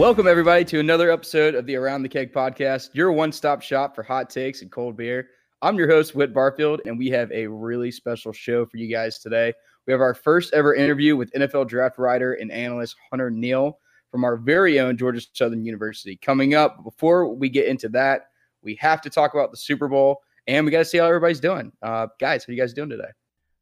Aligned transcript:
Welcome, 0.00 0.26
everybody, 0.26 0.64
to 0.64 0.80
another 0.80 1.10
episode 1.10 1.54
of 1.54 1.66
the 1.66 1.76
Around 1.76 2.04
the 2.04 2.08
Keg 2.08 2.32
podcast, 2.32 2.88
your 2.94 3.12
one 3.12 3.32
stop 3.32 3.60
shop 3.60 3.94
for 3.94 4.02
hot 4.02 4.30
takes 4.30 4.62
and 4.62 4.72
cold 4.72 4.96
beer. 4.96 5.28
I'm 5.60 5.76
your 5.76 5.90
host, 5.90 6.14
Whit 6.14 6.32
Barfield, 6.32 6.80
and 6.86 6.98
we 6.98 7.10
have 7.10 7.30
a 7.32 7.46
really 7.46 7.90
special 7.90 8.32
show 8.32 8.64
for 8.64 8.78
you 8.78 8.90
guys 8.90 9.18
today. 9.18 9.52
We 9.86 9.92
have 9.92 10.00
our 10.00 10.14
first 10.14 10.54
ever 10.54 10.74
interview 10.74 11.16
with 11.16 11.30
NFL 11.32 11.68
draft 11.68 11.98
writer 11.98 12.32
and 12.32 12.50
analyst 12.50 12.96
Hunter 13.10 13.30
Neel 13.30 13.78
from 14.10 14.24
our 14.24 14.38
very 14.38 14.80
own 14.80 14.96
Georgia 14.96 15.20
Southern 15.34 15.66
University. 15.66 16.16
Coming 16.16 16.54
up, 16.54 16.82
before 16.82 17.34
we 17.34 17.50
get 17.50 17.66
into 17.66 17.90
that, 17.90 18.28
we 18.62 18.76
have 18.76 19.02
to 19.02 19.10
talk 19.10 19.34
about 19.34 19.50
the 19.50 19.58
Super 19.58 19.86
Bowl 19.86 20.22
and 20.46 20.64
we 20.64 20.72
got 20.72 20.78
to 20.78 20.86
see 20.86 20.96
how 20.96 21.04
everybody's 21.04 21.40
doing. 21.40 21.72
Uh, 21.82 22.06
guys, 22.18 22.46
how 22.46 22.52
you 22.54 22.58
guys 22.58 22.72
doing 22.72 22.88
today? 22.88 23.10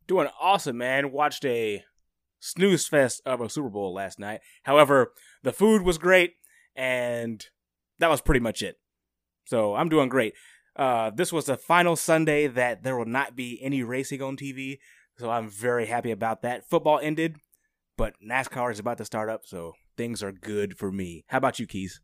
Doing 0.06 0.28
awesome, 0.40 0.78
man. 0.78 1.10
Watched 1.10 1.44
a 1.46 1.82
snooze 2.40 2.86
fest 2.86 3.22
of 3.24 3.40
a 3.40 3.48
Super 3.48 3.68
Bowl 3.68 3.94
last 3.94 4.18
night. 4.18 4.40
However, 4.64 5.12
the 5.42 5.52
food 5.52 5.82
was 5.82 5.98
great, 5.98 6.34
and 6.76 7.44
that 7.98 8.10
was 8.10 8.20
pretty 8.20 8.40
much 8.40 8.62
it. 8.62 8.76
So 9.46 9.74
I'm 9.74 9.88
doing 9.88 10.08
great. 10.08 10.34
Uh, 10.76 11.10
this 11.10 11.32
was 11.32 11.46
the 11.46 11.56
final 11.56 11.96
Sunday 11.96 12.46
that 12.46 12.82
there 12.84 12.96
will 12.96 13.04
not 13.04 13.34
be 13.34 13.58
any 13.62 13.82
racing 13.82 14.22
on 14.22 14.36
TV, 14.36 14.78
so 15.18 15.30
I'm 15.30 15.48
very 15.48 15.86
happy 15.86 16.12
about 16.12 16.42
that. 16.42 16.68
Football 16.68 17.00
ended, 17.02 17.36
but 17.96 18.14
NASCAR 18.24 18.70
is 18.70 18.78
about 18.78 18.98
to 18.98 19.04
start 19.04 19.28
up, 19.28 19.42
so 19.44 19.72
things 19.96 20.22
are 20.22 20.30
good 20.30 20.78
for 20.78 20.92
me. 20.92 21.24
How 21.28 21.38
about 21.38 21.58
you, 21.58 21.66
Keys? 21.66 22.00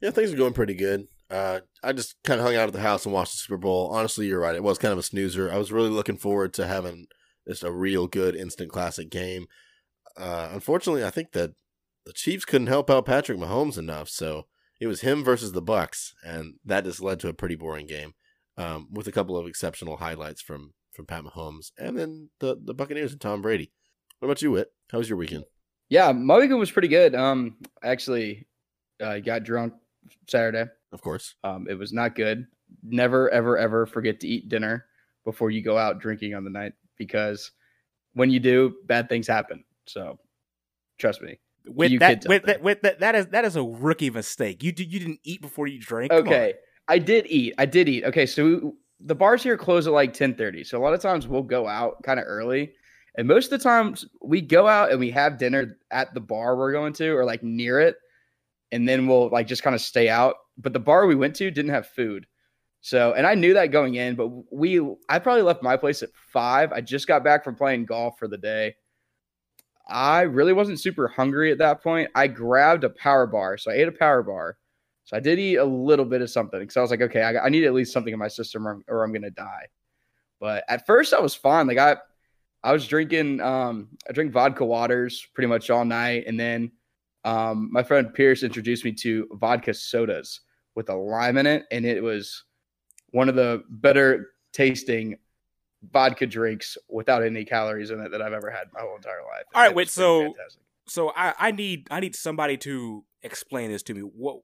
Yeah, 0.00 0.10
things 0.10 0.32
are 0.32 0.36
going 0.36 0.52
pretty 0.52 0.74
good. 0.74 1.08
Uh, 1.28 1.60
I 1.82 1.92
just 1.92 2.14
kind 2.22 2.38
of 2.38 2.46
hung 2.46 2.54
out 2.54 2.68
at 2.68 2.72
the 2.72 2.80
house 2.80 3.04
and 3.04 3.12
watched 3.12 3.32
the 3.32 3.38
Super 3.38 3.56
Bowl. 3.56 3.90
Honestly, 3.92 4.26
you're 4.26 4.40
right. 4.40 4.54
It 4.54 4.62
was 4.62 4.78
kind 4.78 4.92
of 4.92 4.98
a 4.98 5.02
snoozer. 5.02 5.50
I 5.50 5.56
was 5.56 5.72
really 5.72 5.90
looking 5.90 6.16
forward 6.16 6.54
to 6.54 6.66
having 6.66 7.06
just 7.48 7.64
a 7.64 7.72
real 7.72 8.06
good 8.06 8.36
instant 8.36 8.70
classic 8.70 9.10
game. 9.10 9.46
Uh, 10.16 10.50
unfortunately, 10.52 11.04
I 11.04 11.10
think 11.10 11.32
that 11.32 11.52
the 12.04 12.12
Chiefs 12.12 12.44
couldn't 12.44 12.68
help 12.68 12.88
out 12.90 13.06
Patrick 13.06 13.38
Mahomes 13.38 13.78
enough, 13.78 14.08
so 14.08 14.46
it 14.80 14.86
was 14.86 15.00
him 15.00 15.24
versus 15.24 15.52
the 15.52 15.62
Bucks, 15.62 16.14
and 16.24 16.54
that 16.64 16.84
just 16.84 17.02
led 17.02 17.20
to 17.20 17.28
a 17.28 17.34
pretty 17.34 17.56
boring 17.56 17.86
game, 17.86 18.14
um, 18.56 18.88
with 18.92 19.08
a 19.08 19.12
couple 19.12 19.36
of 19.36 19.46
exceptional 19.46 19.96
highlights 19.96 20.40
from 20.40 20.72
from 20.92 21.06
Pat 21.06 21.24
Mahomes, 21.24 21.72
and 21.78 21.98
then 21.98 22.30
the 22.40 22.56
the 22.62 22.74
Buccaneers 22.74 23.12
and 23.12 23.20
Tom 23.20 23.42
Brady. 23.42 23.72
What 24.18 24.26
about 24.26 24.42
you, 24.42 24.52
Whit? 24.52 24.72
How 24.90 24.98
was 24.98 25.08
your 25.08 25.18
weekend? 25.18 25.44
Yeah, 25.88 26.10
my 26.12 26.38
weekend 26.38 26.58
was 26.58 26.70
pretty 26.70 26.88
good. 26.88 27.14
Um, 27.14 27.56
actually, 27.82 28.46
uh, 29.00 29.18
got 29.18 29.44
drunk 29.44 29.74
Saturday. 30.28 30.70
Of 30.92 31.02
course. 31.02 31.34
Um, 31.44 31.66
it 31.68 31.74
was 31.74 31.92
not 31.92 32.14
good. 32.14 32.46
Never, 32.82 33.30
ever, 33.30 33.56
ever 33.58 33.86
forget 33.86 34.20
to 34.20 34.28
eat 34.28 34.48
dinner 34.48 34.86
before 35.24 35.50
you 35.50 35.62
go 35.62 35.76
out 35.76 36.00
drinking 36.00 36.34
on 36.34 36.44
the 36.44 36.50
night 36.50 36.72
because 36.96 37.52
when 38.14 38.30
you 38.30 38.40
do, 38.40 38.76
bad 38.86 39.08
things 39.08 39.26
happen. 39.26 39.64
So, 39.86 40.18
trust 40.98 41.22
me. 41.22 41.38
With 41.68 41.98
that, 41.98 42.24
with 42.28 42.44
that, 42.44 42.62
with 42.62 42.82
that, 42.82 43.00
that 43.00 43.14
is 43.16 43.26
that 43.28 43.44
is 43.44 43.56
a 43.56 43.62
rookie 43.62 44.10
mistake. 44.10 44.62
You 44.62 44.70
did, 44.70 44.92
you 44.92 45.00
didn't 45.00 45.20
eat 45.24 45.42
before 45.42 45.66
you 45.66 45.80
drank. 45.80 46.12
Okay, 46.12 46.54
I 46.86 46.98
did 47.00 47.26
eat. 47.26 47.54
I 47.58 47.66
did 47.66 47.88
eat. 47.88 48.04
Okay, 48.04 48.24
so 48.24 48.44
we, 48.44 48.70
the 49.00 49.16
bars 49.16 49.42
here 49.42 49.56
close 49.56 49.88
at 49.88 49.92
like 49.92 50.12
ten 50.12 50.34
thirty. 50.34 50.62
So 50.62 50.78
a 50.78 50.82
lot 50.82 50.94
of 50.94 51.00
times 51.00 51.26
we'll 51.26 51.42
go 51.42 51.66
out 51.66 52.02
kind 52.04 52.20
of 52.20 52.26
early, 52.28 52.72
and 53.16 53.26
most 53.26 53.46
of 53.46 53.58
the 53.58 53.64
times 53.64 54.06
we 54.22 54.40
go 54.40 54.68
out 54.68 54.92
and 54.92 55.00
we 55.00 55.10
have 55.10 55.38
dinner 55.38 55.76
at 55.90 56.14
the 56.14 56.20
bar 56.20 56.56
we're 56.56 56.70
going 56.70 56.92
to 56.94 57.08
or 57.08 57.24
like 57.24 57.42
near 57.42 57.80
it, 57.80 57.96
and 58.70 58.88
then 58.88 59.08
we'll 59.08 59.28
like 59.30 59.48
just 59.48 59.64
kind 59.64 59.74
of 59.74 59.80
stay 59.80 60.08
out. 60.08 60.36
But 60.56 60.72
the 60.72 60.78
bar 60.78 61.06
we 61.06 61.16
went 61.16 61.34
to 61.36 61.50
didn't 61.50 61.72
have 61.72 61.88
food. 61.88 62.26
So, 62.80 63.14
and 63.14 63.26
I 63.26 63.34
knew 63.34 63.54
that 63.54 63.72
going 63.72 63.96
in, 63.96 64.14
but 64.14 64.28
we, 64.52 64.80
I 65.08 65.18
probably 65.18 65.42
left 65.42 65.60
my 65.60 65.76
place 65.76 66.04
at 66.04 66.10
five. 66.32 66.70
I 66.70 66.80
just 66.80 67.08
got 67.08 67.24
back 67.24 67.42
from 67.42 67.56
playing 67.56 67.86
golf 67.86 68.16
for 68.16 68.28
the 68.28 68.38
day. 68.38 68.76
I 69.88 70.22
really 70.22 70.52
wasn't 70.52 70.80
super 70.80 71.08
hungry 71.08 71.52
at 71.52 71.58
that 71.58 71.82
point. 71.82 72.10
I 72.14 72.26
grabbed 72.26 72.84
a 72.84 72.90
power 72.90 73.26
bar. 73.26 73.56
So 73.56 73.70
I 73.70 73.74
ate 73.74 73.88
a 73.88 73.92
power 73.92 74.22
bar. 74.22 74.56
So 75.04 75.16
I 75.16 75.20
did 75.20 75.38
eat 75.38 75.56
a 75.56 75.64
little 75.64 76.04
bit 76.04 76.22
of 76.22 76.30
something 76.30 76.58
because 76.58 76.76
I 76.76 76.80
was 76.80 76.90
like, 76.90 77.02
okay, 77.02 77.22
I, 77.22 77.46
I 77.46 77.48
need 77.48 77.64
at 77.64 77.74
least 77.74 77.92
something 77.92 78.12
in 78.12 78.18
my 78.18 78.28
system 78.28 78.66
or, 78.66 78.82
or 78.88 79.04
I'm 79.04 79.12
to 79.14 79.30
die. 79.30 79.66
But 80.40 80.64
at 80.68 80.86
first 80.86 81.14
I 81.14 81.20
was 81.20 81.34
fine. 81.34 81.68
Like 81.68 81.78
I, 81.78 81.96
I 82.64 82.72
was 82.72 82.88
drinking, 82.88 83.40
um, 83.40 83.88
I 84.08 84.12
drink 84.12 84.32
vodka 84.32 84.64
waters 84.64 85.24
pretty 85.34 85.46
much 85.46 85.70
all 85.70 85.84
night. 85.84 86.24
And 86.26 86.38
then 86.38 86.72
um, 87.24 87.68
my 87.70 87.84
friend 87.84 88.12
Pierce 88.12 88.42
introduced 88.42 88.84
me 88.84 88.92
to 88.92 89.28
vodka 89.34 89.72
sodas 89.72 90.40
with 90.74 90.90
a 90.90 90.94
lime 90.94 91.38
in 91.38 91.46
it. 91.46 91.64
And 91.70 91.86
it 91.86 92.02
was 92.02 92.42
one 93.10 93.28
of 93.28 93.36
the 93.36 93.62
better 93.68 94.30
tasting 94.52 95.16
vodka 95.92 96.26
drinks 96.26 96.76
without 96.88 97.22
any 97.22 97.44
calories 97.44 97.90
in 97.90 98.00
it 98.00 98.10
that 98.10 98.22
I've 98.22 98.32
ever 98.32 98.50
had 98.50 98.68
my 98.72 98.80
whole 98.80 98.96
entire 98.96 99.22
life. 99.22 99.44
All 99.54 99.62
right, 99.62 99.74
wait, 99.74 99.88
so- 99.88 100.20
fantastic. 100.22 100.62
So 100.88 101.12
I, 101.16 101.34
I 101.38 101.50
need 101.50 101.88
I 101.90 101.98
need 101.98 102.14
somebody 102.14 102.56
to 102.58 103.04
explain 103.22 103.72
this 103.72 103.82
to 103.84 103.94
me. 103.94 104.02
What 104.02 104.42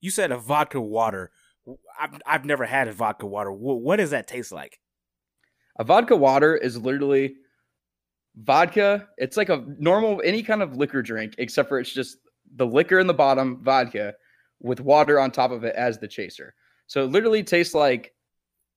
you 0.00 0.10
said 0.10 0.30
a 0.30 0.38
vodka 0.38 0.80
water. 0.80 1.32
I've 1.98 2.20
I've 2.26 2.44
never 2.44 2.64
had 2.64 2.88
a 2.88 2.92
vodka 2.92 3.26
water. 3.26 3.50
What, 3.50 3.80
what 3.80 3.96
does 3.96 4.10
that 4.10 4.28
taste 4.28 4.52
like? 4.52 4.78
A 5.78 5.84
vodka 5.84 6.14
water 6.14 6.56
is 6.56 6.78
literally 6.78 7.34
vodka. 8.36 9.08
It's 9.16 9.36
like 9.36 9.48
a 9.48 9.64
normal 9.78 10.22
any 10.24 10.42
kind 10.42 10.62
of 10.62 10.76
liquor 10.76 11.02
drink, 11.02 11.34
except 11.38 11.68
for 11.68 11.80
it's 11.80 11.92
just 11.92 12.18
the 12.54 12.66
liquor 12.66 13.00
in 13.00 13.08
the 13.08 13.14
bottom, 13.14 13.58
vodka, 13.64 14.14
with 14.60 14.80
water 14.80 15.18
on 15.18 15.30
top 15.30 15.50
of 15.50 15.64
it 15.64 15.74
as 15.74 15.98
the 15.98 16.06
chaser. 16.06 16.54
So 16.86 17.02
it 17.02 17.10
literally 17.10 17.42
tastes 17.42 17.74
like 17.74 18.13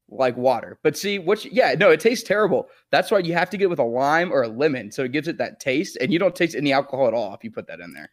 like 0.10 0.38
water. 0.38 0.80
But 0.84 0.98
see, 0.98 1.20
what? 1.20 1.44
you- 1.44 1.52
yeah, 1.54 1.76
no, 1.78 1.90
it 1.92 2.00
tastes 2.00 2.28
terrible. 2.28 2.70
That's 2.92 3.12
why 3.12 3.20
you 3.20 3.34
have 3.34 3.50
to 3.50 3.58
get 3.58 3.66
it 3.66 3.70
with 3.70 3.80
a 3.80 3.84
lime 3.84 4.32
or 4.32 4.44
a 4.44 4.48
lemon, 4.48 4.92
so 4.92 5.04
it 5.04 5.12
gives 5.12 5.28
it 5.28 5.38
that 5.38 5.60
taste, 5.60 5.98
and 6.00 6.12
you 6.14 6.20
don't 6.20 6.36
taste 6.36 6.56
any 6.56 6.72
alcohol 6.74 7.08
at 7.08 7.14
all 7.14 7.34
if 7.34 7.44
you 7.44 7.52
put 7.52 7.68
that 7.68 7.80
in 7.80 7.94
there. 7.94 8.10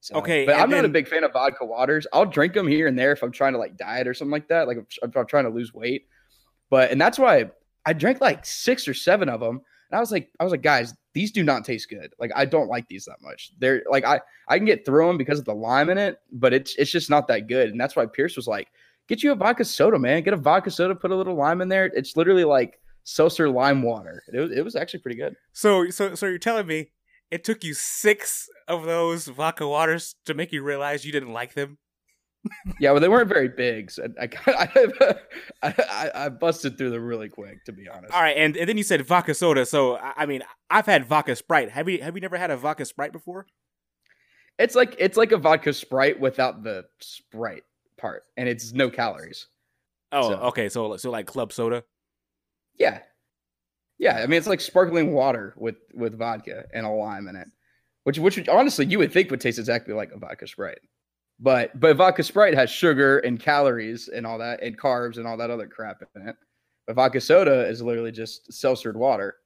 So, 0.00 0.16
Okay, 0.16 0.46
but 0.46 0.56
I'm 0.56 0.70
not 0.70 0.84
a 0.86 0.88
big 0.88 1.08
fan 1.08 1.24
of 1.24 1.32
vodka 1.32 1.64
waters. 1.66 2.06
I'll 2.12 2.24
drink 2.24 2.54
them 2.54 2.66
here 2.66 2.86
and 2.86 2.98
there 2.98 3.12
if 3.12 3.22
I'm 3.22 3.32
trying 3.32 3.52
to 3.52 3.58
like 3.58 3.76
diet 3.76 4.08
or 4.08 4.14
something 4.14 4.32
like 4.32 4.48
that, 4.48 4.66
like 4.66 4.78
if, 4.78 4.84
if 5.02 5.16
I'm 5.16 5.26
trying 5.26 5.44
to 5.44 5.50
lose 5.50 5.74
weight. 5.74 6.06
But 6.70 6.90
and 6.90 7.00
that's 7.00 7.18
why 7.18 7.50
I 7.84 7.92
drank 7.92 8.20
like 8.20 8.46
six 8.46 8.88
or 8.88 8.94
seven 8.94 9.28
of 9.28 9.40
them, 9.40 9.60
and 9.90 9.96
I 9.96 10.00
was 10.00 10.10
like, 10.10 10.30
I 10.40 10.44
was 10.44 10.52
like, 10.52 10.62
guys, 10.62 10.94
these 11.12 11.32
do 11.32 11.42
not 11.42 11.64
taste 11.64 11.90
good. 11.90 12.14
Like 12.18 12.30
I 12.34 12.44
don't 12.46 12.68
like 12.68 12.88
these 12.88 13.04
that 13.06 13.20
much. 13.20 13.52
They're 13.58 13.82
like 13.90 14.04
I 14.06 14.20
I 14.48 14.56
can 14.56 14.64
get 14.64 14.86
through 14.86 15.06
them 15.06 15.18
because 15.18 15.38
of 15.38 15.44
the 15.44 15.54
lime 15.54 15.90
in 15.90 15.98
it, 15.98 16.18
but 16.32 16.54
it's 16.54 16.74
it's 16.76 16.90
just 16.90 17.10
not 17.10 17.28
that 17.28 17.46
good. 17.46 17.70
And 17.70 17.80
that's 17.80 17.96
why 17.96 18.06
Pierce 18.06 18.36
was 18.36 18.46
like, 18.46 18.68
get 19.10 19.24
you 19.24 19.32
a 19.32 19.34
vodka 19.34 19.64
soda, 19.64 19.98
man. 19.98 20.22
Get 20.22 20.32
a 20.32 20.38
vodka 20.38 20.70
soda, 20.70 20.94
put 20.94 21.10
a 21.10 21.16
little 21.16 21.34
lime 21.34 21.60
in 21.60 21.68
there. 21.68 21.86
It's 21.86 22.16
literally 22.16 22.44
like 22.44 22.80
seltzer 23.02 23.50
lime 23.50 23.82
water. 23.82 24.22
It 24.32 24.38
was, 24.38 24.52
it 24.52 24.64
was 24.64 24.76
actually 24.76 25.00
pretty 25.00 25.18
good. 25.18 25.34
So 25.52 25.90
so 25.90 26.14
so 26.14 26.26
you're 26.26 26.38
telling 26.38 26.66
me 26.66 26.92
it 27.30 27.44
took 27.44 27.64
you 27.64 27.74
six 27.74 28.48
of 28.68 28.84
those 28.84 29.26
vodka 29.26 29.66
waters 29.66 30.14
to 30.26 30.32
make 30.32 30.52
you 30.52 30.62
realize 30.62 31.04
you 31.04 31.12
didn't 31.12 31.32
like 31.32 31.54
them? 31.54 31.78
Yeah, 32.80 32.92
well, 32.92 33.02
they 33.02 33.08
weren't 33.10 33.28
very 33.28 33.48
big, 33.48 33.90
so 33.90 34.08
I 34.18 34.30
I, 34.46 35.14
I, 35.62 36.10
I, 36.14 36.28
busted 36.30 36.78
through 36.78 36.88
them 36.88 37.04
really 37.04 37.28
quick, 37.28 37.62
to 37.66 37.72
be 37.72 37.86
honest. 37.86 38.14
All 38.14 38.22
right, 38.22 38.34
and, 38.34 38.56
and 38.56 38.66
then 38.66 38.78
you 38.78 38.82
said 38.82 39.04
vodka 39.04 39.34
soda. 39.34 39.66
So 39.66 39.98
I, 39.98 40.14
I 40.16 40.26
mean, 40.26 40.40
I've 40.70 40.86
had 40.86 41.04
vodka 41.04 41.36
Sprite. 41.36 41.70
Have 41.72 41.86
you 41.86 42.02
have 42.02 42.14
you 42.14 42.22
never 42.22 42.38
had 42.38 42.50
a 42.50 42.56
vodka 42.56 42.86
Sprite 42.86 43.12
before? 43.12 43.44
It's 44.58 44.74
like 44.74 44.96
it's 44.98 45.18
like 45.18 45.32
a 45.32 45.36
vodka 45.36 45.74
Sprite 45.74 46.18
without 46.18 46.62
the 46.62 46.84
Sprite 47.00 47.64
part, 48.00 48.24
and 48.36 48.48
it's 48.48 48.72
no 48.72 48.90
calories. 48.90 49.46
Oh, 50.12 50.30
So- 50.30 50.38
okay. 50.48 50.68
So 50.68 50.96
so 50.96 51.10
like 51.10 51.26
club 51.26 51.52
soda. 51.52 51.84
Yeah, 52.78 53.00
yeah. 53.98 54.16
I 54.22 54.26
mean, 54.26 54.38
it's 54.38 54.46
like 54.46 54.60
sparkling 54.60 55.12
water 55.12 55.54
with 55.56 55.76
with 55.94 56.18
vodka 56.18 56.64
and 56.72 56.86
a 56.86 56.90
lime 56.90 57.28
in 57.28 57.36
it, 57.36 57.48
which 58.04 58.18
which 58.18 58.48
honestly 58.48 58.86
you 58.86 58.98
would 58.98 59.12
think 59.12 59.30
would 59.30 59.40
taste 59.40 59.58
exactly 59.58 59.94
like 59.94 60.10
a 60.12 60.18
vodka 60.18 60.46
Sprite, 60.48 60.80
but 61.38 61.78
but 61.78 61.96
vodka 61.96 62.22
Sprite 62.22 62.54
has 62.54 62.70
sugar 62.70 63.18
and 63.18 63.38
calories 63.38 64.08
and 64.08 64.26
all 64.26 64.38
that 64.38 64.62
and 64.62 64.78
carbs 64.78 65.18
and 65.18 65.26
all 65.26 65.36
that 65.36 65.50
other 65.50 65.66
crap 65.68 65.98
in 66.16 66.28
it. 66.28 66.36
But 66.86 66.96
vodka 66.96 67.20
soda 67.20 67.68
is 67.68 67.82
literally 67.82 68.12
just 68.12 68.50
seltzered 68.50 68.96
water. 68.96 69.36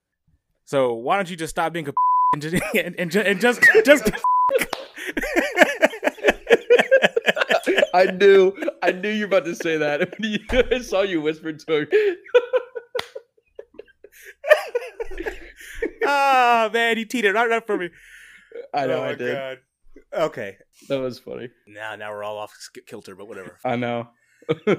So 0.65 0.95
why 0.95 1.17
don't 1.17 1.29
you 1.29 1.37
just 1.37 1.51
stop 1.51 1.73
being 1.73 1.89
a 1.89 1.93
and 2.75 2.95
and, 2.99 3.15
and 3.15 3.41
just 3.41 3.61
just 3.85 4.11
I 7.95 8.07
knew, 8.07 8.53
I 8.83 8.91
knew 8.91 9.09
you 9.09 9.21
were 9.21 9.27
about 9.27 9.45
to 9.45 9.55
say 9.55 9.77
that. 9.79 10.15
I 10.73 10.81
saw 10.81 11.03
you 11.03 11.21
whisper 11.23 11.53
to 11.53 11.73
her. 11.73 11.87
Ah 16.07 16.71
man, 16.73 16.99
you 16.99 17.07
teed 17.07 17.25
it 17.25 17.33
right 17.33 17.51
up 17.51 17.67
for 17.67 17.79
me. 17.79 17.89
I 18.75 18.87
know 18.87 19.01
oh, 19.01 19.05
I 19.05 19.15
did. 19.15 19.35
God. 19.35 19.59
Okay. 20.13 20.57
That 20.89 21.01
was 21.01 21.19
funny. 21.19 21.49
Now 21.67 21.97
now 21.97 22.11
we're 22.11 22.23
all 22.23 22.37
off 22.37 22.55
kilter, 22.87 23.15
but 23.15 23.27
whatever. 23.27 23.59
I 23.65 23.77
know. 23.77 24.09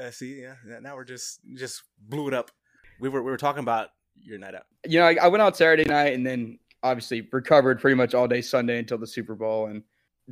Uh, 0.00 0.12
see, 0.12 0.40
yeah. 0.40 0.54
Now 0.80 0.94
we're 0.94 1.04
just 1.04 1.40
just 1.56 1.82
blew 1.98 2.28
it 2.28 2.34
up. 2.34 2.52
We 3.00 3.08
were 3.08 3.20
we 3.20 3.32
were 3.32 3.36
talking 3.36 3.64
about 3.64 3.88
your 4.14 4.38
night 4.38 4.54
out. 4.54 4.62
you 4.86 5.00
know, 5.00 5.06
I, 5.06 5.16
I 5.20 5.26
went 5.26 5.42
out 5.42 5.56
Saturday 5.56 5.84
night 5.84 6.14
and 6.14 6.24
then 6.24 6.60
obviously 6.84 7.28
recovered 7.32 7.80
pretty 7.80 7.96
much 7.96 8.14
all 8.14 8.28
day 8.28 8.42
Sunday 8.42 8.78
until 8.78 8.98
the 8.98 9.08
Super 9.08 9.34
Bowl. 9.34 9.66
And 9.66 9.82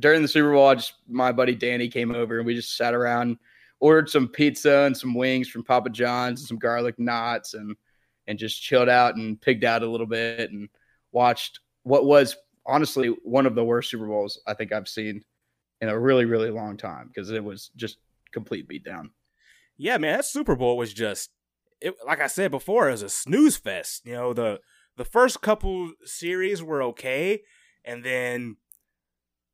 during 0.01 0.21
the 0.21 0.27
Super 0.27 0.51
Bowl, 0.51 0.67
I 0.67 0.75
just 0.75 0.95
my 1.07 1.31
buddy 1.31 1.55
Danny 1.55 1.87
came 1.87 2.13
over 2.13 2.37
and 2.37 2.45
we 2.45 2.55
just 2.55 2.75
sat 2.75 2.93
around, 2.93 3.37
ordered 3.79 4.09
some 4.09 4.27
pizza 4.27 4.79
and 4.79 4.95
some 4.95 5.13
wings 5.13 5.47
from 5.47 5.63
Papa 5.63 5.89
John's 5.89 6.41
and 6.41 6.47
some 6.47 6.57
garlic 6.57 6.99
knots 6.99 7.53
and 7.53 7.75
and 8.27 8.37
just 8.37 8.61
chilled 8.61 8.89
out 8.89 9.15
and 9.15 9.39
pigged 9.41 9.63
out 9.63 9.83
a 9.83 9.89
little 9.89 10.07
bit 10.07 10.51
and 10.51 10.69
watched 11.11 11.59
what 11.83 12.05
was 12.05 12.35
honestly 12.65 13.07
one 13.23 13.45
of 13.45 13.55
the 13.55 13.63
worst 13.63 13.89
Super 13.89 14.07
Bowls 14.07 14.39
I 14.47 14.53
think 14.53 14.71
I've 14.71 14.87
seen 14.87 15.23
in 15.81 15.89
a 15.89 15.99
really, 15.99 16.25
really 16.25 16.51
long 16.51 16.77
time 16.77 17.07
because 17.07 17.31
it 17.31 17.43
was 17.43 17.71
just 17.75 17.97
complete 18.31 18.67
beatdown. 18.67 19.09
Yeah, 19.77 19.97
man, 19.97 20.17
that 20.17 20.25
Super 20.25 20.55
Bowl 20.55 20.77
was 20.77 20.93
just 20.93 21.31
it, 21.81 21.95
like 22.05 22.21
I 22.21 22.27
said 22.27 22.51
before, 22.51 22.87
it 22.87 22.91
was 22.91 23.01
a 23.01 23.09
snooze 23.09 23.57
fest. 23.57 24.05
You 24.05 24.13
know, 24.13 24.33
the 24.33 24.59
the 24.97 25.05
first 25.05 25.41
couple 25.41 25.91
series 26.05 26.61
were 26.61 26.83
okay, 26.83 27.41
and 27.83 28.03
then 28.03 28.57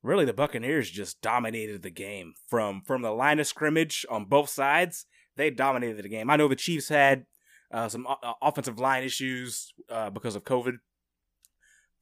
really 0.08 0.24
the 0.24 0.32
Buccaneers 0.32 0.90
just 0.90 1.20
dominated 1.20 1.82
the 1.82 1.90
game 1.90 2.34
from 2.48 2.82
from 2.82 3.02
the 3.02 3.10
line 3.10 3.38
of 3.38 3.46
scrimmage 3.46 4.04
on 4.10 4.24
both 4.24 4.48
sides. 4.48 5.06
They 5.36 5.50
dominated 5.50 6.02
the 6.02 6.08
game. 6.08 6.30
I 6.30 6.36
know 6.36 6.48
the 6.48 6.56
Chiefs 6.56 6.88
had 6.88 7.26
uh, 7.70 7.88
some 7.88 8.06
o- 8.08 8.34
offensive 8.42 8.80
line 8.80 9.04
issues 9.04 9.72
uh, 9.88 10.10
because 10.10 10.34
of 10.34 10.44
COVID, 10.44 10.78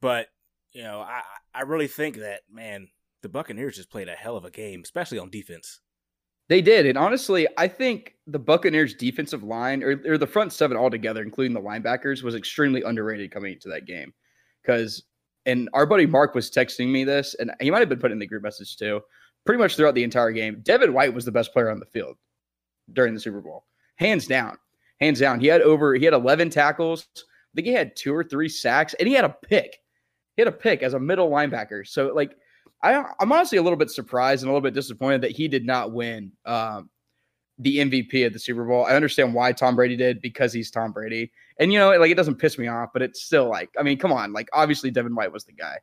but 0.01 0.27
you 0.71 0.83
know, 0.83 1.01
I 1.01 1.21
I 1.53 1.61
really 1.61 1.87
think 1.87 2.17
that 2.17 2.41
man, 2.49 2.87
the 3.21 3.29
Buccaneers 3.29 3.75
just 3.75 3.91
played 3.91 4.07
a 4.07 4.13
hell 4.13 4.37
of 4.37 4.45
a 4.45 4.51
game, 4.51 4.81
especially 4.83 5.19
on 5.19 5.29
defense. 5.29 5.81
They 6.49 6.61
did. 6.61 6.85
And 6.85 6.97
honestly, 6.97 7.45
I 7.57 7.67
think 7.67 8.13
the 8.25 8.39
Buccaneers 8.39 8.93
defensive 8.93 9.43
line 9.43 9.83
or, 9.83 10.01
or 10.05 10.17
the 10.17 10.25
front 10.25 10.53
seven 10.53 10.77
altogether, 10.77 11.21
including 11.21 11.53
the 11.53 11.59
linebackers, 11.59 12.23
was 12.23 12.35
extremely 12.35 12.83
underrated 12.83 13.31
coming 13.31 13.51
into 13.51 13.67
that 13.67 13.85
game. 13.85 14.13
Because 14.61 15.03
and 15.47 15.69
our 15.73 15.85
buddy 15.85 16.05
Mark 16.05 16.35
was 16.35 16.51
texting 16.51 16.89
me 16.89 17.03
this, 17.03 17.33
and 17.35 17.51
he 17.59 17.71
might 17.71 17.79
have 17.79 17.89
been 17.89 17.99
putting 17.99 18.15
in 18.15 18.19
the 18.19 18.27
group 18.27 18.43
message 18.43 18.77
too. 18.77 19.01
Pretty 19.45 19.59
much 19.59 19.75
throughout 19.75 19.95
the 19.95 20.03
entire 20.03 20.31
game, 20.31 20.59
Devin 20.61 20.93
White 20.93 21.13
was 21.13 21.25
the 21.25 21.31
best 21.31 21.53
player 21.53 21.71
on 21.71 21.79
the 21.79 21.85
field 21.85 22.17
during 22.93 23.13
the 23.13 23.19
Super 23.19 23.41
Bowl, 23.41 23.65
hands 23.95 24.27
down, 24.27 24.57
hands 24.99 25.19
down. 25.19 25.39
He 25.39 25.47
had 25.47 25.61
over, 25.61 25.95
he 25.95 26.03
had 26.03 26.13
11 26.13 26.49
tackles. 26.49 27.07
I 27.17 27.21
think 27.55 27.67
he 27.67 27.73
had 27.73 27.95
two 27.95 28.13
or 28.13 28.23
three 28.23 28.49
sacks, 28.49 28.93
and 28.95 29.07
he 29.07 29.15
had 29.15 29.23
a 29.23 29.35
pick. 29.47 29.77
He 30.35 30.41
had 30.41 30.49
a 30.49 30.55
pick 30.55 30.83
as 30.83 30.93
a 30.93 30.99
middle 30.99 31.29
linebacker. 31.29 31.87
So 31.87 32.11
like, 32.13 32.35
I, 32.83 33.03
I'm 33.19 33.31
honestly 33.31 33.57
a 33.57 33.63
little 33.63 33.77
bit 33.77 33.89
surprised 33.89 34.43
and 34.43 34.49
a 34.49 34.53
little 34.53 34.61
bit 34.61 34.73
disappointed 34.73 35.21
that 35.21 35.31
he 35.31 35.47
did 35.47 35.65
not 35.65 35.93
win 35.93 36.31
um, 36.45 36.89
the 37.59 37.77
MVP 37.77 38.25
at 38.25 38.33
the 38.33 38.39
Super 38.39 38.65
Bowl. 38.65 38.85
I 38.85 38.95
understand 38.95 39.33
why 39.33 39.51
Tom 39.51 39.75
Brady 39.75 39.95
did 39.95 40.21
because 40.21 40.53
he's 40.53 40.69
Tom 40.69 40.91
Brady. 40.91 41.31
And 41.59 41.73
you 41.73 41.79
know, 41.79 41.97
like 41.97 42.11
it 42.11 42.17
doesn't 42.17 42.35
piss 42.35 42.57
me 42.57 42.67
off, 42.67 42.89
but 42.93 43.01
it's 43.01 43.23
still 43.23 43.49
like, 43.49 43.69
I 43.77 43.83
mean, 43.83 43.97
come 43.97 44.13
on, 44.13 44.33
like 44.33 44.49
obviously 44.53 44.91
Devin 44.91 45.15
White 45.15 45.33
was 45.33 45.45
the 45.45 45.53
guy. 45.53 45.77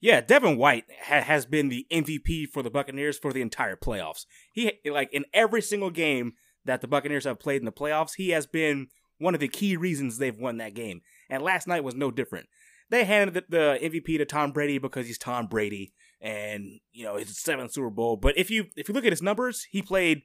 Yeah, 0.00 0.20
Devin 0.20 0.58
White 0.58 0.84
ha- 1.00 1.20
has 1.20 1.46
been 1.46 1.68
the 1.68 1.86
MVP 1.92 2.48
for 2.48 2.62
the 2.62 2.70
Buccaneers 2.70 3.18
for 3.18 3.32
the 3.32 3.40
entire 3.40 3.76
playoffs. 3.76 4.26
He 4.52 4.72
like 4.84 5.12
in 5.12 5.24
every 5.32 5.62
single 5.62 5.90
game 5.90 6.32
that 6.64 6.80
the 6.80 6.88
Buccaneers 6.88 7.24
have 7.24 7.38
played 7.38 7.60
in 7.60 7.66
the 7.66 7.72
playoffs, 7.72 8.16
he 8.16 8.30
has 8.30 8.46
been 8.46 8.88
one 9.18 9.34
of 9.34 9.40
the 9.40 9.48
key 9.48 9.76
reasons 9.76 10.18
they've 10.18 10.38
won 10.38 10.56
that 10.56 10.74
game. 10.74 11.02
And 11.30 11.42
last 11.42 11.68
night 11.68 11.84
was 11.84 11.94
no 11.94 12.10
different. 12.10 12.48
They 12.90 13.04
handed 13.04 13.44
the 13.48 13.78
MVP 13.80 14.18
to 14.18 14.24
Tom 14.24 14.50
Brady 14.50 14.78
because 14.78 15.06
he's 15.06 15.18
Tom 15.18 15.46
Brady 15.46 15.92
and 16.20 16.80
you 16.92 17.04
know 17.04 17.16
his 17.16 17.38
seventh 17.38 17.72
Super 17.72 17.90
Bowl. 17.90 18.16
But 18.16 18.36
if 18.36 18.50
you 18.50 18.66
if 18.76 18.88
you 18.88 18.94
look 18.94 19.04
at 19.04 19.12
his 19.12 19.22
numbers, 19.22 19.66
he 19.70 19.82
played 19.82 20.22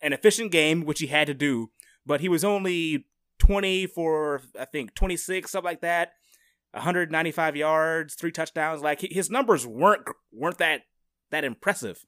an 0.00 0.12
efficient 0.12 0.52
game, 0.52 0.84
which 0.84 1.00
he 1.00 1.08
had 1.08 1.26
to 1.26 1.34
do, 1.34 1.70
but 2.06 2.20
he 2.20 2.28
was 2.28 2.44
only 2.44 3.06
20 3.38 3.86
for 3.86 4.42
I 4.58 4.64
think 4.64 4.94
26, 4.94 5.50
something 5.50 5.64
like 5.64 5.80
that. 5.80 6.12
195 6.72 7.56
yards, 7.56 8.14
three 8.14 8.30
touchdowns. 8.30 8.82
Like 8.82 9.00
his 9.00 9.30
numbers 9.30 9.66
weren't 9.66 10.02
weren't 10.32 10.58
that 10.58 10.82
that 11.30 11.44
impressive. 11.44 12.04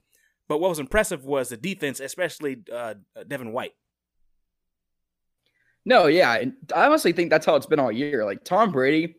But 0.48 0.60
what 0.60 0.70
was 0.70 0.78
impressive 0.78 1.24
was 1.24 1.50
the 1.50 1.56
defense, 1.56 2.00
especially 2.00 2.62
uh, 2.72 2.94
Devin 3.26 3.52
White. 3.52 3.74
No, 5.84 6.06
yeah, 6.06 6.34
and 6.34 6.54
I 6.74 6.86
honestly 6.86 7.12
think 7.12 7.30
that's 7.30 7.46
how 7.46 7.56
it's 7.56 7.66
been 7.66 7.78
all 7.78 7.92
year. 7.92 8.24
Like 8.24 8.44
Tom 8.44 8.70
Brady, 8.70 9.14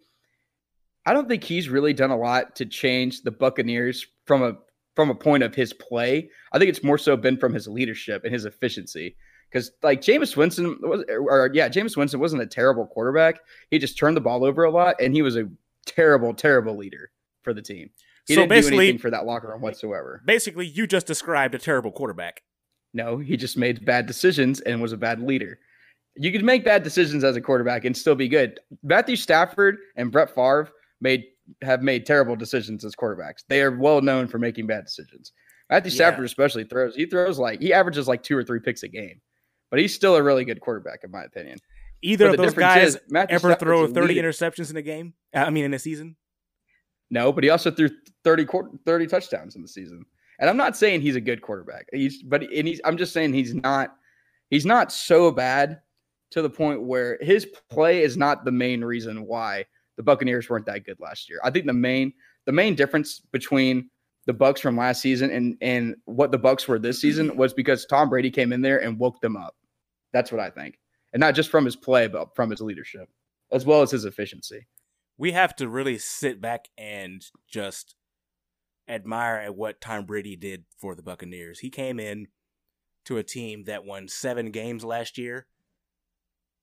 I 1.06 1.14
don't 1.14 1.28
think 1.28 1.44
he's 1.44 1.70
really 1.70 1.94
done 1.94 2.12
a 2.12 2.18
lot 2.18 2.56
to 2.58 2.66
change 2.66 3.22
the 3.22 3.32
Buccaneers 3.32 4.06
from 4.26 4.44
a 4.44 4.58
from 4.96 5.10
a 5.10 5.16
point 5.16 5.44
of 5.44 5.56
his 5.56 5.74
play. 5.74 6.30
I 6.52 6.60
think 6.60 6.70
it's 6.70 6.84
more 6.84 6.98
so 6.98 7.16
been 7.16 7.38
from 7.38 7.54
his 7.54 7.68
leadership 7.68 8.24
and 8.24 8.34
his 8.34 8.46
efficiency. 8.46 9.16
Because 9.50 9.72
like 9.84 10.02
Jameis 10.02 10.38
Winston 10.38 10.78
was, 10.82 11.04
or 11.10 11.50
yeah, 11.54 11.68
Jameis 11.68 11.98
Winston 11.98 12.20
wasn't 12.20 12.42
a 12.42 12.48
terrible 12.48 12.88
quarterback. 12.88 13.40
He 13.70 13.80
just 13.80 13.98
turned 13.98 14.16
the 14.16 14.22
ball 14.22 14.46
over 14.46 14.64
a 14.64 14.72
lot, 14.72 14.96
and 15.02 15.14
he 15.14 15.22
was 15.22 15.36
a 15.36 15.50
terrible, 15.86 16.34
terrible 16.34 16.78
leader 16.78 17.12
for 17.44 17.54
the 17.54 17.62
team. 17.62 17.90
He 18.28 18.36
So 18.36 18.42
didn't 18.42 18.50
do 18.50 18.56
basically- 18.56 18.86
anything 18.86 19.00
for 19.00 19.10
that 19.10 19.26
locker 19.26 19.50
room 19.50 19.62
whatsoever. 19.62 20.22
Basically, 20.26 20.66
you 20.68 20.88
just 20.88 21.08
described 21.08 21.56
a 21.56 21.60
terrible 21.60 21.92
quarterback. 21.92 22.44
No, 22.94 23.18
he 23.18 23.36
just 23.36 23.58
made 23.58 23.84
bad 23.86 24.06
decisions 24.06 24.62
and 24.62 24.82
was 24.82 24.94
a 24.94 24.98
bad 24.98 25.22
leader. 25.22 25.60
You 26.16 26.32
could 26.32 26.44
make 26.44 26.64
bad 26.66 26.84
decisions 26.84 27.24
as 27.24 27.36
a 27.36 27.42
quarterback 27.42 27.84
and 27.86 27.96
still 27.96 28.16
be 28.16 28.28
good. 28.28 28.60
Matthew 28.84 29.16
Stafford 29.16 29.78
and 29.96 30.12
Brett 30.12 30.30
Favre 30.36 30.70
made 31.00 31.24
have 31.62 31.82
made 31.82 32.06
terrible 32.06 32.36
decisions 32.36 32.86
as 32.86 32.96
quarterbacks. 32.96 33.44
They 33.48 33.62
are 33.62 33.72
well 33.78 34.02
known 34.02 34.28
for 34.28 34.40
making 34.40 34.68
bad 34.68 34.86
decisions. 34.86 35.34
Matthew 35.70 35.92
Yeah. 35.92 35.96
Stafford 35.96 36.26
especially 36.26 36.64
throws 36.66 36.96
he 36.96 37.06
throws 37.06 37.40
like 37.40 37.62
he 37.62 37.74
averages 37.74 38.08
like 38.08 38.24
two 38.24 38.38
or 38.38 38.44
three 38.44 38.60
picks 38.60 38.84
a 38.84 38.88
game, 38.88 39.22
but 39.70 39.80
he's 39.80 39.94
still 39.94 40.16
a 40.16 40.24
really 40.24 40.46
good 40.46 40.60
quarterback 40.62 41.04
in 41.04 41.12
my 41.12 41.24
opinion. 41.24 41.58
Either 42.02 42.26
But 42.30 42.40
of 42.40 42.46
those 42.46 42.54
guys 42.56 42.98
ever 43.16 43.28
Stafford's 43.28 43.60
throw 43.60 43.88
30 43.88 44.08
leader. 44.16 44.30
interceptions 44.30 44.70
in 44.72 44.78
a 44.78 44.82
game? 44.82 45.14
I 45.34 45.50
mean, 45.52 45.66
in 45.66 45.74
a 45.74 45.80
season? 45.80 46.16
No, 47.10 47.32
but 47.32 47.44
he 47.44 47.50
also 47.50 47.70
threw 47.72 47.90
30, 48.24 48.48
30 48.86 49.08
touchdowns 49.08 49.56
in 49.56 49.62
the 49.62 49.68
season. 49.68 50.04
And 50.40 50.50
I'm 50.50 50.58
not 50.58 50.76
saying 50.76 51.02
he's 51.02 51.16
a 51.16 51.22
good 51.22 51.42
quarterback. 51.42 51.86
He's 51.94 52.24
but 52.24 52.42
and 52.44 52.68
he's 52.68 52.82
I'm 52.84 52.98
just 52.98 53.14
saying 53.14 53.34
he's 53.34 53.54
not 53.54 53.96
he's 54.50 54.66
not 54.66 54.92
so 54.92 55.30
bad 55.32 55.82
to 56.32 56.42
the 56.42 56.50
point 56.50 56.82
where 56.82 57.18
his 57.22 57.46
play 57.70 58.02
is 58.04 58.18
not 58.18 58.46
the 58.46 58.52
main 58.52 58.84
reason 58.84 59.26
why 59.28 59.66
the 60.02 60.06
Buccaneers 60.06 60.50
weren't 60.50 60.66
that 60.66 60.84
good 60.84 61.00
last 61.00 61.30
year. 61.30 61.40
I 61.44 61.52
think 61.52 61.68
the 61.68 61.74
main 61.74 62.12
the 62.48 62.52
main 62.52 62.74
difference 62.74 63.20
between 63.32 63.92
the 64.26 64.34
Bucks 64.34 64.60
from 64.60 64.76
last 64.76 65.00
season 65.00 65.30
and 65.30 65.56
and 65.62 65.96
what 66.06 66.32
the 66.32 66.40
Bucks 66.40 66.68
were 66.68 66.80
this 66.80 67.00
season 67.00 67.36
was 67.38 67.54
because 67.54 67.86
Tom 67.86 68.10
Brady 68.10 68.32
came 68.32 68.52
in 68.52 68.62
there 68.62 68.82
and 68.82 68.98
woke 68.98 69.22
them 69.22 69.38
up. 69.38 69.56
That's 70.12 70.32
what 70.32 70.42
I 70.42 70.50
think. 70.50 70.80
And 71.14 71.20
not 71.20 71.36
just 71.36 71.52
from 71.52 71.66
his 71.66 71.76
play, 71.76 72.08
but 72.08 72.36
from 72.36 72.50
his 72.50 72.62
leadership, 72.62 73.10
as 73.52 73.64
well 73.64 73.84
as 73.84 73.92
his 73.92 74.06
efficiency. 74.06 74.66
We 75.20 75.34
have 75.34 75.56
to 75.58 75.70
really 75.70 76.00
sit 76.00 76.42
back 76.42 76.70
and 76.80 77.24
just 77.48 77.94
admire 78.88 79.36
at 79.36 79.56
what 79.56 79.82
Tom 79.82 80.08
Brady 80.08 80.36
did 80.36 80.64
for 80.80 80.96
the 80.96 81.04
Buccaneers. 81.04 81.60
He 81.60 81.70
came 81.70 82.00
in 82.00 82.28
to 83.06 83.18
a 83.18 83.24
team 83.24 83.66
that 83.66 83.86
won 83.86 84.08
seven 84.08 84.50
games 84.50 84.84
last 84.84 85.20
year 85.20 85.46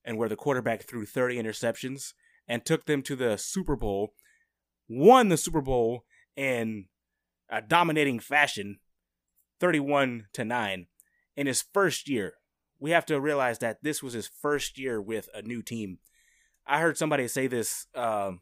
and 0.03 0.17
where 0.17 0.27
the 0.27 0.35
quarterback 0.35 0.83
threw 0.83 1.05
30 1.05 1.41
interceptions 1.41 2.13
and 2.49 2.65
took 2.65 2.85
them 2.85 3.03
to 3.03 3.15
the 3.15 3.37
Super 3.37 3.75
Bowl, 3.75 4.13
won 4.89 5.29
the 5.29 5.37
Super 5.37 5.61
Bowl 5.61 6.03
in 6.35 6.85
a 7.49 7.61
dominating 7.61 8.19
fashion, 8.19 8.79
31 9.59 10.25
to 10.33 10.43
9 10.43 10.87
in 11.37 11.47
his 11.47 11.63
first 11.73 12.09
year. 12.09 12.33
We 12.79 12.91
have 12.91 13.05
to 13.05 13.21
realize 13.21 13.59
that 13.59 13.83
this 13.83 14.01
was 14.01 14.13
his 14.13 14.27
first 14.27 14.79
year 14.79 14.99
with 14.99 15.29
a 15.33 15.43
new 15.43 15.61
team. 15.61 15.99
I 16.65 16.79
heard 16.79 16.97
somebody 16.97 17.27
say 17.27 17.47
this 17.47 17.85
um, 17.93 18.41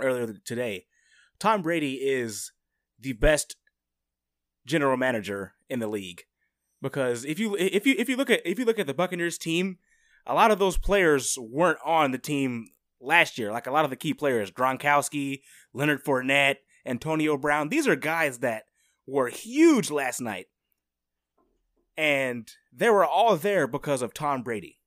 earlier 0.00 0.34
today. 0.44 0.86
Tom 1.40 1.62
Brady 1.62 1.94
is 1.94 2.52
the 3.00 3.12
best 3.12 3.56
general 4.66 4.96
manager 4.96 5.54
in 5.68 5.80
the 5.80 5.88
league 5.88 6.22
because 6.80 7.24
if 7.24 7.38
you 7.38 7.56
if 7.56 7.86
you 7.86 7.94
if 7.98 8.08
you 8.08 8.16
look 8.16 8.30
at 8.30 8.42
if 8.44 8.58
you 8.58 8.64
look 8.64 8.78
at 8.78 8.86
the 8.86 8.94
Buccaneers 8.94 9.38
team, 9.38 9.78
a 10.26 10.34
lot 10.34 10.50
of 10.50 10.58
those 10.58 10.78
players 10.78 11.36
weren't 11.40 11.78
on 11.84 12.12
the 12.12 12.18
team 12.18 12.68
last 13.04 13.38
year. 13.38 13.52
Like 13.52 13.66
a 13.66 13.70
lot 13.70 13.84
of 13.84 13.90
the 13.90 13.96
key 13.96 14.14
players, 14.14 14.50
Gronkowski, 14.50 15.40
Leonard 15.72 16.04
Fournette, 16.04 16.56
Antonio 16.86 17.36
Brown. 17.36 17.68
These 17.68 17.86
are 17.86 17.96
guys 17.96 18.38
that 18.38 18.64
were 19.06 19.28
huge 19.28 19.90
last 19.90 20.20
night, 20.20 20.46
and 21.96 22.50
they 22.72 22.90
were 22.90 23.04
all 23.04 23.36
there 23.36 23.66
because 23.66 24.02
of 24.02 24.14
Tom 24.14 24.42
Brady. 24.42 24.80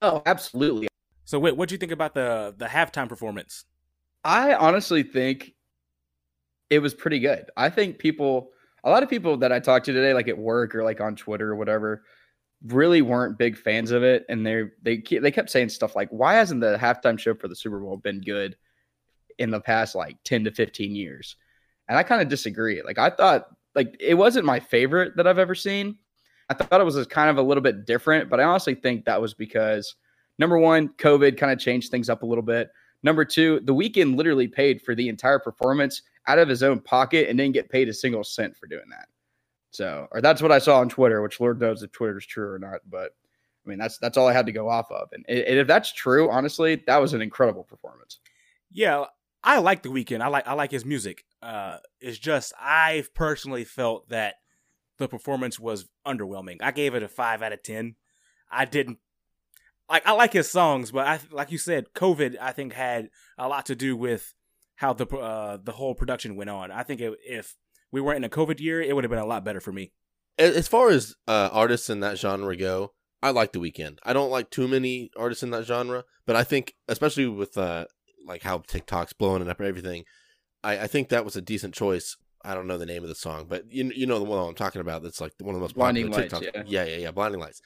Oh, 0.00 0.22
absolutely. 0.26 0.88
So, 1.24 1.38
wait, 1.38 1.56
what 1.56 1.68
do 1.68 1.74
you 1.74 1.78
think 1.78 1.92
about 1.92 2.14
the 2.14 2.54
the 2.56 2.66
halftime 2.66 3.08
performance? 3.08 3.64
I 4.24 4.54
honestly 4.54 5.02
think 5.02 5.54
it 6.70 6.78
was 6.80 6.94
pretty 6.94 7.18
good. 7.18 7.50
I 7.56 7.70
think 7.70 7.98
people, 7.98 8.50
a 8.84 8.90
lot 8.90 9.02
of 9.02 9.10
people 9.10 9.36
that 9.38 9.52
I 9.52 9.58
talked 9.58 9.86
to 9.86 9.92
today, 9.92 10.14
like 10.14 10.28
at 10.28 10.38
work 10.38 10.74
or 10.74 10.84
like 10.84 11.00
on 11.00 11.16
Twitter 11.16 11.50
or 11.50 11.56
whatever, 11.56 12.04
really 12.66 13.02
weren't 13.02 13.38
big 13.38 13.56
fans 13.56 13.90
of 13.90 14.02
it, 14.02 14.24
and 14.28 14.46
they 14.46 14.64
they 14.82 14.98
they 14.98 15.30
kept 15.30 15.50
saying 15.50 15.70
stuff 15.70 15.96
like, 15.96 16.08
"Why 16.10 16.34
hasn't 16.34 16.60
the 16.60 16.78
halftime 16.78 17.18
show 17.18 17.34
for 17.34 17.48
the 17.48 17.56
Super 17.56 17.80
Bowl 17.80 17.96
been 17.96 18.20
good 18.20 18.56
in 19.38 19.50
the 19.50 19.60
past 19.60 19.94
like 19.94 20.16
ten 20.24 20.44
to 20.44 20.50
fifteen 20.52 20.94
years?" 20.94 21.36
And 21.88 21.98
I 21.98 22.02
kind 22.02 22.22
of 22.22 22.28
disagree. 22.28 22.82
Like 22.82 22.98
I 22.98 23.10
thought, 23.10 23.46
like 23.74 23.96
it 24.00 24.14
wasn't 24.14 24.46
my 24.46 24.60
favorite 24.60 25.16
that 25.16 25.26
I've 25.26 25.38
ever 25.38 25.54
seen. 25.54 25.98
I 26.48 26.54
thought 26.54 26.80
it 26.80 26.84
was 26.84 27.06
kind 27.06 27.30
of 27.30 27.38
a 27.38 27.42
little 27.42 27.62
bit 27.62 27.86
different, 27.86 28.28
but 28.28 28.40
I 28.40 28.44
honestly 28.44 28.74
think 28.74 29.04
that 29.04 29.20
was 29.20 29.34
because 29.34 29.94
number 30.38 30.58
one, 30.58 30.88
COVID 30.98 31.38
kind 31.38 31.52
of 31.52 31.58
changed 31.58 31.90
things 31.90 32.10
up 32.10 32.22
a 32.22 32.26
little 32.26 32.42
bit. 32.42 32.70
Number 33.02 33.24
two, 33.24 33.60
the 33.64 33.74
Weeknd 33.74 34.16
literally 34.16 34.48
paid 34.48 34.82
for 34.82 34.94
the 34.94 35.08
entire 35.08 35.38
performance 35.38 36.02
out 36.26 36.38
of 36.38 36.48
his 36.48 36.62
own 36.62 36.80
pocket 36.80 37.28
and 37.28 37.38
didn't 37.38 37.54
get 37.54 37.68
paid 37.68 37.88
a 37.88 37.94
single 37.94 38.22
cent 38.22 38.56
for 38.56 38.66
doing 38.66 38.88
that. 38.90 39.08
So, 39.72 40.06
or 40.12 40.20
that's 40.20 40.42
what 40.42 40.52
I 40.52 40.58
saw 40.58 40.80
on 40.80 40.88
Twitter, 40.88 41.22
which 41.22 41.40
Lord 41.40 41.60
knows 41.60 41.82
if 41.82 41.92
Twitter's 41.92 42.26
true 42.26 42.52
or 42.52 42.58
not. 42.58 42.80
But 42.88 43.14
I 43.64 43.68
mean, 43.68 43.78
that's 43.78 43.98
that's 43.98 44.16
all 44.16 44.28
I 44.28 44.32
had 44.32 44.46
to 44.46 44.52
go 44.52 44.68
off 44.68 44.90
of. 44.90 45.08
And, 45.12 45.24
and 45.28 45.58
if 45.58 45.66
that's 45.66 45.92
true, 45.92 46.30
honestly, 46.30 46.82
that 46.86 46.98
was 46.98 47.14
an 47.14 47.22
incredible 47.22 47.64
performance. 47.64 48.18
Yeah, 48.70 49.06
I 49.42 49.58
like 49.58 49.82
the 49.82 49.88
Weeknd. 49.88 50.20
I 50.20 50.28
like 50.28 50.46
I 50.46 50.52
like 50.52 50.70
his 50.70 50.84
music. 50.84 51.24
Uh, 51.42 51.78
it's 52.00 52.18
just 52.18 52.52
I've 52.60 53.14
personally 53.14 53.64
felt 53.64 54.08
that 54.10 54.36
the 54.98 55.08
performance 55.08 55.58
was 55.58 55.88
underwhelming. 56.06 56.58
I 56.62 56.70
gave 56.70 56.94
it 56.94 57.02
a 57.02 57.08
five 57.08 57.42
out 57.42 57.52
of 57.52 57.62
ten. 57.62 57.96
I 58.50 58.66
didn't 58.66 58.98
like 59.88 60.06
I 60.06 60.12
like 60.12 60.32
his 60.32 60.50
songs, 60.50 60.90
but 60.90 61.06
I 61.06 61.18
like 61.30 61.50
you 61.50 61.58
said, 61.58 61.92
COVID 61.94 62.36
I 62.40 62.52
think 62.52 62.74
had 62.74 63.08
a 63.38 63.48
lot 63.48 63.66
to 63.66 63.74
do 63.74 63.96
with 63.96 64.34
how 64.76 64.92
the 64.92 65.06
uh, 65.06 65.58
the 65.62 65.72
whole 65.72 65.94
production 65.94 66.36
went 66.36 66.50
on. 66.50 66.70
I 66.70 66.82
think 66.82 67.00
it, 67.00 67.14
if 67.24 67.56
we 67.92 68.00
weren't 68.00 68.16
in 68.18 68.24
a 68.24 68.28
COVID 68.28 68.58
year, 68.58 68.80
it 68.80 68.94
would 68.94 69.04
have 69.04 69.10
been 69.10 69.20
a 69.20 69.26
lot 69.26 69.44
better 69.44 69.60
for 69.60 69.72
me. 69.72 69.92
As 70.38 70.66
far 70.66 70.88
as 70.88 71.14
uh, 71.28 71.50
artists 71.52 71.90
in 71.90 72.00
that 72.00 72.18
genre 72.18 72.56
go, 72.56 72.92
I 73.22 73.30
like 73.30 73.52
The 73.52 73.60
Weeknd. 73.60 73.98
I 74.02 74.12
don't 74.12 74.30
like 74.30 74.50
too 74.50 74.66
many 74.66 75.10
artists 75.16 75.42
in 75.42 75.50
that 75.50 75.64
genre, 75.64 76.04
but 76.26 76.34
I 76.34 76.42
think, 76.42 76.74
especially 76.88 77.26
with 77.26 77.56
uh, 77.56 77.84
like 78.26 78.42
how 78.42 78.58
TikTok's 78.58 79.12
blowing 79.12 79.42
it 79.42 79.48
up 79.48 79.60
and 79.60 79.68
everything, 79.68 80.04
I, 80.64 80.80
I 80.80 80.86
think 80.86 81.10
that 81.10 81.24
was 81.24 81.36
a 81.36 81.42
decent 81.42 81.74
choice. 81.74 82.16
I 82.44 82.54
don't 82.54 82.66
know 82.66 82.78
the 82.78 82.86
name 82.86 83.02
of 83.02 83.08
the 83.08 83.14
song, 83.14 83.46
but 83.48 83.70
you 83.70 83.92
you 83.94 84.06
know 84.06 84.18
the 84.18 84.24
one 84.24 84.48
I'm 84.48 84.54
talking 84.54 84.80
about. 84.80 85.02
That's 85.02 85.20
like 85.20 85.32
one 85.40 85.54
of 85.54 85.60
the 85.60 85.64
most 85.64 85.74
Blinding 85.76 86.06
popular 86.06 86.22
Lights, 86.28 86.40
TikTok. 86.40 86.66
yeah. 86.66 86.84
yeah, 86.84 86.90
yeah, 86.90 87.02
yeah. 87.02 87.10
Blinding 87.12 87.40
Lights. 87.40 87.60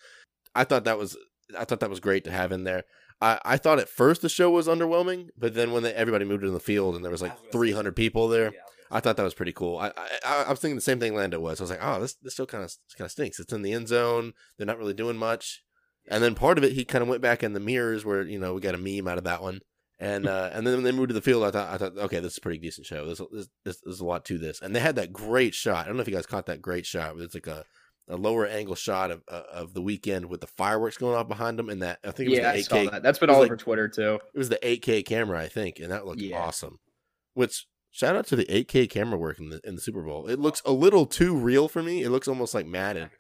I 0.54 0.64
thought 0.64 0.85
that 0.85 0.99
was 0.99 1.16
I 1.59 1.64
thought 1.64 1.80
that 1.80 1.88
was 1.88 2.00
great 2.00 2.25
to 2.25 2.30
have 2.30 2.52
in 2.52 2.64
there. 2.64 2.85
I, 3.21 3.38
I 3.45 3.56
thought 3.56 3.78
at 3.78 3.88
first 3.88 4.21
the 4.21 4.28
show 4.28 4.50
was 4.50 4.68
underwhelming, 4.68 5.28
but 5.38 5.54
then 5.54 5.73
when 5.73 5.83
they, 5.83 5.95
everybody 5.95 6.26
moved 6.26 6.45
in 6.45 6.52
the 6.52 6.61
field 6.61 6.95
and 6.97 7.04
there 7.04 7.12
was 7.12 7.23
like 7.23 7.30
I 7.30 7.35
was 7.35 7.40
gonna 7.40 7.52
say 7.52 7.59
300 7.71 7.97
people 7.97 8.28
there, 8.28 8.52
Yeah, 8.52 8.61
I 8.90 9.00
thought 9.00 9.16
that 9.16 9.23
was 9.23 9.35
pretty 9.35 9.52
cool. 9.52 9.78
I, 9.78 9.93
I 10.25 10.45
I 10.47 10.50
was 10.50 10.61
thinking 10.61 10.76
the 10.76 10.81
same 10.83 11.00
thing 11.00 11.14
Lando 11.14 11.40
was. 11.40 11.61
I 11.61 11.64
was 11.64 11.71
like, 11.71 11.81
oh, 11.83 12.00
this 12.00 12.14
this 12.23 12.35
still 12.35 12.47
kind 12.47 12.64
of 12.64 12.73
kind 12.97 13.07
of 13.07 13.12
stinks. 13.12 13.40
It's 13.40 13.52
in 13.52 13.62
the 13.62 13.73
end 13.73 13.88
zone. 13.88 14.33
They're 14.57 14.66
not 14.66 14.78
really 14.78 14.95
doing 14.95 15.16
much. 15.16 15.62
And 16.09 16.23
then 16.23 16.35
part 16.35 16.57
of 16.59 16.64
it, 16.64 16.73
he 16.73 16.85
kind 16.85 17.02
of 17.02 17.09
went 17.09 17.21
back 17.23 17.43
in 17.43 17.52
the 17.52 17.61
mirrors 17.61 18.05
where 18.05 18.23
you 18.23 18.38
know 18.38 18.55
we 18.55 18.61
got 18.61 18.75
a 18.75 18.78
meme 18.78 19.09
out 19.09 19.19
of 19.19 19.25
that 19.25 19.43
one. 19.43 19.61
And 19.99 20.26
uh, 20.28 20.50
and 20.52 20.66
then 20.66 20.75
when 20.76 20.85
they 20.85 20.93
moved 20.93 21.09
to 21.09 21.14
the 21.14 21.23
field, 21.23 21.45
I 21.45 21.50
thought 21.50 21.73
I 21.75 21.78
thought 21.78 21.99
okay, 21.99 22.21
this 22.21 22.33
is 22.33 22.38
a 22.38 22.43
pretty 22.43 22.59
decent 22.59 22.87
show. 22.87 23.07
There's 23.07 23.49
there's, 23.64 24.00
a 24.00 24.05
lot 24.05 24.25
to 24.26 24.38
this. 24.38 24.61
And 24.62 24.75
they 24.75 24.81
had 24.81 24.97
that 24.97 25.12
great 25.12 25.55
shot. 25.55 25.85
I 25.85 25.88
don't 25.88 25.97
know 25.97 26.02
if 26.02 26.09
you 26.09 26.14
guys 26.14 26.26
caught 26.26 26.47
that 26.47 26.62
great 26.62 26.87
shot. 26.87 27.14
But 27.16 27.25
it's 27.25 27.35
like 27.35 27.47
a 27.47 27.64
a 28.09 28.16
lower 28.16 28.47
angle 28.47 28.76
shot 28.76 29.11
of 29.11 29.23
uh, 29.26 29.43
of 29.52 29.75
the 29.75 29.83
Weeknd 29.83 30.26
with 30.26 30.40
the 30.40 30.47
fireworks 30.47 30.97
going 30.97 31.16
off 31.16 31.26
behind 31.26 31.59
them. 31.59 31.69
And 31.69 31.83
that 31.83 31.99
I 32.05 32.12
think 32.12 32.28
it 32.28 32.31
was 32.31 32.38
Yeah, 32.38 32.52
the 32.52 32.62
saw 32.62 32.76
8K. 32.76 32.90
that. 32.93 33.02
That's 33.02 33.19
been 33.19 33.31
all 33.31 33.40
like- 33.40 33.47
over 33.47 33.57
Twitter 33.57 33.88
too. 33.88 34.21
It 34.33 34.38
was 34.38 34.49
the 34.49 34.61
8K 34.64 35.05
camera, 35.05 35.40
I 35.40 35.49
think, 35.49 35.81
and 35.81 35.90
that 35.90 36.07
looked 36.07 36.21
Yeah. 36.21 36.38
awesome. 36.38 36.78
Which 37.35 37.66
shout 37.97 38.15
out 38.15 38.26
to 38.26 38.37
the 38.37 38.45
8K 38.45 38.91
camera 38.91 39.19
work 39.19 39.38
in 39.38 39.49
the 39.49 39.61
in 39.65 39.75
the 39.75 39.81
Super 39.81 40.03
Bowl. 40.03 40.26
It 40.26 40.38
looks 40.38 40.62
a 40.65 40.73
little 40.73 41.07
too 41.07 41.35
real 41.35 41.69
for 41.69 41.83
me. 41.83 42.03
It 42.03 42.11
looks 42.11 42.29
almost 42.29 42.55
like 42.55 42.67
Madden, 42.67 43.11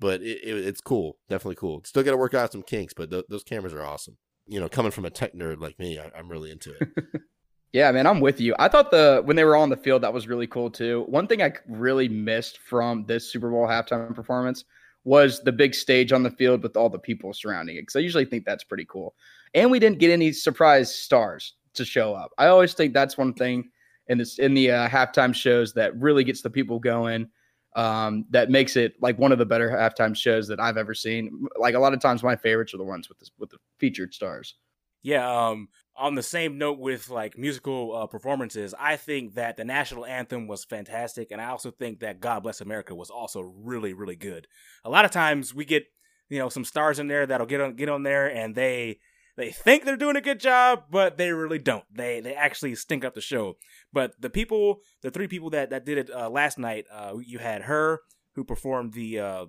but 0.00 0.22
it, 0.22 0.38
it 0.42 0.66
it's 0.66 0.80
cool, 0.80 1.18
definitely 1.28 1.56
cool. 1.56 1.82
Still 1.84 2.02
got 2.02 2.12
to 2.12 2.16
work 2.16 2.34
out 2.34 2.52
some 2.52 2.62
kinks, 2.62 2.94
but 2.94 3.10
th- 3.10 3.26
those 3.28 3.44
cameras 3.44 3.74
are 3.74 3.84
awesome. 3.84 4.16
You 4.46 4.60
know, 4.60 4.68
coming 4.68 4.92
from 4.92 5.04
a 5.04 5.10
tech 5.10 5.34
nerd 5.34 5.60
like 5.60 5.78
me, 5.78 5.98
I, 5.98 6.10
I'm 6.16 6.28
really 6.28 6.50
into 6.50 6.74
it. 6.80 6.88
Yeah, 7.74 7.90
man, 7.90 8.06
I'm 8.06 8.20
with 8.20 8.40
you. 8.40 8.54
I 8.60 8.68
thought 8.68 8.92
the 8.92 9.20
when 9.24 9.34
they 9.34 9.42
were 9.42 9.56
on 9.56 9.68
the 9.68 9.76
field 9.76 10.04
that 10.04 10.12
was 10.12 10.28
really 10.28 10.46
cool 10.46 10.70
too. 10.70 11.06
One 11.08 11.26
thing 11.26 11.42
I 11.42 11.54
really 11.66 12.08
missed 12.08 12.58
from 12.58 13.04
this 13.06 13.28
Super 13.28 13.50
Bowl 13.50 13.66
halftime 13.66 14.14
performance 14.14 14.64
was 15.02 15.42
the 15.42 15.50
big 15.50 15.74
stage 15.74 16.12
on 16.12 16.22
the 16.22 16.30
field 16.30 16.62
with 16.62 16.76
all 16.76 16.88
the 16.88 17.00
people 17.00 17.32
surrounding 17.34 17.74
it. 17.74 17.82
Because 17.82 17.96
I 17.96 17.98
usually 17.98 18.26
think 18.26 18.44
that's 18.44 18.62
pretty 18.62 18.86
cool. 18.88 19.16
And 19.54 19.72
we 19.72 19.80
didn't 19.80 19.98
get 19.98 20.12
any 20.12 20.30
surprise 20.30 20.94
stars 20.94 21.54
to 21.74 21.84
show 21.84 22.14
up. 22.14 22.30
I 22.38 22.46
always 22.46 22.74
think 22.74 22.94
that's 22.94 23.18
one 23.18 23.34
thing 23.34 23.70
in 24.08 24.18
this 24.18 24.38
in 24.38 24.54
the 24.54 24.70
uh, 24.70 24.88
halftime 24.88 25.34
shows 25.34 25.72
that 25.74 25.96
really 25.98 26.24
gets 26.24 26.42
the 26.42 26.50
people 26.50 26.78
going. 26.78 27.28
Um, 27.76 28.26
that 28.30 28.50
makes 28.50 28.76
it 28.76 28.94
like 29.00 29.18
one 29.18 29.32
of 29.32 29.38
the 29.38 29.46
better 29.46 29.68
halftime 29.68 30.16
shows 30.16 30.46
that 30.46 30.60
I've 30.60 30.76
ever 30.76 30.94
seen. 30.94 31.46
Like 31.56 31.74
a 31.74 31.80
lot 31.80 31.92
of 31.92 32.00
times, 32.00 32.22
my 32.22 32.36
favorites 32.36 32.72
are 32.72 32.78
the 32.78 32.84
ones 32.84 33.08
with 33.08 33.18
the, 33.18 33.28
with 33.38 33.50
the 33.50 33.58
featured 33.78 34.14
stars. 34.14 34.54
Yeah, 35.02 35.48
um, 35.48 35.68
on 35.96 36.14
the 36.14 36.22
same 36.22 36.56
note 36.56 36.78
with 36.78 37.10
like 37.10 37.36
musical 37.36 37.94
uh, 37.94 38.06
performances, 38.06 38.74
I 38.78 38.96
think 38.96 39.34
that 39.34 39.56
the 39.56 39.64
national 39.64 40.06
anthem 40.06 40.46
was 40.46 40.64
fantastic, 40.64 41.30
and 41.30 41.40
I 41.40 41.46
also 41.46 41.70
think 41.70 42.00
that 42.00 42.20
God 42.20 42.42
Bless 42.42 42.60
America 42.60 42.94
was 42.94 43.10
also 43.10 43.40
really, 43.40 43.92
really 43.92 44.16
good. 44.16 44.46
A 44.84 44.90
lot 44.90 45.04
of 45.04 45.10
times 45.10 45.52
we 45.52 45.64
get, 45.64 45.84
you 46.28 46.38
know, 46.38 46.48
some 46.48 46.64
stars 46.64 46.98
in 46.98 47.08
there 47.08 47.26
that'll 47.26 47.46
get 47.46 47.60
on 47.60 47.74
get 47.74 47.88
on 47.88 48.02
there, 48.02 48.32
and 48.32 48.54
they 48.54 49.00
they 49.36 49.50
think 49.50 49.84
they're 49.84 49.96
doing 49.96 50.16
a 50.16 50.20
good 50.20 50.38
job, 50.40 50.84
but 50.90 51.16
they 51.18 51.32
really 51.32 51.58
don't. 51.58 51.84
They 51.92 52.20
they 52.20 52.34
actually 52.34 52.74
stink 52.76 53.04
up 53.04 53.14
the 53.14 53.20
show. 53.20 53.56
But 53.92 54.20
the 54.20 54.30
people, 54.30 54.80
the 55.02 55.10
three 55.10 55.28
people 55.28 55.50
that 55.50 55.70
that 55.70 55.84
did 55.84 55.98
it 55.98 56.10
uh, 56.10 56.30
last 56.30 56.58
night, 56.58 56.86
uh, 56.92 57.14
you 57.24 57.38
had 57.38 57.62
her 57.62 58.00
who 58.34 58.44
performed 58.44 58.92
the 58.92 59.18
uh, 59.18 59.46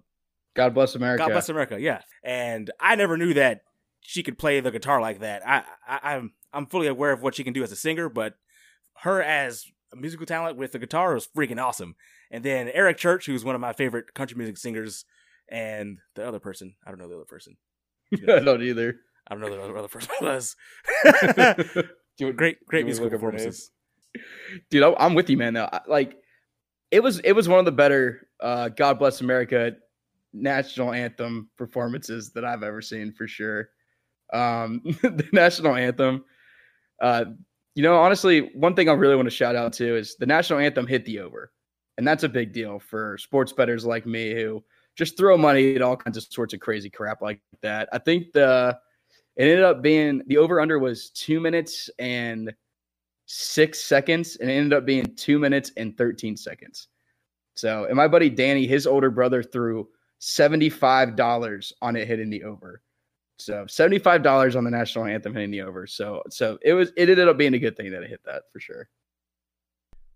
God 0.56 0.74
bless 0.74 0.96
America. 0.96 1.24
God 1.24 1.32
bless 1.32 1.50
America. 1.50 1.80
Yeah, 1.80 2.02
and 2.24 2.72
I 2.80 2.96
never 2.96 3.18
knew 3.18 3.34
that 3.36 3.62
she 4.02 4.24
could 4.24 4.38
play 4.38 4.60
the 4.60 4.72
guitar 4.72 5.02
like 5.02 5.20
that. 5.20 5.48
I, 5.48 5.64
I 5.88 6.16
I'm 6.16 6.34
I'm 6.54 6.66
fully 6.66 6.88
aware 6.88 7.12
of 7.12 7.22
what 7.22 7.36
she 7.36 7.44
can 7.44 7.54
do 7.54 7.64
as 7.64 7.72
a 7.72 7.76
singer, 7.76 8.10
but 8.10 8.36
her 9.00 9.22
as 9.22 9.66
a 9.94 9.96
musical 9.98 10.26
talent 10.26 10.58
with 10.58 10.72
the 10.72 10.80
guitar 10.80 11.14
was 11.14 11.28
freaking 11.28 11.62
awesome. 11.62 11.96
And 12.32 12.44
then 12.44 12.70
Eric 12.70 12.98
Church, 12.98 13.28
who's 13.28 13.46
one 13.46 13.56
of 13.56 13.62
my 13.62 13.74
favorite 13.74 14.14
country 14.14 14.38
music 14.38 14.58
singers, 14.58 15.06
and 15.48 16.00
the 16.16 16.28
other 16.28 16.40
person, 16.40 16.76
I 16.86 16.90
don't 16.90 17.00
know 17.00 17.08
the 17.08 17.16
other 17.16 17.26
person. 17.26 17.58
I 18.14 18.40
don't 18.40 18.64
either. 18.64 18.96
I 19.28 19.34
don't 19.36 19.42
know 19.42 19.50
the 19.50 19.62
other, 19.62 19.78
other 19.78 19.88
person 19.88 20.12
was. 20.22 20.56
Do 22.18 22.30
it- 22.30 22.38
great, 22.38 22.66
great 22.66 22.86
musical 22.86 23.06
look 23.10 23.14
up 23.16 23.22
her 23.22 23.32
performances. 23.32 23.72
dude 24.70 24.96
i'm 25.00 25.14
with 25.14 25.30
you 25.30 25.36
man 25.36 25.54
though 25.54 25.70
like 25.88 26.16
it 26.92 27.02
was 27.02 27.20
it 27.20 27.34
was 27.34 27.50
one 27.50 27.60
of 27.60 27.66
the 27.66 27.72
better 27.74 28.30
uh 28.40 28.70
god 28.70 28.98
bless 28.98 29.20
america 29.20 29.74
national 30.32 30.94
anthem 30.94 31.50
performances 31.58 32.32
that 32.32 32.46
i've 32.46 32.64
ever 32.64 32.82
seen 32.82 33.12
for 33.12 33.28
sure 33.28 33.68
um 34.32 34.82
the 35.02 35.28
national 35.34 35.76
anthem 35.76 36.24
uh 37.02 37.26
you 37.76 37.84
know 37.84 37.98
honestly 37.98 38.50
one 38.56 38.74
thing 38.74 38.88
i 38.88 38.94
really 38.94 39.18
want 39.18 39.26
to 39.26 39.36
shout 39.36 39.56
out 39.58 39.74
to 39.74 39.98
is 39.98 40.16
the 40.16 40.26
national 40.26 40.60
anthem 40.60 40.88
hit 40.88 41.04
the 41.04 41.20
over 41.20 41.52
and 41.98 42.08
that's 42.08 42.24
a 42.24 42.30
big 42.30 42.54
deal 42.54 42.80
for 42.80 43.18
sports 43.18 43.52
bettors 43.52 43.86
like 43.86 44.06
me 44.06 44.34
who 44.34 44.64
just 44.96 45.18
throw 45.18 45.36
money 45.38 45.76
at 45.76 45.82
all 45.82 45.98
kinds 45.98 46.16
of 46.16 46.24
sorts 46.24 46.54
of 46.54 46.62
crazy 46.62 46.90
crap 46.90 47.22
like 47.22 47.42
that 47.62 47.90
i 47.92 47.98
think 47.98 48.32
the 48.32 48.78
it 49.36 49.44
ended 49.44 49.64
up 49.64 49.82
being 49.82 50.22
the 50.28 50.38
over 50.38 50.62
under 50.62 50.80
was 50.80 51.10
two 51.10 51.40
minutes 51.40 51.90
and 52.00 52.54
six 53.26 53.80
seconds 53.80 54.38
and 54.38 54.50
it 54.50 54.54
ended 54.54 54.74
up 54.78 54.86
being 54.86 55.16
two 55.16 55.40
minutes 55.40 55.72
and 55.78 55.98
13 55.98 56.38
seconds. 56.38 56.88
So, 57.56 57.86
and 57.86 57.96
my 57.96 58.08
buddy 58.08 58.30
Danny, 58.30 58.68
his 58.68 58.86
older 58.88 59.10
brother, 59.10 59.42
threw 59.42 59.88
$75 60.22 61.74
on 61.82 61.96
it 61.96 62.08
hitting 62.08 62.30
the 62.30 62.44
over. 62.44 62.82
So 63.38 63.66
$75 63.66 64.56
on 64.56 64.64
the 64.64 64.72
national 64.72 65.06
anthem 65.06 65.34
hitting 65.34 65.52
the 65.52 65.62
over. 65.62 65.88
So, 65.88 66.24
so 66.30 66.58
it 66.62 66.74
was, 66.74 66.92
it 66.96 67.10
ended 67.10 67.28
up 67.28 67.38
being 67.38 67.54
a 67.54 67.60
good 67.60 67.76
thing 67.76 67.92
that 67.92 68.04
it 68.04 68.10
hit 68.10 68.22
that 68.26 68.44
for 68.52 68.60
sure. 68.60 68.90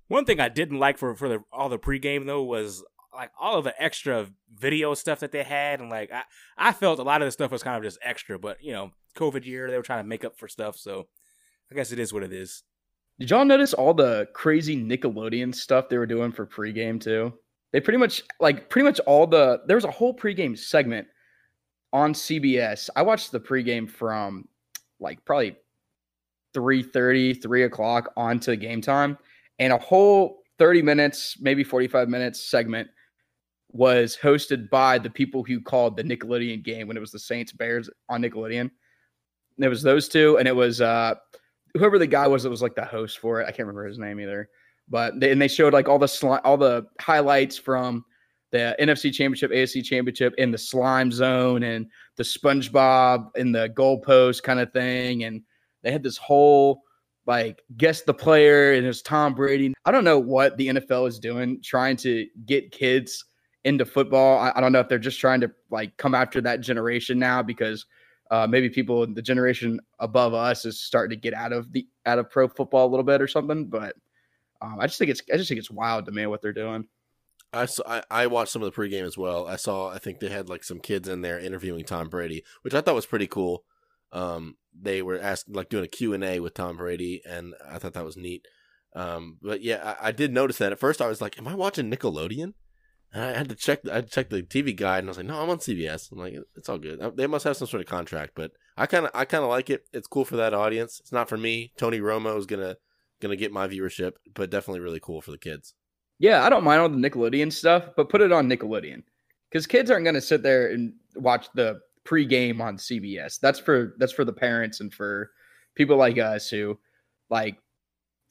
One 0.07 0.25
thing 0.25 0.39
I 0.39 0.49
didn't 0.49 0.79
like 0.79 0.97
for 0.97 1.15
for 1.15 1.29
the, 1.29 1.43
all 1.51 1.69
the 1.69 1.77
pregame 1.77 2.25
though 2.25 2.43
was 2.43 2.83
like 3.13 3.31
all 3.39 3.57
of 3.57 3.63
the 3.63 3.81
extra 3.81 4.27
video 4.53 4.93
stuff 4.93 5.19
that 5.19 5.31
they 5.31 5.43
had, 5.43 5.79
and 5.79 5.89
like 5.89 6.11
I 6.11 6.23
I 6.57 6.71
felt 6.71 6.99
a 6.99 7.03
lot 7.03 7.21
of 7.21 7.27
the 7.27 7.31
stuff 7.31 7.51
was 7.51 7.63
kind 7.63 7.77
of 7.77 7.83
just 7.83 7.99
extra, 8.01 8.37
but 8.39 8.57
you 8.61 8.71
know, 8.71 8.91
COVID 9.15 9.45
year 9.45 9.69
they 9.69 9.77
were 9.77 9.83
trying 9.83 10.03
to 10.03 10.07
make 10.07 10.23
up 10.23 10.37
for 10.37 10.47
stuff, 10.47 10.77
so 10.77 11.07
I 11.71 11.75
guess 11.75 11.91
it 11.91 11.99
is 11.99 12.13
what 12.13 12.23
it 12.23 12.33
is. 12.33 12.63
Did 13.19 13.31
y'all 13.31 13.45
notice 13.45 13.73
all 13.73 13.93
the 13.93 14.27
crazy 14.33 14.81
Nickelodeon 14.81 15.53
stuff 15.53 15.89
they 15.89 15.97
were 15.97 16.05
doing 16.05 16.31
for 16.31 16.45
pregame 16.45 17.01
too? 17.01 17.33
They 17.73 17.79
pretty 17.79 17.97
much 17.97 18.23
like 18.39 18.69
pretty 18.69 18.85
much 18.85 18.99
all 19.01 19.27
the 19.27 19.61
there 19.67 19.77
was 19.77 19.85
a 19.85 19.91
whole 19.91 20.15
pregame 20.15 20.57
segment 20.57 21.07
on 21.91 22.13
CBS. 22.13 22.89
I 22.95 23.01
watched 23.01 23.31
the 23.31 23.39
pregame 23.39 23.89
from 23.89 24.47
like 24.99 25.23
probably 25.25 25.57
3 26.53 26.83
3 27.33 27.63
o'clock 27.63 28.11
on 28.15 28.39
to 28.41 28.55
game 28.55 28.81
time, 28.81 29.17
and 29.59 29.73
a 29.73 29.77
whole 29.77 30.43
30 30.57 30.81
minutes, 30.81 31.37
maybe 31.39 31.63
45 31.63 32.09
minutes 32.09 32.49
segment 32.49 32.89
was 33.71 34.17
hosted 34.21 34.69
by 34.69 34.97
the 34.97 35.09
people 35.09 35.43
who 35.43 35.61
called 35.61 35.95
the 35.95 36.03
Nickelodeon 36.03 36.63
game 36.63 36.87
when 36.87 36.97
it 36.97 37.01
was 37.01 37.11
the 37.11 37.19
Saints 37.19 37.51
Bears 37.51 37.89
on 38.09 38.21
Nickelodeon. 38.21 38.61
And 38.61 39.65
it 39.65 39.69
was 39.69 39.83
those 39.83 40.07
two, 40.07 40.37
and 40.37 40.47
it 40.47 40.55
was 40.55 40.81
uh 40.81 41.15
whoever 41.77 41.99
the 41.99 42.07
guy 42.07 42.27
was 42.27 42.43
that 42.43 42.49
was 42.49 42.61
like 42.61 42.75
the 42.75 42.85
host 42.85 43.19
for 43.19 43.41
it. 43.41 43.43
I 43.43 43.51
can't 43.51 43.67
remember 43.67 43.85
his 43.85 43.99
name 43.99 44.19
either. 44.19 44.49
But 44.87 45.19
they, 45.19 45.31
and 45.31 45.41
they 45.41 45.47
showed 45.47 45.73
like 45.73 45.87
all 45.87 45.99
the 45.99 46.07
sli- 46.07 46.41
all 46.43 46.57
the 46.57 46.85
highlights 46.99 47.57
from 47.57 48.03
the 48.51 48.75
NFC 48.79 49.13
Championship, 49.13 49.51
AFC 49.51 49.83
Championship 49.83 50.33
in 50.37 50.51
the 50.51 50.57
slime 50.57 51.11
zone 51.11 51.61
and 51.63 51.85
the 52.15 52.23
SpongeBob 52.23 53.27
in 53.35 53.51
the 53.51 53.69
goalpost 53.69 54.41
kind 54.41 54.59
of 54.59 54.73
thing. 54.73 55.25
And 55.25 55.43
they 55.83 55.91
had 55.91 56.01
this 56.01 56.17
whole 56.17 56.81
like 57.27 57.61
guess 57.77 58.01
the 58.01 58.13
player 58.13 58.73
and 58.73 58.83
it 58.83 58.87
was 58.87 59.03
Tom 59.03 59.35
Brady. 59.35 59.73
I 59.85 59.91
don't 59.91 60.03
know 60.03 60.17
what 60.17 60.57
the 60.57 60.69
NFL 60.69 61.07
is 61.07 61.19
doing 61.19 61.61
trying 61.61 61.95
to 61.97 62.25
get 62.47 62.71
kids 62.71 63.25
into 63.69 63.85
football. 63.85 64.39
I, 64.39 64.51
I 64.55 64.61
don't 64.61 64.71
know 64.71 64.79
if 64.79 64.89
they're 64.89 64.97
just 64.97 65.19
trying 65.19 65.41
to 65.41 65.51
like 65.69 65.95
come 65.97 66.15
after 66.15 66.41
that 66.41 66.61
generation 66.61 67.19
now 67.19 67.43
because 67.43 67.85
uh, 68.31 68.47
maybe 68.47 68.69
people 68.69 69.03
in 69.03 69.13
the 69.13 69.21
generation 69.21 69.79
above 69.99 70.33
us 70.33 70.65
is 70.65 70.79
starting 70.79 71.15
to 71.15 71.21
get 71.21 71.33
out 71.33 71.53
of 71.53 71.71
the 71.71 71.87
out 72.05 72.19
of 72.19 72.29
pro 72.29 72.47
football 72.47 72.87
a 72.87 72.89
little 72.89 73.03
bit 73.03 73.21
or 73.21 73.27
something. 73.27 73.67
But 73.67 73.95
um, 74.61 74.77
I 74.79 74.87
just 74.87 74.97
think 74.97 75.11
it's 75.11 75.21
I 75.31 75.37
just 75.37 75.47
think 75.47 75.59
it's 75.59 75.71
wild 75.71 76.05
to 76.05 76.11
me 76.11 76.25
what 76.25 76.41
they're 76.41 76.51
doing. 76.51 76.85
I, 77.53 77.65
saw, 77.65 77.83
I 77.87 78.03
I 78.09 78.27
watched 78.27 78.51
some 78.51 78.63
of 78.63 78.73
the 78.73 78.81
pregame 78.81 79.05
as 79.05 79.17
well. 79.17 79.47
I 79.47 79.55
saw 79.55 79.89
I 79.89 79.99
think 79.99 80.19
they 80.19 80.29
had 80.29 80.49
like 80.49 80.63
some 80.63 80.79
kids 80.79 81.07
in 81.07 81.21
there 81.21 81.39
interviewing 81.39 81.85
Tom 81.85 82.09
Brady, 82.09 82.43
which 82.63 82.73
I 82.73 82.81
thought 82.81 82.95
was 82.95 83.05
pretty 83.05 83.27
cool. 83.27 83.63
Um, 84.11 84.57
they 84.79 85.03
were 85.03 85.19
asking 85.19 85.53
like 85.53 85.69
doing 85.69 85.85
a 85.85 85.87
Q 85.87 86.13
and 86.13 86.23
A 86.23 86.39
with 86.39 86.55
Tom 86.55 86.77
Brady, 86.77 87.21
and 87.27 87.53
I 87.69 87.77
thought 87.77 87.93
that 87.93 88.05
was 88.05 88.17
neat. 88.17 88.47
Um, 88.95 89.37
but 89.41 89.61
yeah, 89.61 89.95
I, 90.01 90.07
I, 90.07 90.11
did 90.11 90.33
notice 90.33 90.57
that 90.57 90.71
at 90.71 90.79
first. 90.79 90.99
I 90.99 91.07
was 91.07 91.21
like, 91.21 91.37
"Am 91.37 91.47
I 91.47 91.53
watching 91.53 91.91
Nickelodeon?" 91.91 92.53
And 93.11 93.23
I 93.23 93.37
had 93.37 93.49
to 93.49 93.55
check. 93.55 93.79
I 93.91 94.01
checked 94.01 94.29
the 94.29 94.43
TV 94.43 94.75
guide, 94.75 94.99
and 94.99 95.07
I 95.07 95.11
was 95.11 95.17
like, 95.17 95.25
"No, 95.25 95.41
I'm 95.41 95.49
on 95.49 95.57
CBS." 95.59 96.11
I'm 96.11 96.19
like, 96.19 96.35
"It's 96.55 96.69
all 96.69 96.77
good." 96.77 96.99
They 97.17 97.25
must 97.25 97.43
have 97.43 97.57
some 97.57 97.67
sort 97.67 97.81
of 97.81 97.87
contract, 97.87 98.33
but 98.35 98.51
I 98.77 98.85
kind 98.85 99.05
of, 99.05 99.11
I 99.13 99.25
kind 99.25 99.43
of 99.43 99.49
like 99.49 99.69
it. 99.69 99.85
It's 99.91 100.07
cool 100.07 100.25
for 100.25 100.37
that 100.37 100.53
audience. 100.53 100.99
It's 100.99 101.11
not 101.11 101.27
for 101.27 101.37
me. 101.37 101.73
Tony 101.77 101.99
Romo 101.99 102.37
is 102.37 102.45
gonna, 102.45 102.77
gonna 103.19 103.35
get 103.35 103.51
my 103.51 103.67
viewership, 103.67 104.13
but 104.35 104.51
definitely 104.51 104.81
really 104.81 104.99
cool 104.99 105.21
for 105.21 105.31
the 105.31 105.37
kids. 105.39 105.73
Yeah, 106.19 106.45
I 106.45 106.49
don't 106.49 106.63
mind 106.63 106.81
all 106.81 106.89
the 106.89 106.97
Nickelodeon 106.97 107.51
stuff, 107.51 107.85
but 107.95 108.09
put 108.09 108.21
it 108.21 108.31
on 108.31 108.47
Nickelodeon 108.47 109.03
because 109.49 109.65
kids 109.65 109.89
aren't 109.89 110.05
gonna 110.05 110.21
sit 110.21 110.43
there 110.43 110.69
and 110.69 110.93
watch 111.15 111.47
the 111.55 111.79
pregame 112.05 112.61
on 112.61 112.77
CBS. 112.77 113.39
That's 113.39 113.59
for 113.59 113.95
that's 113.97 114.13
for 114.13 114.23
the 114.23 114.33
parents 114.33 114.81
and 114.81 114.93
for 114.93 115.31
people 115.75 115.97
like 115.97 116.17
us 116.17 116.49
who 116.49 116.77
like. 117.29 117.57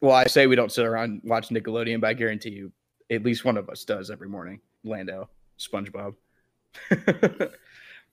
Well, 0.00 0.14
I 0.14 0.26
say 0.26 0.46
we 0.46 0.54
don't 0.54 0.70
sit 0.70 0.86
around 0.86 1.22
watch 1.24 1.48
Nickelodeon, 1.48 2.00
but 2.00 2.10
I 2.10 2.14
guarantee 2.14 2.50
you, 2.50 2.70
at 3.10 3.24
least 3.24 3.44
one 3.44 3.56
of 3.56 3.68
us 3.68 3.84
does 3.84 4.12
every 4.12 4.28
morning. 4.28 4.60
Lando, 4.84 5.28
SpongeBob. 5.58 6.14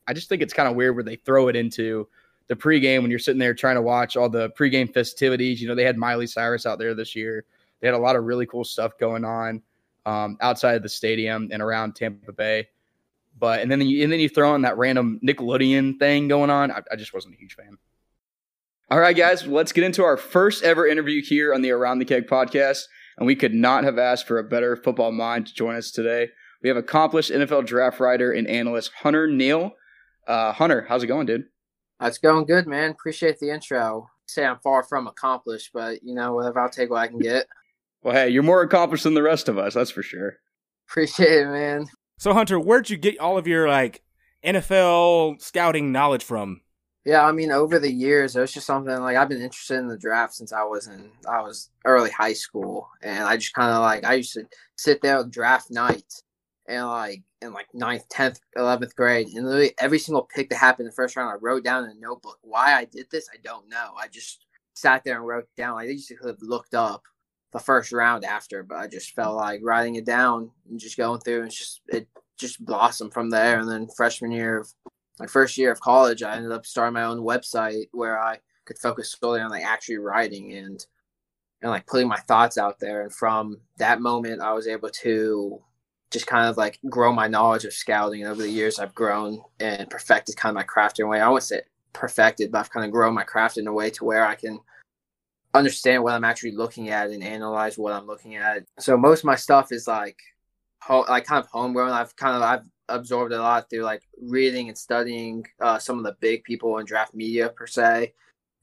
I 0.08 0.14
just 0.14 0.30
think 0.30 0.42
it's 0.42 0.54
kind 0.54 0.70
of 0.70 0.76
weird 0.76 0.96
where 0.96 1.04
they 1.04 1.16
throw 1.16 1.48
it 1.48 1.56
into 1.56 2.08
the 2.48 2.56
pregame 2.56 3.02
when 3.02 3.10
you're 3.10 3.20
sitting 3.20 3.40
there 3.40 3.54
trying 3.54 3.76
to 3.76 3.82
watch 3.82 4.16
all 4.16 4.30
the 4.30 4.50
pregame 4.52 4.94
festivities. 4.94 5.62
You 5.62 5.68
know, 5.68 5.76
they 5.76 5.84
had 5.84 5.98
Miley 5.98 6.28
Cyrus 6.28 6.66
out 6.66 6.80
there 6.80 6.94
this 6.94 7.16
year. 7.16 7.46
They 7.80 7.88
had 7.88 7.96
a 7.96 8.00
lot 8.00 8.16
of 8.16 8.24
really 8.24 8.46
cool 8.46 8.64
stuff 8.64 8.98
going 9.00 9.26
on 9.26 9.62
um, 10.06 10.38
outside 10.42 10.76
of 10.76 10.84
the 10.84 10.90
stadium 10.90 11.50
and 11.52 11.62
around 11.62 11.96
Tampa 11.96 12.32
Bay. 12.32 12.68
But 13.38 13.60
and 13.62 13.70
then 13.70 13.82
you 13.82 14.04
and 14.04 14.12
then 14.12 14.20
you 14.20 14.30
throw 14.30 14.56
in 14.56 14.62
that 14.62 14.78
random 14.78 15.20
Nickelodeon 15.26 16.00
thing 16.00 16.28
going 16.28 16.50
on. 16.50 16.72
I, 16.72 16.82
I 16.92 16.96
just 16.96 17.14
wasn't 17.14 17.36
a 17.36 17.38
huge 17.38 17.56
fan. 17.56 17.78
All 18.90 19.00
right, 19.00 19.18
guys, 19.18 19.46
let's 19.48 19.72
get 19.72 19.84
into 19.84 20.04
our 20.04 20.16
first 20.16 20.64
ever 20.64 20.88
interview 20.88 21.22
here 21.22 21.54
on 21.54 21.62
the 21.62 21.72
Around 21.72 22.00
the 22.00 22.06
Keg 22.06 22.28
podcast. 22.28 22.84
And 23.18 23.26
we 23.26 23.36
could 23.36 23.54
not 23.54 23.84
have 23.84 23.98
asked 23.98 24.28
for 24.28 24.38
a 24.38 24.44
better 24.44 24.76
football 24.76 25.12
mind 25.12 25.48
to 25.48 25.54
join 25.54 25.76
us 25.76 25.90
today. 25.90 26.30
We 26.66 26.70
have 26.70 26.78
accomplished 26.78 27.30
NFL 27.30 27.68
draft 27.68 28.00
writer 28.00 28.32
and 28.32 28.48
analyst 28.48 28.90
Hunter 29.00 29.28
Neel. 29.28 29.74
Uh, 30.28 30.52
Hunter, 30.52 30.84
how's 30.90 31.04
it 31.04 31.08
going, 31.08 31.28
dude? 31.28 31.44
It's 32.02 32.18
going 32.18 32.46
good, 32.46 32.66
man. 32.66 32.90
Appreciate 32.90 33.38
the 33.38 33.52
intro. 33.52 34.08
Say 34.26 34.44
I'm 34.44 34.58
far 34.64 34.82
from 34.82 35.06
accomplished, 35.06 35.70
but 35.76 36.02
you 36.02 36.16
know, 36.16 36.34
whatever, 36.34 36.62
I'll 36.62 36.70
take 36.72 36.90
what 36.90 37.02
I 37.02 37.08
can 37.08 37.20
get. 37.20 37.46
Well, 38.02 38.16
hey, 38.16 38.30
you're 38.30 38.44
more 38.44 38.62
accomplished 38.62 39.04
than 39.04 39.14
the 39.16 39.24
rest 39.24 39.48
of 39.48 39.58
us, 39.60 39.74
that's 39.76 39.90
for 39.92 40.04
sure. 40.04 40.38
Appreciate 40.90 41.42
it, 41.42 41.48
man. 41.48 41.88
So, 42.20 42.34
Hunter, 42.34 42.60
where'd 42.60 42.90
you 42.90 42.98
get 42.98 43.20
all 43.20 43.38
of 43.38 43.48
your 43.48 43.68
like 43.68 44.04
NFL 44.44 45.42
scouting 45.42 45.92
knowledge 45.92 46.24
from? 46.24 46.62
Yeah, 47.04 47.26
I 47.26 47.32
mean, 47.32 47.52
over 47.52 47.80
the 47.80 47.92
years, 47.92 48.36
it 48.36 48.42
was 48.42 48.54
just 48.54 48.68
something 48.68 48.96
like 49.02 49.18
I've 49.18 49.30
been 49.30 49.42
interested 49.42 49.80
in 49.80 49.88
the 49.88 49.98
draft 49.98 50.34
since 50.34 50.52
I 50.52 50.64
was 50.64 50.88
in 50.88 51.12
I 51.28 51.42
was 51.42 51.70
early 51.84 52.12
high 52.12 52.34
school, 52.34 52.88
and 53.04 53.24
I 53.24 53.38
just 53.38 53.54
kind 53.54 53.72
of 53.72 53.82
like 53.82 54.04
I 54.04 54.16
used 54.16 54.34
to 54.34 54.48
sit 54.76 55.02
there 55.02 55.18
with 55.18 55.32
draft 55.32 55.72
night, 55.72 56.04
and 56.68 56.88
like 56.88 57.24
in 57.42 57.54
like 57.54 57.68
ninth, 57.74 58.08
tenth, 58.10 58.40
eleventh 58.56 58.96
grade, 58.96 59.28
and 59.28 59.46
literally 59.46 59.74
every 59.80 60.00
single 60.00 60.24
pick 60.34 60.50
that 60.50 60.58
happened 60.58 60.86
in 60.86 60.90
the 60.90 60.96
first 60.96 61.16
round, 61.16 61.32
I 61.32 61.38
wrote 61.42 61.64
down 61.64 61.86
in 61.86 61.92
a 61.92 62.00
notebook. 62.00 62.40
Why 62.42 62.74
I 62.74 62.86
did 62.86 63.08
this, 63.12 63.28
I 63.34 63.38
don't 63.44 63.70
know. 63.70 63.92
I 64.00 64.08
just 64.08 64.46
sat 64.74 65.04
there 65.04 65.18
and 65.18 65.28
wrote 65.28 65.48
down. 65.56 65.76
Like, 65.76 65.88
I 65.88 65.92
used 65.92 66.10
to 66.10 66.18
have 66.28 66.38
looked 66.42 66.74
up 66.74 67.04
the 67.54 67.60
first 67.60 67.92
round 67.92 68.26
after, 68.26 68.64
but 68.64 68.78
I 68.78 68.88
just 68.88 69.16
felt 69.16 69.38
like 69.38 69.62
writing 69.64 69.96
it 69.96 70.06
down 70.06 70.52
and 70.70 70.80
just 70.80 70.98
going 70.98 71.22
through. 71.22 71.44
And 71.44 71.52
just 71.52 71.82
it 71.88 72.08
just 72.38 72.64
blossomed 72.66 73.14
from 73.14 73.30
there. 73.30 73.60
And 73.60 73.70
then 73.70 73.88
freshman 73.96 74.32
year 74.32 74.60
of 74.60 74.74
my 75.20 75.28
first 75.28 75.58
year 75.58 75.72
of 75.72 75.80
college, 75.80 76.24
I 76.24 76.36
ended 76.36 76.52
up 76.52 76.66
starting 76.66 76.94
my 76.94 77.04
own 77.04 77.20
website 77.20 77.88
where 77.92 78.20
I 78.20 78.40
could 78.66 78.78
focus 78.80 79.16
solely 79.18 79.40
on 79.40 79.52
like 79.52 79.64
actually 79.64 79.98
writing 79.98 80.54
and 80.54 80.86
and 81.62 81.72
like 81.72 81.88
putting 81.88 82.08
my 82.08 82.20
thoughts 82.28 82.58
out 82.58 82.80
there. 82.80 83.04
And 83.04 83.14
from 83.14 83.62
that 83.78 84.02
moment, 84.02 84.42
I 84.42 84.54
was 84.54 84.68
able 84.68 84.90
to 84.90 85.62
just 86.16 86.28
kind 86.28 86.48
of 86.48 86.56
like 86.56 86.80
grow 86.90 87.12
my 87.12 87.28
knowledge 87.28 87.66
of 87.66 87.74
scouting. 87.74 88.24
And 88.24 88.32
over 88.32 88.42
the 88.42 88.50
years, 88.50 88.80
I've 88.80 88.96
grown 88.96 89.42
and 89.60 89.90
perfected 89.90 90.38
kind 90.38 90.52
of 90.52 90.56
my 90.56 90.64
craft 90.64 90.98
in 91.00 91.06
a 91.06 91.10
way. 91.10 91.20
I 91.20 91.28
wouldn't 91.28 91.44
say 91.44 91.62
perfected, 91.92 92.52
but 92.52 92.60
I've 92.60 92.72
kind 92.72 92.86
of 92.86 92.92
grown 92.92 93.14
my 93.14 93.24
craft 93.24 93.58
in 93.58 93.68
a 93.68 93.74
way 93.74 93.90
to 93.92 94.06
where 94.06 94.26
I 94.26 94.36
can 94.36 94.60
understand 95.54 96.04
what 96.04 96.14
I'm 96.14 96.24
actually 96.24 96.54
looking 96.54 96.90
at 96.90 97.10
and 97.10 97.22
analyze 97.22 97.78
what 97.78 97.94
I'm 97.94 98.08
looking 98.08 98.36
at. 98.36 98.64
So 98.80 98.98
most 98.98 99.20
of 99.20 99.26
my 99.26 99.36
stuff 99.36 99.74
is 99.74 99.88
like, 99.88 100.18
ho- 100.82 101.06
like 101.10 101.26
kind 101.26 101.44
of 101.44 101.50
homegrown. 101.52 101.92
I've 101.92 102.16
kind 102.16 102.36
of 102.38 102.42
I've 102.42 102.66
absorbed 102.88 103.34
a 103.34 103.42
lot 103.42 103.70
through 103.70 103.84
like 103.84 104.04
reading 104.22 104.70
and 104.70 104.78
studying 104.78 105.46
uh, 105.60 105.80
some 105.80 105.98
of 105.98 106.06
the 106.06 106.16
big 106.22 106.44
people 106.46 106.78
in 106.78 106.86
draft 106.86 107.14
media 107.14 107.50
per 107.50 107.68
se, 107.68 108.14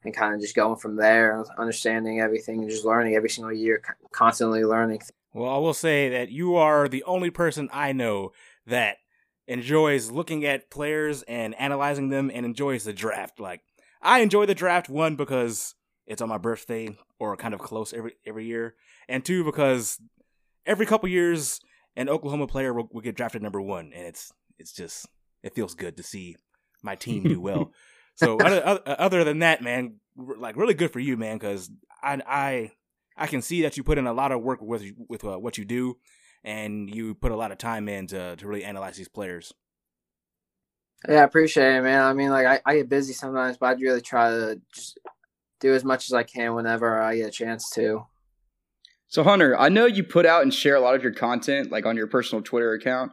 and 0.05 0.17
kind 0.17 0.35
of 0.35 0.41
just 0.41 0.57
going 0.57 0.77
from 0.77 0.97
there, 0.97 1.45
understanding 1.59 2.21
everything 2.21 2.63
and 2.63 2.71
just 2.71 2.87
learning 2.87 3.15
every 3.15 3.31
single 3.31 3.53
year, 3.53 3.83
constantly 4.11 4.65
learning. 4.65 5.03
Well, 5.33 5.51
I 5.51 5.59
will 5.59 5.75
say 5.75 6.09
that 6.11 6.31
you 6.31 6.57
are 6.57 6.89
the 6.89 7.05
only 7.05 7.31
person 7.31 7.69
I 7.73 7.93
know 7.93 8.33
that 8.67 8.99
enjoys 9.47 10.11
looking 10.11 10.45
at 10.45 10.71
players 10.71 11.23
and 11.23 11.55
analyzing 11.59 12.11
them 12.11 12.31
and 12.33 12.45
enjoys 12.45 12.85
the 12.85 12.93
draft. 12.93 13.41
Like 13.41 13.63
I 14.01 14.21
enjoy 14.21 14.47
the 14.47 14.55
draft 14.55 14.89
one 14.89 15.17
because 15.17 15.75
it's 16.07 16.23
on 16.23 16.29
my 16.29 16.39
birthday 16.39 16.97
or 17.19 17.37
kind 17.37 17.55
of 17.55 17.61
close 17.61 17.93
every 17.93 18.15
every 18.27 18.47
year, 18.47 18.75
and 19.09 19.25
two 19.25 19.45
because 19.45 19.99
every 20.67 20.87
couple 20.87 21.09
years 21.09 21.61
an 21.97 22.09
Oklahoma 22.09 22.47
player 22.47 22.73
will, 22.73 22.89
will 22.93 23.01
get 23.01 23.17
drafted 23.17 23.43
number 23.43 23.61
one, 23.61 23.93
and 23.95 24.07
it's 24.07 24.33
it's 24.59 24.73
just 24.73 25.07
it 25.43 25.55
feels 25.55 25.75
good 25.75 25.97
to 25.97 26.03
see 26.03 26.37
my 26.83 26.95
team 26.95 27.23
do 27.23 27.41
well. 27.41 27.73
so 28.15 28.39
other, 28.39 28.81
other 28.87 29.25
than 29.25 29.39
that, 29.41 29.63
man, 29.63 29.95
like 30.17 30.57
really 30.57 30.75
good 30.75 30.93
for 30.93 31.01
you, 31.01 31.17
man, 31.17 31.37
because 31.39 31.71
I 32.03 32.21
I 32.27 32.73
I 33.17 33.27
can 33.27 33.43
see 33.43 33.63
that 33.63 33.77
you 33.77 33.83
put 33.83 33.99
in 33.99 34.07
a 34.07 34.13
lot 34.13 34.33
of 34.33 34.43
work 34.43 34.61
with 34.61 34.85
with 35.09 35.25
uh, 35.25 35.39
what 35.39 35.59
you 35.59 35.65
do, 35.65 35.99
and 36.45 36.93
you 36.95 37.15
put 37.15 37.33
a 37.33 37.37
lot 37.37 37.53
of 37.53 37.59
time 37.59 37.89
in 37.89 38.07
to 38.09 38.37
to 38.37 38.47
really 38.47 38.65
analyze 38.65 38.97
these 38.97 39.09
players. 39.09 39.53
Yeah, 41.09 41.21
I 41.21 41.25
appreciate 41.25 41.77
it, 41.77 41.83
man. 41.83 42.03
I 42.03 42.13
mean, 42.13 42.31
like 42.31 42.47
I, 42.47 42.61
I 42.65 42.77
get 42.77 42.89
busy 42.89 43.13
sometimes, 43.13 43.57
but 43.57 43.67
I'd 43.67 43.81
really 43.81 44.01
try 44.01 44.31
to 44.31 44.61
just 44.73 44.99
do 45.61 45.75
as 45.75 45.85
much 45.85 46.07
as 46.07 46.13
I 46.13 46.23
can 46.23 46.55
whenever 46.55 47.01
I 47.01 47.17
get 47.17 47.29
a 47.29 47.31
chance 47.31 47.71
to. 47.71 48.07
So, 49.09 49.23
Hunter, 49.23 49.59
I 49.59 49.69
know 49.69 49.87
you 49.87 50.05
put 50.05 50.27
out 50.27 50.43
and 50.43 50.55
share 50.55 50.77
a 50.77 50.81
lot 50.81 50.95
of 50.95 51.03
your 51.03 51.13
content, 51.13 51.71
like 51.71 51.85
on 51.85 51.97
your 51.97 52.07
personal 52.07 52.43
Twitter 52.43 52.73
account, 52.73 53.13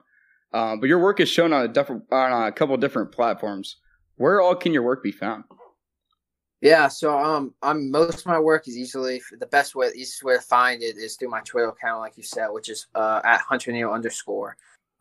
um, 0.53 0.79
but 0.79 0.87
your 0.87 0.99
work 0.99 1.19
is 1.19 1.29
shown 1.29 1.51
on 1.51 1.63
a, 1.63 1.67
different, 1.67 2.03
on 2.11 2.47
a 2.47 2.51
couple 2.51 2.77
different 2.77 3.11
platforms. 3.11 3.77
Where 4.15 4.39
all 4.39 4.55
can 4.55 4.71
your 4.71 4.83
work 4.83 5.03
be 5.03 5.11
found? 5.11 5.43
Yeah, 6.61 6.89
so 6.89 7.17
um, 7.17 7.53
I'm 7.61 7.89
most 7.89 8.19
of 8.19 8.25
my 8.25 8.39
work 8.39 8.67
is 8.67 8.77
easily 8.77 9.21
the 9.39 9.45
best 9.45 9.75
way, 9.75 9.87
easiest 9.89 10.23
way 10.23 10.35
to 10.35 10.41
find 10.41 10.83
it 10.83 10.97
is 10.97 11.15
through 11.15 11.29
my 11.29 11.39
Twitter 11.41 11.69
account, 11.69 12.01
like 12.01 12.17
you 12.17 12.23
said, 12.23 12.49
which 12.49 12.67
is 12.69 12.87
uh, 12.95 13.21
at 13.23 13.39
Hunter 13.41 13.71
Neel 13.71 13.91
underscore. 13.91 14.57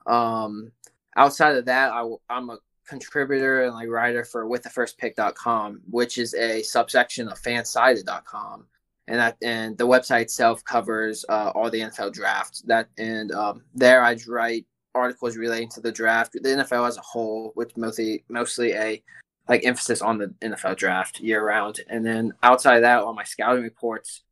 Um, 0.07 0.71
outside 1.17 1.57
of 1.57 1.65
that, 1.65 1.91
I, 1.93 2.09
I'm 2.31 2.51
a 2.51 2.59
contributor 2.89 3.65
and 3.65 3.75
like 3.75 3.89
writer 3.89 4.25
for 4.25 4.47
withthefirstpick.com, 4.47 5.83
which 5.91 6.17
is 6.17 6.33
a 6.35 6.63
subsection 6.63 7.29
of 7.29 7.41
fansided.com. 7.41 8.67
And 9.09 9.19
that 9.19 9.37
and 9.43 9.77
the 9.79 9.87
website 9.87 10.23
itself 10.23 10.63
covers 10.65 11.25
uh, 11.29 11.51
all 11.55 11.71
the 11.71 11.81
NFL 11.81 12.13
drafts. 12.13 12.63
That 12.63 12.89
and 12.99 13.33
um, 13.33 13.63
there 13.75 14.03
I 14.03 14.17
write 14.29 14.67
articles 14.95 15.37
relating 15.37 15.71
to 15.71 15.81
the 15.81 15.91
draft, 15.91 16.35
the 16.35 16.41
NFL 16.41 16.87
as 16.87 16.99
a 16.99 17.03
whole, 17.03 17.53
which 17.55 17.77
mostly 17.77 18.25
mostly 18.29 18.75
a 18.75 19.03
like 19.49 19.65
emphasis 19.65 20.03
on 20.03 20.19
the 20.19 20.35
NFL 20.43 20.77
draft 20.77 21.21
year 21.21 21.45
round. 21.45 21.81
And 21.89 22.05
then 22.05 22.35
outside 22.43 22.77
of 22.77 22.83
that, 22.83 23.03
all 23.03 23.15
my 23.15 23.25
scouting 23.25 23.63
reports 23.63 24.23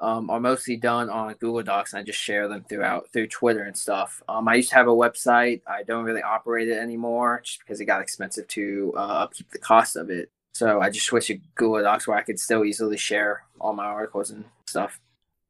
um, 0.00 0.30
are 0.30 0.38
mostly 0.38 0.76
done 0.76 1.10
on 1.10 1.34
Google 1.34 1.62
Docs, 1.62 1.92
and 1.92 2.00
I 2.00 2.04
just 2.04 2.20
share 2.20 2.46
them 2.46 2.64
throughout 2.68 3.08
through 3.12 3.28
Twitter 3.28 3.62
and 3.62 3.76
stuff. 3.76 4.22
Um, 4.28 4.46
I 4.46 4.54
used 4.54 4.68
to 4.70 4.76
have 4.76 4.86
a 4.86 4.92
website. 4.92 5.62
I 5.66 5.82
don't 5.82 6.04
really 6.04 6.22
operate 6.22 6.68
it 6.68 6.78
anymore, 6.78 7.40
just 7.44 7.60
because 7.60 7.80
it 7.80 7.86
got 7.86 8.00
expensive 8.00 8.46
to 8.48 8.94
uh, 8.96 9.24
upkeep 9.24 9.50
the 9.50 9.58
cost 9.58 9.96
of 9.96 10.10
it. 10.10 10.30
So 10.52 10.80
I 10.80 10.90
just 10.90 11.06
switched 11.06 11.28
to 11.28 11.40
Google 11.56 11.82
Docs, 11.82 12.06
where 12.06 12.16
I 12.16 12.22
could 12.22 12.38
still 12.38 12.64
easily 12.64 12.96
share 12.96 13.44
all 13.60 13.72
my 13.72 13.86
articles 13.86 14.30
and 14.30 14.44
stuff. 14.66 15.00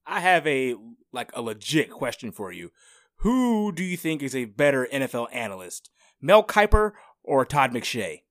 I 0.07 0.21
have 0.21 0.47
a 0.47 0.77
like 1.13 1.31
a 1.35 1.43
legit 1.43 1.91
question 1.91 2.33
for 2.33 2.51
you. 2.51 2.71
Who 3.17 3.73
do 3.73 3.83
you 3.83 3.97
think 3.97 4.23
is 4.23 4.35
a 4.35 4.47
better 4.47 4.89
NFL 4.91 5.29
analyst, 5.33 5.91
Mel 6.23 6.43
Kiper 6.43 6.93
or 7.23 7.45
Todd 7.45 7.73
McShay? 7.73 8.23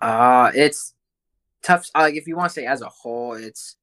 Uh, 0.00 0.50
it's 0.54 0.94
tough. 1.62 1.88
Like 1.94 2.14
if 2.14 2.26
you 2.26 2.36
want 2.36 2.50
to 2.50 2.54
say 2.54 2.66
as 2.66 2.82
a 2.82 2.88
whole, 2.88 3.34
it's 3.34 3.76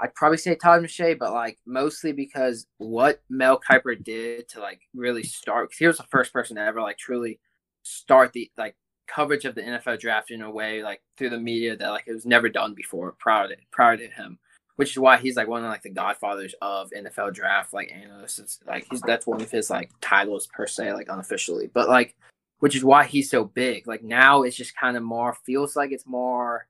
I'd 0.00 0.14
probably 0.14 0.38
say 0.38 0.54
Todd 0.54 0.82
McShay, 0.82 1.18
but 1.18 1.32
like 1.32 1.58
mostly 1.66 2.12
because 2.12 2.66
what 2.78 3.20
Mel 3.28 3.60
Kiper 3.60 4.02
did 4.02 4.48
to 4.50 4.60
like 4.60 4.80
really 4.94 5.24
start. 5.24 5.70
He 5.76 5.86
was 5.86 5.98
the 5.98 6.04
first 6.04 6.32
person 6.32 6.56
to 6.56 6.62
ever 6.62 6.80
like 6.80 6.98
truly 6.98 7.40
start 7.82 8.32
the 8.32 8.50
like 8.56 8.76
coverage 9.08 9.44
of 9.44 9.54
the 9.54 9.62
NFL 9.62 9.98
draft 9.98 10.30
in 10.30 10.42
a 10.42 10.50
way 10.50 10.82
like 10.82 11.02
through 11.16 11.30
the 11.30 11.40
media 11.40 11.76
that 11.76 11.90
like 11.90 12.04
it 12.06 12.12
was 12.12 12.26
never 12.26 12.48
done 12.48 12.74
before 12.74 13.12
prior 13.18 13.48
to 13.48 13.56
prior 13.72 13.96
to 13.96 14.06
him. 14.06 14.38
Which 14.76 14.92
is 14.92 14.98
why 15.00 15.16
he's 15.16 15.34
like 15.34 15.48
one 15.48 15.64
of 15.64 15.70
like 15.70 15.82
the 15.82 15.90
godfathers 15.90 16.54
of 16.62 16.90
NFL 16.96 17.34
draft 17.34 17.72
like 17.72 17.92
analysts. 17.92 18.38
It's 18.38 18.60
like 18.64 18.86
he's 18.88 19.00
that's 19.00 19.26
one 19.26 19.42
of 19.42 19.50
his 19.50 19.70
like 19.70 19.90
titles 20.00 20.46
per 20.46 20.68
se, 20.68 20.92
like 20.92 21.08
unofficially. 21.08 21.68
But 21.72 21.88
like 21.88 22.14
which 22.60 22.76
is 22.76 22.84
why 22.84 23.04
he's 23.04 23.30
so 23.30 23.44
big. 23.44 23.86
Like 23.86 24.02
now 24.02 24.42
it's 24.42 24.56
just 24.56 24.76
kind 24.76 24.96
of 24.96 25.02
more 25.02 25.36
feels 25.46 25.76
like 25.76 25.92
it's 25.92 26.06
more 26.06 26.66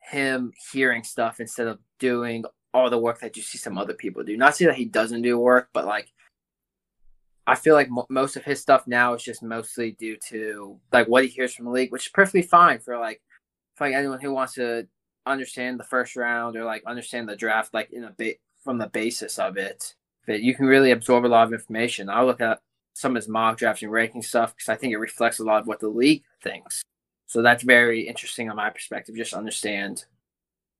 him 0.00 0.52
hearing 0.72 1.02
stuff 1.02 1.40
instead 1.40 1.66
of 1.66 1.78
doing 1.98 2.44
all 2.72 2.90
the 2.90 2.98
work 2.98 3.20
that 3.20 3.36
you 3.36 3.42
see 3.42 3.58
some 3.58 3.78
other 3.78 3.94
people 3.94 4.22
do. 4.22 4.36
Not 4.36 4.56
say 4.56 4.66
that 4.66 4.76
he 4.76 4.84
doesn't 4.84 5.22
do 5.22 5.38
work, 5.38 5.70
but 5.72 5.86
like 5.86 6.12
I 7.46 7.54
feel 7.54 7.74
like 7.74 7.88
mo- 7.88 8.06
most 8.10 8.36
of 8.36 8.44
his 8.44 8.60
stuff 8.60 8.86
now 8.86 9.14
is 9.14 9.22
just 9.22 9.42
mostly 9.42 9.92
due 9.92 10.16
to 10.28 10.78
like 10.92 11.06
what 11.06 11.24
he 11.24 11.30
hears 11.30 11.54
from 11.54 11.66
the 11.66 11.70
league, 11.70 11.92
which 11.92 12.06
is 12.06 12.12
perfectly 12.12 12.42
fine 12.42 12.80
for 12.80 12.98
like 12.98 13.22
for 13.74 13.86
like 13.86 13.94
anyone 13.94 14.20
who 14.20 14.32
wants 14.32 14.54
to 14.54 14.86
understand 15.26 15.78
the 15.78 15.84
first 15.84 16.16
round 16.16 16.56
or 16.56 16.64
like 16.64 16.82
understand 16.86 17.28
the 17.28 17.36
draft 17.36 17.74
like 17.74 17.90
in 17.92 18.04
a 18.04 18.10
bit 18.10 18.40
from 18.62 18.78
the 18.78 18.88
basis 18.88 19.38
of 19.38 19.56
it. 19.56 19.94
That 20.26 20.42
you 20.42 20.56
can 20.56 20.66
really 20.66 20.90
absorb 20.90 21.24
a 21.24 21.28
lot 21.28 21.46
of 21.46 21.52
information. 21.52 22.10
I'll 22.10 22.26
look 22.26 22.40
at 22.40 22.60
some 22.96 23.12
of 23.12 23.16
his 23.16 23.28
mock 23.28 23.58
drafts 23.58 23.82
and 23.82 23.92
ranking 23.92 24.22
stuff 24.22 24.54
because 24.56 24.70
I 24.70 24.76
think 24.76 24.92
it 24.92 24.98
reflects 24.98 25.38
a 25.38 25.44
lot 25.44 25.60
of 25.60 25.66
what 25.66 25.80
the 25.80 25.88
league 25.88 26.22
thinks. 26.42 26.82
So 27.26 27.42
that's 27.42 27.62
very 27.62 28.08
interesting 28.08 28.48
on 28.48 28.56
my 28.56 28.70
perspective. 28.70 29.16
Just 29.16 29.34
understand 29.34 30.04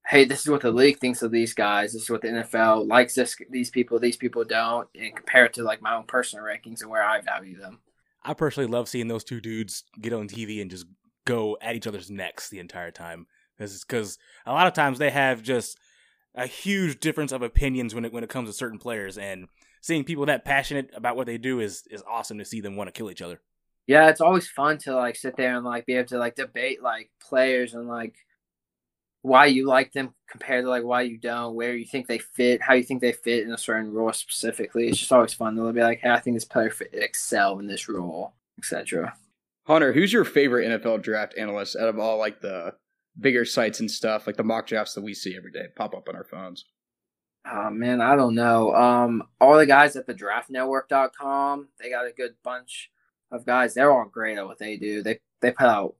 hey, 0.08 0.24
this 0.24 0.40
is 0.40 0.48
what 0.48 0.60
the 0.60 0.70
league 0.70 0.98
thinks 0.98 1.22
of 1.22 1.32
these 1.32 1.52
guys. 1.52 1.92
This 1.92 2.02
is 2.02 2.10
what 2.10 2.22
the 2.22 2.28
NFL 2.28 2.86
likes. 2.86 3.14
This 3.14 3.36
these 3.50 3.70
people, 3.70 3.98
these 3.98 4.16
people 4.16 4.44
don't, 4.44 4.88
and 4.94 5.14
compare 5.14 5.44
it 5.44 5.52
to 5.54 5.62
like 5.62 5.82
my 5.82 5.96
own 5.96 6.04
personal 6.04 6.44
rankings 6.44 6.80
and 6.80 6.90
where 6.90 7.02
I 7.02 7.20
value 7.20 7.58
them. 7.58 7.80
I 8.22 8.32
personally 8.34 8.70
love 8.70 8.88
seeing 8.88 9.08
those 9.08 9.24
two 9.24 9.40
dudes 9.40 9.84
get 10.00 10.12
on 10.12 10.28
TV 10.28 10.62
and 10.62 10.70
just 10.70 10.86
go 11.26 11.58
at 11.60 11.76
each 11.76 11.86
other's 11.86 12.10
necks 12.10 12.48
the 12.48 12.60
entire 12.60 12.90
time. 12.90 13.26
Because 13.58 14.18
a 14.44 14.52
lot 14.52 14.66
of 14.66 14.74
times 14.74 14.98
they 14.98 15.10
have 15.10 15.42
just 15.42 15.78
a 16.34 16.46
huge 16.46 17.00
difference 17.00 17.32
of 17.32 17.42
opinions 17.42 17.94
when 17.94 18.04
it 18.04 18.12
when 18.12 18.24
it 18.24 18.30
comes 18.30 18.48
to 18.48 18.52
certain 18.52 18.78
players, 18.78 19.18
and 19.18 19.48
seeing 19.80 20.04
people 20.04 20.26
that 20.26 20.44
passionate 20.44 20.90
about 20.94 21.16
what 21.16 21.26
they 21.26 21.38
do 21.38 21.60
is 21.60 21.84
is 21.90 22.02
awesome 22.08 22.38
to 22.38 22.44
see 22.44 22.60
them 22.60 22.76
want 22.76 22.88
to 22.88 22.92
kill 22.92 23.10
each 23.10 23.22
other. 23.22 23.40
Yeah, 23.86 24.08
it's 24.08 24.20
always 24.20 24.48
fun 24.48 24.78
to 24.78 24.96
like 24.96 25.16
sit 25.16 25.36
there 25.36 25.56
and 25.56 25.64
like 25.64 25.86
be 25.86 25.94
able 25.94 26.08
to 26.08 26.18
like 26.18 26.34
debate 26.34 26.82
like 26.82 27.10
players 27.20 27.74
and 27.74 27.86
like 27.86 28.16
why 29.22 29.46
you 29.46 29.66
like 29.66 29.92
them 29.92 30.14
compared 30.30 30.64
to 30.64 30.70
like 30.70 30.84
why 30.84 31.02
you 31.02 31.18
don't, 31.18 31.54
where 31.54 31.74
you 31.74 31.84
think 31.84 32.06
they 32.06 32.18
fit, 32.18 32.62
how 32.62 32.74
you 32.74 32.82
think 32.82 33.00
they 33.00 33.12
fit 33.12 33.44
in 33.44 33.52
a 33.52 33.58
certain 33.58 33.92
role 33.92 34.12
specifically. 34.12 34.88
It's 34.88 34.98
just 34.98 35.12
always 35.12 35.34
fun 35.34 35.56
to 35.56 35.72
be 35.72 35.80
like, 35.80 36.00
hey, 36.00 36.10
I 36.10 36.20
think 36.20 36.36
this 36.36 36.44
player 36.44 36.70
fit 36.70 36.90
excel 36.92 37.58
in 37.58 37.66
this 37.66 37.88
role, 37.88 38.34
etc. 38.58 39.14
Hunter, 39.66 39.92
who's 39.92 40.12
your 40.12 40.24
favorite 40.24 40.68
NFL 40.68 41.02
draft 41.02 41.34
analyst 41.36 41.74
out 41.74 41.88
of 41.88 41.98
all 41.98 42.18
like 42.18 42.40
the 42.40 42.74
bigger 43.18 43.44
sites 43.44 43.80
and 43.80 43.90
stuff, 43.90 44.26
like 44.26 44.36
the 44.36 44.44
mock 44.44 44.68
drafts 44.68 44.94
that 44.94 45.02
we 45.02 45.12
see 45.12 45.36
every 45.36 45.50
day 45.50 45.66
pop 45.74 45.94
up 45.94 46.08
on 46.08 46.14
our 46.14 46.24
phones? 46.24 46.64
Oh 47.48 47.70
man, 47.70 48.00
I 48.00 48.16
don't 48.16 48.34
know. 48.34 48.74
Um, 48.74 49.22
all 49.40 49.56
the 49.56 49.66
guys 49.66 49.94
at 49.94 50.06
the 50.06 50.14
draftnetwork.com, 50.14 51.68
they 51.80 51.90
got 51.90 52.06
a 52.06 52.12
good 52.12 52.34
bunch 52.42 52.90
of 53.30 53.46
guys. 53.46 53.74
They're 53.74 53.92
all 53.92 54.06
great 54.06 54.38
at 54.38 54.46
what 54.46 54.58
they 54.58 54.76
do. 54.76 55.02
They 55.02 55.20
they 55.40 55.52
put 55.52 55.66
out 55.66 55.94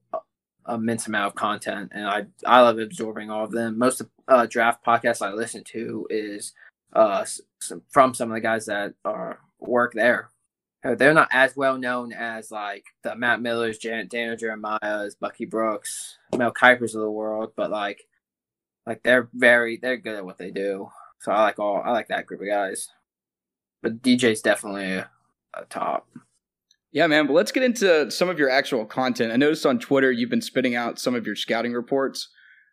immense 0.69 1.07
amount 1.07 1.29
of 1.29 1.35
content, 1.35 1.93
and 1.95 2.07
I 2.07 2.27
I 2.45 2.61
love 2.63 2.79
absorbing 2.79 3.31
all 3.31 3.45
of 3.45 3.53
them. 3.53 3.79
Most 3.79 4.01
of 4.01 4.11
uh, 4.27 4.47
draft 4.47 4.85
podcasts 4.85 5.25
I 5.25 5.33
listen 5.33 5.63
to 5.65 6.07
is 6.11 6.53
uh 6.95 7.25
some, 7.61 7.83
from 7.91 8.15
some 8.15 8.31
of 8.31 8.35
the 8.35 8.41
guys 8.41 8.67
that 8.67 8.95
are 9.05 9.39
work 9.61 9.93
there. 9.95 10.31
Uh, 10.85 10.95
they're 10.95 11.15
not 11.15 11.29
as 11.33 11.57
well 11.57 11.79
known 11.79 12.13
as 12.13 12.51
like 12.51 12.85
the 13.03 13.15
Matt 13.17 13.41
Millers, 13.41 13.79
Jan- 13.79 14.09
Daniel 14.09 14.37
Jeremiah's, 14.37 15.15
Bucky 15.15 15.45
Brooks, 15.45 16.19
Mel 16.37 16.53
Kipers 16.53 16.95
of 16.95 17.01
the 17.01 17.11
world, 17.11 17.53
but 17.57 17.71
like 17.71 18.07
like 18.87 19.03
they're 19.03 19.29
very 19.33 19.77
they're 19.77 19.97
good 19.97 20.17
at 20.17 20.25
what 20.25 20.39
they 20.39 20.51
do. 20.51 20.91
So 21.21 21.33
I 21.33 21.43
like 21.43 21.59
all 21.59 21.83
I 21.85 21.91
like 21.91 22.09
that 22.09 22.27
group 22.27 22.41
of 22.41 22.49
guys. 22.49 22.89
But 23.83 24.03
DJ's 24.03 24.41
definitely 24.41 24.93
a, 24.93 25.11
a 25.55 25.65
top. 25.67 26.09
Yeah, 26.93 27.07
man. 27.07 27.27
But 27.27 27.35
let's 27.35 27.53
get 27.53 27.63
into 27.63 28.11
some 28.11 28.29
of 28.29 28.39
your 28.39 28.49
actual 28.49 28.87
content. 28.87 29.33
I 29.33 29.37
noticed 29.37 29.67
on 29.67 29.79
Twitter 29.79 30.11
you've 30.11 30.31
been 30.31 30.41
spitting 30.41 30.75
out 30.75 30.99
some 30.99 31.15
of 31.15 31.27
your 31.27 31.37
scouting 31.37 31.73
reports 31.73 32.29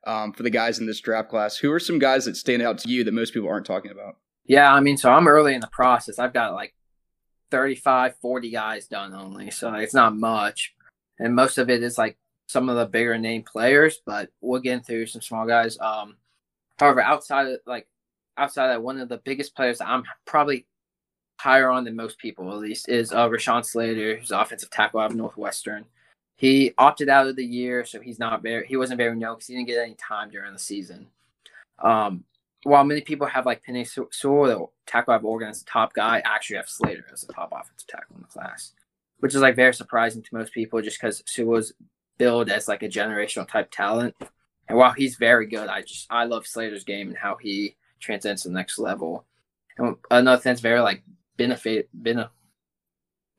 um, 0.06 0.34
for 0.34 0.44
the 0.44 0.50
guys 0.50 0.80
in 0.80 0.86
this 0.86 1.02
draft 1.02 1.30
class. 1.30 1.58
Who 1.58 1.72
are 1.72 1.80
some 1.80 2.00
guys 2.00 2.26
that 2.26 2.38
stand 2.38 2.62
out 2.62 2.78
to 2.80 2.90
you 2.90 3.04
that 3.04 3.14
most 3.14 3.34
people 3.34 3.50
aren't 3.50 3.66
talking 3.66 3.92
about? 3.92 4.18
Yeah, 4.46 4.74
I 4.74 4.80
mean, 4.80 4.98
so 4.98 5.12
I'm 5.12 5.28
early 5.28 5.54
in 5.54 5.62
the 5.62 5.68
process. 5.68 6.20
I've 6.20 6.34
got 6.34 6.54
like 6.54 6.74
35, 7.52 8.16
40 8.22 8.52
guys 8.52 8.88
done 8.88 9.14
only. 9.14 9.52
So 9.52 9.74
it's 9.74 9.94
not 9.94 10.16
much. 10.16 10.74
And 11.20 11.36
most 11.36 11.58
of 11.58 11.70
it 11.70 11.84
is 11.84 11.98
like 11.98 12.18
some 12.48 12.70
of 12.70 12.76
the 12.76 12.86
bigger 12.86 13.18
name 13.18 13.44
players, 13.44 14.00
but 14.06 14.30
we'll 14.42 14.62
get 14.62 14.86
through 14.86 15.06
some 15.06 15.22
small 15.22 15.46
guys. 15.46 15.78
Um, 15.80 16.18
however, 16.80 17.02
outside 17.02 17.48
of 17.48 17.60
like 17.66 17.88
outside 18.38 18.72
of 18.72 18.82
one 18.82 19.00
of 19.00 19.10
the 19.10 19.18
biggest 19.18 19.56
players 19.56 19.82
I'm 19.82 20.04
probably 20.26 20.66
higher 21.40 21.70
on 21.70 21.84
than 21.84 21.96
most 21.96 22.18
people, 22.20 22.52
at 22.52 22.60
least, 22.60 22.90
is 22.90 23.12
uh, 23.12 23.28
Rashawn 23.28 23.66
Slater, 23.66 24.18
who's 24.18 24.32
offensive 24.32 24.70
tackle 24.70 25.00
out 25.00 25.12
of 25.12 25.18
Northwestern. 25.18 25.86
He 26.36 26.74
opted 26.78 27.10
out 27.10 27.28
of 27.28 27.36
the 27.36 27.46
year, 27.46 27.86
so 27.86 28.00
he's 28.00 28.20
not 28.20 28.42
very. 28.42 28.66
He 28.66 28.78
wasn't 28.78 28.98
very 28.98 29.16
known 29.16 29.36
because 29.36 29.48
he 29.48 29.56
didn't 29.56 29.68
get 29.68 29.82
any 29.84 29.96
time 29.96 30.30
during 30.30 30.54
the 30.54 30.60
season. 30.60 31.08
Um, 31.80 32.24
while 32.64 32.84
many 32.84 33.02
people 33.02 33.28
have 33.28 33.46
like 33.46 33.64
Penei 33.64 33.88
Sewell, 34.12 34.48
the 34.48 34.66
tackle 34.88 35.14
out 35.14 35.20
of 35.20 35.26
Oregon, 35.26 35.50
as 35.50 35.60
the 35.60 35.70
top 35.70 35.94
guy, 35.94 36.18
I 36.18 36.36
actually 36.36 36.58
have 36.58 36.70
Slater 36.70 37.06
as 37.12 37.22
the 37.22 37.34
top 37.34 37.52
offensive 37.52 37.88
tackle 37.88 38.16
in 38.16 38.22
the 38.22 38.28
class, 38.28 38.74
which 39.20 39.36
is 39.36 39.42
like 39.42 39.56
very 39.56 39.74
surprising 39.74 40.22
to 40.24 40.36
most 40.36 40.54
people, 40.54 40.82
just 40.82 41.00
because 41.00 41.24
Sewell's 41.26 41.74
billed 42.18 42.50
as 42.50 42.68
like 42.68 42.84
a 42.84 42.90
generational 42.90 43.48
type 43.48 43.70
talent. 43.72 44.16
And 44.70 44.78
while 44.78 44.94
he's 44.94 45.16
very 45.16 45.46
good, 45.46 45.68
I 45.68 45.82
just 45.82 46.08
I 46.10 46.24
love 46.24 46.48
Slater's 46.48 46.86
game 46.86 47.10
and 47.10 47.18
how 47.18 47.36
he 47.36 47.76
transcends 48.04 48.44
to 48.44 48.50
the 48.50 48.54
next 48.54 48.78
level. 48.78 49.26
And 49.78 49.96
another 50.12 50.42
thing 50.42 50.52
that's 50.52 50.62
very 50.62 50.82
like 50.82 51.04
benefit 51.38 51.90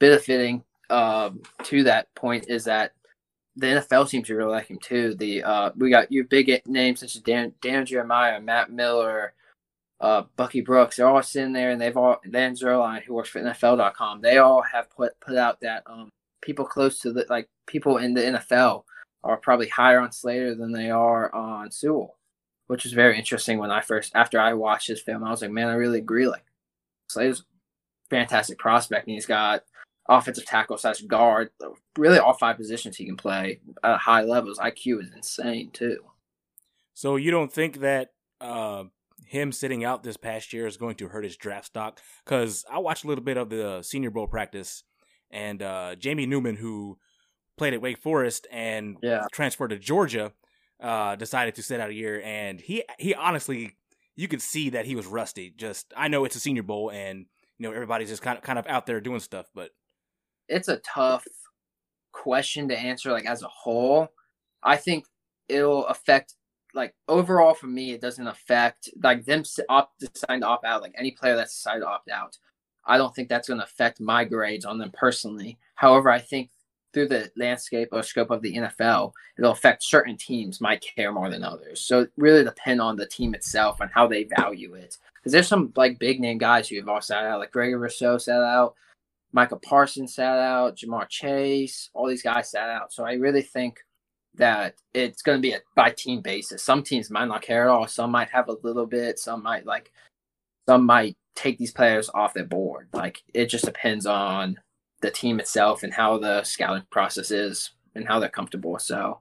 benefiting 0.00 0.64
um, 0.90 1.42
to 1.64 1.84
that 1.84 2.14
point 2.14 2.46
is 2.48 2.64
that 2.64 2.92
the 3.56 3.66
NFL 3.66 4.08
seems 4.08 4.26
to 4.26 4.34
really 4.34 4.50
like 4.50 4.66
him 4.66 4.78
too. 4.78 5.14
The 5.14 5.42
uh, 5.44 5.70
we 5.76 5.90
got 5.90 6.10
your 6.10 6.24
big 6.24 6.62
names 6.66 7.00
such 7.00 7.16
as 7.16 7.22
Dan, 7.22 7.52
Dan 7.62 7.86
Jeremiah, 7.86 8.40
Matt 8.40 8.72
Miller, 8.72 9.32
uh, 10.00 10.24
Bucky 10.36 10.60
Brooks. 10.60 10.96
They're 10.96 11.08
all 11.08 11.22
sitting 11.22 11.52
there, 11.52 11.70
and 11.70 11.80
they've 11.80 11.96
all 11.96 12.20
Dan 12.28 12.54
Zierlein, 12.54 13.02
who 13.02 13.14
works 13.14 13.28
for 13.28 13.40
NFL.com. 13.40 14.20
They 14.20 14.38
all 14.38 14.62
have 14.62 14.90
put 14.90 15.18
put 15.20 15.36
out 15.36 15.60
that 15.60 15.84
um, 15.86 16.10
people 16.42 16.64
close 16.64 16.98
to 17.00 17.12
the 17.12 17.26
like 17.28 17.48
people 17.66 17.98
in 17.98 18.14
the 18.14 18.20
NFL 18.20 18.84
are 19.22 19.36
probably 19.36 19.68
higher 19.68 20.00
on 20.00 20.12
Slater 20.12 20.54
than 20.54 20.72
they 20.72 20.90
are 20.90 21.32
on 21.34 21.70
Sewell, 21.70 22.16
which 22.66 22.86
is 22.86 22.92
very 22.92 23.18
interesting. 23.18 23.58
When 23.58 23.70
I 23.70 23.80
first 23.80 24.12
after 24.14 24.40
I 24.40 24.54
watched 24.54 24.88
his 24.88 25.00
film, 25.00 25.24
I 25.24 25.30
was 25.30 25.42
like, 25.42 25.50
man, 25.50 25.68
I 25.68 25.74
really 25.74 25.98
agree. 25.98 26.26
Like 26.26 26.44
Slater's 27.08 27.44
fantastic 28.10 28.58
prospect, 28.58 29.06
and 29.06 29.14
he's 29.14 29.26
got 29.26 29.62
offensive 30.08 30.46
tackle 30.46 30.78
slash 30.78 31.00
guard. 31.02 31.50
Really, 31.96 32.18
all 32.18 32.34
five 32.34 32.56
positions 32.56 32.96
he 32.96 33.06
can 33.06 33.16
play 33.16 33.60
at 33.82 33.98
high 33.98 34.22
levels. 34.22 34.58
IQ 34.58 35.02
is 35.02 35.10
insane 35.14 35.70
too. 35.72 35.98
So 36.94 37.16
you 37.16 37.30
don't 37.30 37.52
think 37.52 37.80
that 37.80 38.12
uh, 38.40 38.84
him 39.26 39.52
sitting 39.52 39.84
out 39.84 40.02
this 40.02 40.16
past 40.16 40.52
year 40.52 40.66
is 40.66 40.76
going 40.76 40.94
to 40.96 41.08
hurt 41.08 41.24
his 41.24 41.36
draft 41.36 41.66
stock? 41.66 42.00
Because 42.24 42.64
I 42.70 42.78
watched 42.78 43.04
a 43.04 43.08
little 43.08 43.24
bit 43.24 43.36
of 43.36 43.50
the 43.50 43.82
Senior 43.82 44.10
Bowl 44.10 44.26
practice, 44.26 44.84
and 45.30 45.62
uh, 45.62 45.96
Jamie 45.96 46.26
Newman, 46.26 46.56
who 46.56 46.98
played 47.56 47.74
at 47.74 47.80
Wake 47.80 47.98
Forest 47.98 48.46
and 48.50 48.96
yeah. 49.02 49.24
transferred 49.32 49.68
to 49.68 49.78
Georgia, 49.78 50.32
uh, 50.80 51.16
decided 51.16 51.54
to 51.56 51.62
sit 51.62 51.80
out 51.80 51.90
a 51.90 51.94
year, 51.94 52.20
and 52.24 52.60
he 52.60 52.84
he 52.98 53.14
honestly, 53.14 53.76
you 54.16 54.28
could 54.28 54.42
see 54.42 54.70
that 54.70 54.86
he 54.86 54.96
was 54.96 55.06
rusty. 55.06 55.52
Just 55.56 55.92
I 55.96 56.08
know 56.08 56.24
it's 56.24 56.36
a 56.36 56.40
Senior 56.40 56.62
Bowl, 56.62 56.90
and 56.90 57.26
you 57.58 57.68
know 57.68 57.72
everybody's 57.72 58.08
just 58.08 58.22
kind 58.22 58.38
of 58.38 58.44
kind 58.44 58.58
of 58.58 58.66
out 58.66 58.86
there 58.86 59.00
doing 59.00 59.20
stuff 59.20 59.46
but 59.54 59.70
it's 60.48 60.68
a 60.68 60.78
tough 60.78 61.24
question 62.12 62.68
to 62.68 62.78
answer 62.78 63.12
like 63.12 63.26
as 63.26 63.42
a 63.42 63.48
whole. 63.48 64.08
I 64.62 64.76
think 64.76 65.06
it'll 65.48 65.86
affect 65.86 66.34
like 66.74 66.94
overall 67.08 67.54
for 67.54 67.66
me 67.66 67.92
it 67.92 68.00
doesn't 68.00 68.26
affect 68.26 68.88
like 69.02 69.24
them 69.24 69.44
opt 69.68 70.00
deciding 70.00 70.40
to 70.40 70.46
opt 70.46 70.64
out 70.64 70.82
like 70.82 70.94
any 70.98 71.12
player 71.12 71.36
that's 71.36 71.54
decided 71.54 71.80
to 71.80 71.88
opt 71.88 72.08
out. 72.10 72.38
I 72.86 72.98
don't 72.98 73.14
think 73.14 73.28
that's 73.28 73.48
going 73.48 73.60
to 73.60 73.64
affect 73.64 74.00
my 74.00 74.24
grades 74.24 74.64
on 74.64 74.78
them 74.78 74.90
personally. 74.92 75.58
However 75.74 76.10
i 76.10 76.18
think 76.18 76.50
through 76.94 77.08
the 77.08 77.30
landscape 77.36 77.88
or 77.92 78.02
scope 78.02 78.30
of 78.30 78.40
the 78.40 78.54
NFL, 78.54 79.12
it'll 79.36 79.50
affect 79.50 79.82
certain 79.82 80.16
teams 80.16 80.60
might 80.60 80.82
care 80.96 81.12
more 81.12 81.28
than 81.28 81.44
others. 81.44 81.80
So 81.80 82.06
really 82.16 82.44
depend 82.44 82.80
on 82.80 82.96
the 82.96 83.06
team 83.06 83.34
itself 83.34 83.80
and 83.80 83.90
how 83.92 84.06
they 84.06 84.24
value 84.24 84.74
it 84.74 84.96
because 85.16 85.32
there's 85.32 85.48
some 85.48 85.72
like 85.76 85.98
big 85.98 86.20
name 86.20 86.38
guys 86.38 86.68
who 86.68 86.76
have 86.76 86.88
all 86.88 87.00
sat 87.00 87.24
out, 87.24 87.40
like 87.40 87.50
Gregory 87.50 87.76
Rousseau 87.76 88.18
sat 88.18 88.42
out, 88.42 88.74
Michael 89.32 89.58
Parsons 89.58 90.14
sat 90.14 90.38
out, 90.38 90.76
Ja'Marr 90.76 91.08
Chase, 91.08 91.90
all 91.92 92.06
these 92.06 92.22
guys 92.22 92.50
sat 92.50 92.70
out. 92.70 92.92
So 92.92 93.04
I 93.04 93.14
really 93.14 93.42
think 93.42 93.80
that 94.34 94.74
it's 94.92 95.22
going 95.22 95.38
to 95.38 95.42
be 95.42 95.52
a 95.52 95.60
by 95.74 95.90
team 95.90 96.20
basis. 96.20 96.62
Some 96.62 96.82
teams 96.82 97.10
might 97.10 97.26
not 97.26 97.42
care 97.42 97.64
at 97.64 97.70
all. 97.70 97.86
Some 97.86 98.10
might 98.10 98.30
have 98.30 98.48
a 98.48 98.56
little 98.62 98.86
bit. 98.86 99.18
Some 99.18 99.42
might 99.42 99.66
like, 99.66 99.90
some 100.68 100.86
might 100.86 101.16
take 101.34 101.58
these 101.58 101.72
players 101.72 102.10
off 102.14 102.34
their 102.34 102.44
board. 102.44 102.88
Like 102.92 103.22
it 103.32 103.46
just 103.46 103.64
depends 103.64 104.06
on 104.06 104.58
the 105.04 105.10
team 105.10 105.38
itself 105.38 105.82
and 105.82 105.92
how 105.92 106.18
the 106.18 106.42
scouting 106.42 106.86
process 106.90 107.30
is 107.30 107.70
and 107.94 108.08
how 108.08 108.18
they're 108.18 108.28
comfortable. 108.28 108.78
So, 108.78 109.20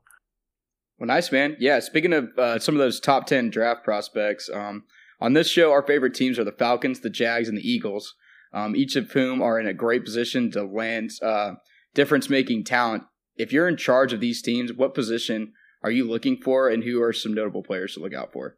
well, 0.98 1.08
nice 1.08 1.32
man. 1.32 1.58
Yeah. 1.60 1.80
Speaking 1.80 2.14
of 2.14 2.30
uh, 2.38 2.60
some 2.60 2.76
of 2.76 2.80
those 2.80 3.00
top 3.00 3.28
ten 3.28 3.50
draft 3.50 3.84
prospects, 3.84 4.50
um, 4.54 4.84
on 5.20 5.34
this 5.34 5.50
show, 5.50 5.72
our 5.72 5.86
favorite 5.86 6.14
teams 6.14 6.40
are 6.40 6.44
the 6.44 6.52
Falcons, 6.52 7.02
the 7.02 7.10
Jags, 7.10 7.50
and 7.50 7.58
the 7.58 7.70
Eagles, 7.70 8.16
um, 8.54 8.76
each 8.76 8.96
of 8.96 9.12
whom 9.12 9.42
are 9.42 9.60
in 9.60 9.68
a 9.68 9.74
great 9.74 10.04
position 10.04 10.52
to 10.52 10.64
land 10.64 11.12
uh, 11.22 11.54
difference 11.94 12.30
making 12.30 12.64
talent. 12.64 13.04
If 13.36 13.52
you're 13.52 13.68
in 13.68 13.78
charge 13.78 14.14
of 14.14 14.20
these 14.20 14.42
teams, 14.42 14.74
what 14.74 14.94
position 14.94 15.54
are 15.82 15.92
you 15.92 16.10
looking 16.10 16.38
for, 16.38 16.70
and 16.70 16.84
who 16.84 17.02
are 17.02 17.14
some 17.14 17.34
notable 17.34 17.64
players 17.64 17.94
to 17.94 18.00
look 18.00 18.14
out 18.14 18.32
for? 18.32 18.58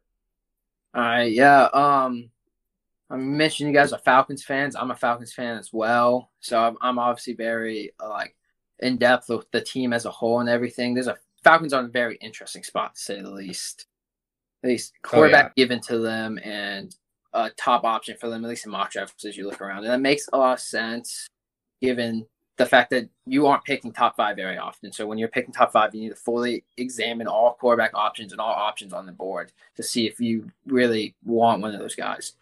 All 0.94 1.02
right, 1.02 1.32
yeah. 1.32 1.64
Um, 1.72 2.30
I 3.08 3.16
mentioned 3.16 3.68
you 3.68 3.74
guys 3.74 3.92
are 3.92 3.98
Falcons 3.98 4.42
fans. 4.44 4.74
I'm 4.74 4.90
a 4.90 4.96
Falcons 4.96 5.32
fan 5.32 5.56
as 5.56 5.72
well, 5.72 6.30
so 6.40 6.58
I'm, 6.58 6.76
I'm 6.80 6.98
obviously 6.98 7.34
very 7.34 7.92
uh, 8.00 8.08
like 8.08 8.34
in 8.80 8.96
depth 8.96 9.28
with 9.28 9.50
the 9.52 9.60
team 9.60 9.92
as 9.92 10.06
a 10.06 10.10
whole 10.10 10.40
and 10.40 10.48
everything. 10.48 10.94
There's 10.94 11.06
a 11.06 11.16
Falcons 11.44 11.72
are 11.72 11.80
in 11.80 11.86
a 11.86 11.90
very 11.90 12.16
interesting 12.16 12.64
spot 12.64 12.96
to 12.96 13.00
say 13.00 13.20
the 13.20 13.30
least. 13.30 13.86
At 14.64 14.70
least 14.70 14.94
quarterback 15.02 15.44
oh, 15.44 15.52
yeah. 15.54 15.64
given 15.64 15.80
to 15.82 15.98
them 15.98 16.40
and 16.42 16.94
a 17.34 17.50
top 17.50 17.84
option 17.84 18.16
for 18.18 18.28
them, 18.28 18.44
at 18.44 18.48
least 18.48 18.66
in 18.66 18.72
mock 18.72 18.90
drafts 18.90 19.24
as 19.24 19.36
you 19.36 19.46
look 19.46 19.60
around, 19.60 19.84
and 19.84 19.92
that 19.92 20.00
makes 20.00 20.28
a 20.32 20.38
lot 20.38 20.54
of 20.54 20.60
sense 20.60 21.28
given 21.80 22.26
the 22.56 22.66
fact 22.66 22.90
that 22.90 23.08
you 23.26 23.46
aren't 23.46 23.64
picking 23.64 23.92
top 23.92 24.16
five 24.16 24.34
very 24.34 24.56
often. 24.56 24.90
So 24.90 25.06
when 25.06 25.18
you're 25.18 25.28
picking 25.28 25.52
top 25.52 25.72
five, 25.72 25.94
you 25.94 26.00
need 26.00 26.08
to 26.08 26.16
fully 26.16 26.64
examine 26.78 27.26
all 27.26 27.52
quarterback 27.52 27.92
options 27.94 28.32
and 28.32 28.40
all 28.40 28.54
options 28.54 28.92
on 28.92 29.06
the 29.06 29.12
board 29.12 29.52
to 29.76 29.82
see 29.82 30.06
if 30.06 30.18
you 30.18 30.50
really 30.66 31.14
want 31.24 31.60
one 31.60 31.74
of 31.74 31.80
those 31.80 31.94
guys. 31.94 32.32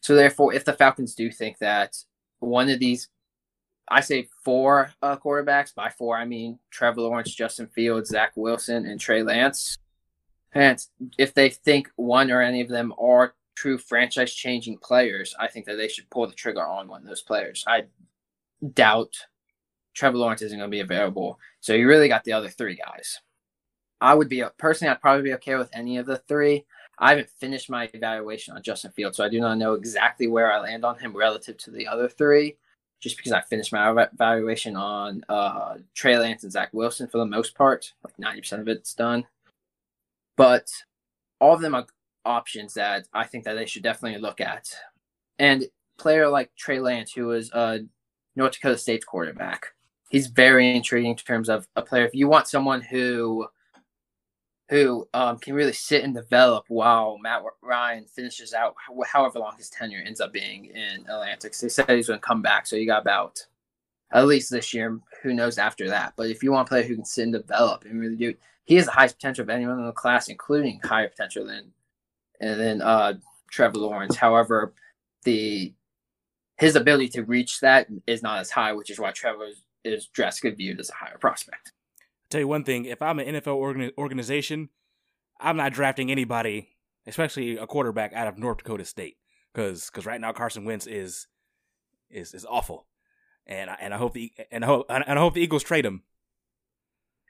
So 0.00 0.14
therefore, 0.14 0.54
if 0.54 0.64
the 0.64 0.72
Falcons 0.72 1.14
do 1.14 1.30
think 1.30 1.58
that 1.58 1.96
one 2.38 2.68
of 2.68 2.78
these, 2.78 3.08
I 3.88 4.00
say 4.00 4.28
four 4.44 4.92
uh, 5.02 5.16
quarterbacks. 5.16 5.74
By 5.74 5.90
four, 5.90 6.16
I 6.16 6.24
mean 6.24 6.58
Trevor 6.70 7.02
Lawrence, 7.02 7.34
Justin 7.34 7.66
Fields, 7.68 8.10
Zach 8.10 8.32
Wilson, 8.36 8.86
and 8.86 9.00
Trey 9.00 9.22
Lance. 9.22 9.76
And 10.52 10.82
if 11.18 11.34
they 11.34 11.50
think 11.50 11.90
one 11.96 12.30
or 12.30 12.40
any 12.40 12.60
of 12.60 12.68
them 12.68 12.94
are 12.98 13.34
true 13.54 13.76
franchise-changing 13.76 14.78
players, 14.78 15.34
I 15.38 15.48
think 15.48 15.66
that 15.66 15.76
they 15.76 15.88
should 15.88 16.08
pull 16.10 16.26
the 16.26 16.34
trigger 16.34 16.64
on 16.64 16.88
one 16.88 17.02
of 17.02 17.08
those 17.08 17.22
players. 17.22 17.64
I 17.66 17.84
doubt 18.74 19.14
Trevor 19.94 20.18
Lawrence 20.18 20.42
isn't 20.42 20.58
going 20.58 20.70
to 20.70 20.74
be 20.74 20.80
available. 20.80 21.38
So 21.60 21.74
you 21.74 21.88
really 21.88 22.08
got 22.08 22.24
the 22.24 22.32
other 22.32 22.48
three 22.48 22.76
guys. 22.76 23.20
I 24.00 24.14
would 24.14 24.28
be 24.28 24.44
personally, 24.58 24.92
I'd 24.92 25.00
probably 25.00 25.24
be 25.24 25.34
okay 25.34 25.56
with 25.56 25.70
any 25.72 25.98
of 25.98 26.06
the 26.06 26.18
three. 26.18 26.64
I 26.98 27.10
haven't 27.10 27.30
finished 27.30 27.70
my 27.70 27.88
evaluation 27.94 28.54
on 28.54 28.62
Justin 28.62 28.90
Fields, 28.90 29.16
so 29.16 29.24
I 29.24 29.28
do 29.28 29.40
not 29.40 29.58
know 29.58 29.74
exactly 29.74 30.26
where 30.26 30.52
I 30.52 30.60
land 30.60 30.84
on 30.84 30.98
him 30.98 31.16
relative 31.16 31.56
to 31.58 31.70
the 31.70 31.86
other 31.86 32.08
three. 32.08 32.56
Just 33.00 33.16
because 33.16 33.30
I 33.30 33.40
finished 33.42 33.72
my 33.72 34.08
evaluation 34.12 34.74
on 34.74 35.24
uh, 35.28 35.76
Trey 35.94 36.18
Lance 36.18 36.42
and 36.42 36.50
Zach 36.50 36.70
Wilson 36.72 37.06
for 37.06 37.18
the 37.18 37.26
most 37.26 37.54
part, 37.54 37.92
like 38.02 38.18
ninety 38.18 38.40
percent 38.40 38.60
of 38.60 38.66
it's 38.66 38.92
done. 38.92 39.24
But 40.36 40.68
all 41.40 41.54
of 41.54 41.60
them 41.60 41.76
are 41.76 41.86
options 42.24 42.74
that 42.74 43.06
I 43.12 43.24
think 43.24 43.44
that 43.44 43.54
they 43.54 43.66
should 43.66 43.84
definitely 43.84 44.20
look 44.20 44.40
at. 44.40 44.68
And 45.38 45.66
player 45.96 46.28
like 46.28 46.50
Trey 46.56 46.80
Lance, 46.80 47.12
who 47.12 47.26
was 47.26 47.52
a 47.52 47.80
North 48.34 48.54
Dakota 48.54 48.76
State's 48.76 49.04
quarterback, 49.04 49.68
he's 50.10 50.26
very 50.26 50.74
intriguing 50.74 51.12
in 51.12 51.16
terms 51.16 51.48
of 51.48 51.68
a 51.76 51.82
player. 51.82 52.04
If 52.04 52.16
you 52.16 52.26
want 52.26 52.48
someone 52.48 52.80
who 52.80 53.46
who 54.68 55.08
um, 55.14 55.38
can 55.38 55.54
really 55.54 55.72
sit 55.72 56.04
and 56.04 56.14
develop 56.14 56.64
while 56.68 57.18
Matt 57.18 57.42
Ryan 57.62 58.04
finishes 58.04 58.52
out 58.52 58.74
however 59.06 59.38
long 59.38 59.54
his 59.56 59.70
tenure 59.70 60.02
ends 60.04 60.20
up 60.20 60.32
being 60.32 60.66
in 60.66 61.06
Atlanta. 61.08 61.48
They 61.48 61.68
said 61.68 61.88
he's 61.88 62.08
going 62.08 62.20
to 62.20 62.26
come 62.26 62.42
back, 62.42 62.66
so 62.66 62.76
you 62.76 62.86
got 62.86 63.02
about 63.02 63.46
at 64.12 64.26
least 64.26 64.50
this 64.50 64.74
year. 64.74 65.00
Who 65.22 65.32
knows 65.32 65.58
after 65.58 65.88
that? 65.88 66.12
But 66.16 66.30
if 66.30 66.42
you 66.42 66.52
want 66.52 66.68
a 66.68 66.70
player 66.70 66.82
who 66.82 66.96
can 66.96 67.04
sit 67.04 67.22
and 67.22 67.32
develop 67.32 67.84
and 67.84 67.98
really 67.98 68.16
do, 68.16 68.34
he 68.64 68.74
has 68.74 68.86
the 68.86 68.92
highest 68.92 69.16
potential 69.16 69.42
of 69.42 69.50
anyone 69.50 69.78
in 69.78 69.86
the 69.86 69.92
class, 69.92 70.28
including 70.28 70.80
higher 70.84 71.08
potential 71.08 71.46
than 71.46 71.72
and 72.40 72.60
then 72.60 72.82
uh, 72.82 73.14
Trevor 73.50 73.78
Lawrence. 73.78 74.16
However, 74.16 74.74
the 75.24 75.72
his 76.58 76.76
ability 76.76 77.08
to 77.08 77.22
reach 77.22 77.60
that 77.60 77.86
is 78.06 78.22
not 78.22 78.40
as 78.40 78.50
high, 78.50 78.72
which 78.72 78.90
is 78.90 78.98
why 78.98 79.12
Trevor 79.12 79.48
is 79.84 80.06
drastically 80.06 80.50
viewed 80.50 80.80
as 80.80 80.90
a 80.90 80.94
higher 80.94 81.18
prospect. 81.18 81.72
Tell 82.30 82.40
you 82.40 82.48
one 82.48 82.64
thing: 82.64 82.84
if 82.84 83.00
I'm 83.00 83.18
an 83.18 83.34
NFL 83.34 83.92
organization, 83.96 84.68
I'm 85.40 85.56
not 85.56 85.72
drafting 85.72 86.10
anybody, 86.10 86.68
especially 87.06 87.56
a 87.56 87.66
quarterback 87.66 88.12
out 88.12 88.28
of 88.28 88.38
North 88.38 88.58
Dakota 88.58 88.84
State, 88.84 89.16
because 89.52 89.86
because 89.86 90.06
right 90.06 90.20
now 90.20 90.32
Carson 90.32 90.64
Wentz 90.64 90.86
is 90.86 91.26
is 92.10 92.34
is 92.34 92.44
awful, 92.44 92.86
and 93.46 93.70
I, 93.70 93.76
and 93.80 93.94
I 93.94 93.96
hope 93.96 94.14
the 94.14 94.32
and 94.50 94.64
I 94.64 94.66
hope 94.66 94.86
and 94.90 95.04
I 95.06 95.16
hope 95.16 95.34
the 95.34 95.42
Eagles 95.42 95.62
trade 95.62 95.86
him. 95.86 96.02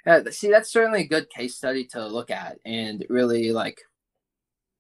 Yeah, 0.07 0.23
see, 0.31 0.51
that's 0.51 0.73
certainly 0.73 1.03
a 1.03 1.09
good 1.09 1.29
case 1.31 1.55
study 1.55 1.85
to 1.89 2.07
look 2.07 2.31
at 2.31 2.59
and 2.65 3.05
really 3.09 3.53
like 3.53 3.81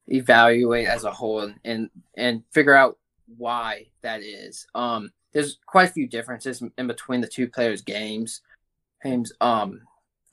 evaluate 0.07 0.89
as 0.89 1.05
a 1.05 1.13
whole 1.13 1.41
and 1.41 1.59
and, 1.65 1.91
and 2.17 2.43
figure 2.53 2.75
out 2.75 2.99
why 3.37 3.87
that 4.03 4.23
is. 4.23 4.67
Um, 4.75 5.13
there's 5.33 5.59
quite 5.67 5.91
a 5.91 5.93
few 5.93 6.09
differences 6.09 6.63
in 6.77 6.87
between 6.87 7.21
the 7.21 7.29
two 7.29 7.49
players' 7.49 7.83
games. 7.83 8.41
Games. 9.05 9.33
Um, 9.41 9.83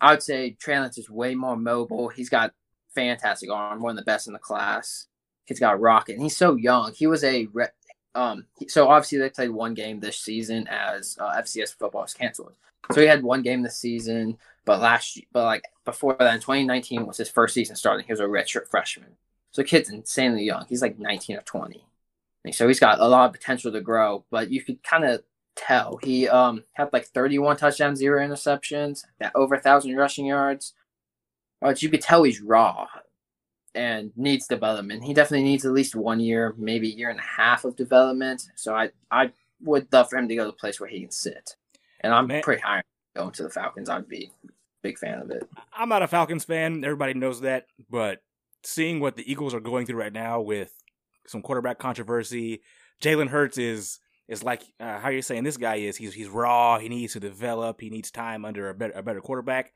I 0.02 0.12
would 0.12 0.24
say 0.24 0.52
Trey 0.52 0.80
Lance 0.80 0.98
is 0.98 1.10
way 1.10 1.36
more 1.36 1.56
mobile. 1.56 2.10
He's 2.10 2.30
got 2.30 2.54
fantastic 2.94 3.50
arm, 3.52 3.82
one 3.82 3.92
of 3.92 3.98
the 3.98 4.04
best 4.04 4.28
in 4.28 4.34
the 4.34 4.40
class. 4.40 5.08
He's 5.46 5.60
got 5.60 5.80
rocket, 5.80 6.14
and 6.14 6.24
he's 6.24 6.38
so 6.38 6.56
young. 6.56 6.94
He 6.94 7.08
was 7.08 7.24
a 7.24 7.48
um. 8.14 8.46
So 8.68 8.88
obviously 8.88 9.20
they 9.20 9.30
played 9.30 9.52
one 9.52 9.74
game 9.74 10.00
this 10.00 10.20
season 10.20 10.68
as 10.68 11.18
uh, 11.20 11.36
FCS 11.42 11.76
football 11.78 12.02
was 12.02 12.14
canceled. 12.14 12.54
So 12.92 13.02
he 13.02 13.08
had 13.08 13.24
one 13.24 13.42
game 13.42 13.64
this 13.64 13.78
season, 13.78 14.38
but 14.64 14.80
last, 14.80 15.20
but 15.32 15.44
like 15.44 15.64
before 15.86 16.16
that, 16.20 16.36
in 16.36 16.40
2019 16.40 17.06
was 17.06 17.18
his 17.18 17.30
first 17.30 17.54
season 17.54 17.76
starting. 17.76 18.06
He 18.06 18.14
was 18.14 18.20
a 18.20 18.26
redshirt 18.26 18.70
freshman. 18.70 19.18
So 19.52 19.64
kid's 19.64 19.90
insanely 19.90 20.44
young. 20.44 20.66
He's 20.70 20.82
like 20.82 21.00
19 21.00 21.38
or 21.38 21.42
20. 21.42 21.84
And 22.44 22.54
so 22.54 22.68
he's 22.68 22.80
got 22.80 23.00
a 23.00 23.08
lot 23.08 23.26
of 23.26 23.34
potential 23.34 23.72
to 23.72 23.82
grow, 23.82 24.26
but 24.30 24.52
you 24.52 24.62
could 24.62 24.84
kind 24.84 25.06
of 25.06 25.24
tell 25.56 25.98
he 26.04 26.28
um 26.28 26.64
had 26.74 26.90
like 26.94 27.06
31 27.08 27.58
touchdowns, 27.58 28.00
zero 28.00 28.26
interceptions, 28.26 29.04
that 29.20 29.32
over 29.36 29.56
a 29.56 29.62
thousand 29.62 29.96
rushing 29.96 30.26
yards. 30.26 30.74
But 31.62 31.82
you 31.82 31.90
could 31.90 32.02
tell 32.02 32.24
he's 32.24 32.42
raw 32.42 32.88
and 33.74 34.12
needs 34.16 34.48
development. 34.48 35.04
He 35.04 35.14
definitely 35.14 35.44
needs 35.44 35.66
at 35.66 35.72
least 35.72 35.96
one 35.96 36.20
year, 36.20 36.54
maybe 36.58 36.92
a 36.92 36.96
year 36.96 37.10
and 37.10 37.20
a 37.20 37.24
half 37.24 37.66
of 37.66 37.76
development. 37.76 38.44
So 38.56 38.76
I 38.76 38.92
I 39.12 39.32
would 39.62 39.92
love 39.92 40.10
for 40.10 40.18
him 40.18 40.28
to 40.28 40.36
go 40.36 40.44
to 40.44 40.50
a 40.50 40.54
place 40.54 40.80
where 40.80 40.90
he 40.90 41.02
can 41.02 41.12
sit. 41.12 41.56
And 42.02 42.14
I'm 42.14 42.28
Man. 42.28 42.44
pretty 42.44 42.62
high 42.62 42.84
going 43.16 43.32
to 43.32 43.44
the 43.44 43.50
Falcons. 43.50 43.90
I'd 43.90 44.08
be 44.08 44.32
a 44.48 44.52
big 44.84 44.98
fan 44.98 45.20
of 45.20 45.32
it. 45.32 45.48
I'm 45.74 45.90
not 45.90 46.04
a 46.04 46.08
Falcons 46.08 46.46
fan. 46.46 46.84
Everybody 46.84 47.14
knows 47.14 47.42
that, 47.42 47.68
but 47.90 48.22
seeing 48.64 49.00
what 49.00 49.16
the 49.16 49.30
Eagles 49.30 49.54
are 49.54 49.60
going 49.60 49.86
through 49.86 50.00
right 50.00 50.14
now 50.14 50.42
with 50.42 50.72
some 51.28 51.42
quarterback 51.42 51.80
controversy, 51.80 52.62
Jalen 53.02 53.30
Hurts 53.30 53.58
is 53.58 54.00
is 54.28 54.44
like 54.44 54.64
uh, 54.80 55.00
how 55.00 55.10
you're 55.10 55.22
saying 55.22 55.44
this 55.44 55.58
guy 55.58 55.76
is. 55.76 55.98
He's 55.98 56.14
he's 56.14 56.30
raw. 56.30 56.80
He 56.80 56.90
needs 56.90 57.14
to 57.14 57.20
develop. 57.20 57.82
He 57.82 57.90
needs 57.90 58.12
time 58.12 58.46
under 58.46 58.70
a 58.70 58.74
better 58.74 58.94
a 58.94 59.04
better 59.04 59.22
quarterback. 59.22 59.74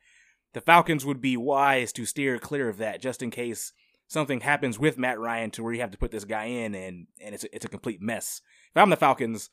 The 0.54 0.62
Falcons 0.62 1.06
would 1.06 1.22
be 1.22 1.38
wise 1.38 1.94
to 1.94 2.06
steer 2.06 2.40
clear 2.40 2.70
of 2.70 2.78
that, 2.78 3.02
just 3.02 3.22
in 3.22 3.30
case 3.30 3.72
something 4.08 4.42
happens 4.42 4.80
with 4.80 4.98
Matt 4.98 5.20
Ryan 5.20 5.52
to 5.52 5.64
where 5.64 5.74
you 5.74 5.82
have 5.82 5.92
to 5.92 5.98
put 5.98 6.12
this 6.12 6.26
guy 6.26 6.46
in 6.46 6.74
and 6.74 7.08
and 7.22 7.36
it's 7.36 7.44
a, 7.44 7.56
it's 7.56 7.66
a 7.66 7.70
complete 7.70 8.02
mess. 8.02 8.42
If 8.76 8.82
I'm 8.82 8.90
the 8.90 8.98
Falcons, 8.98 9.50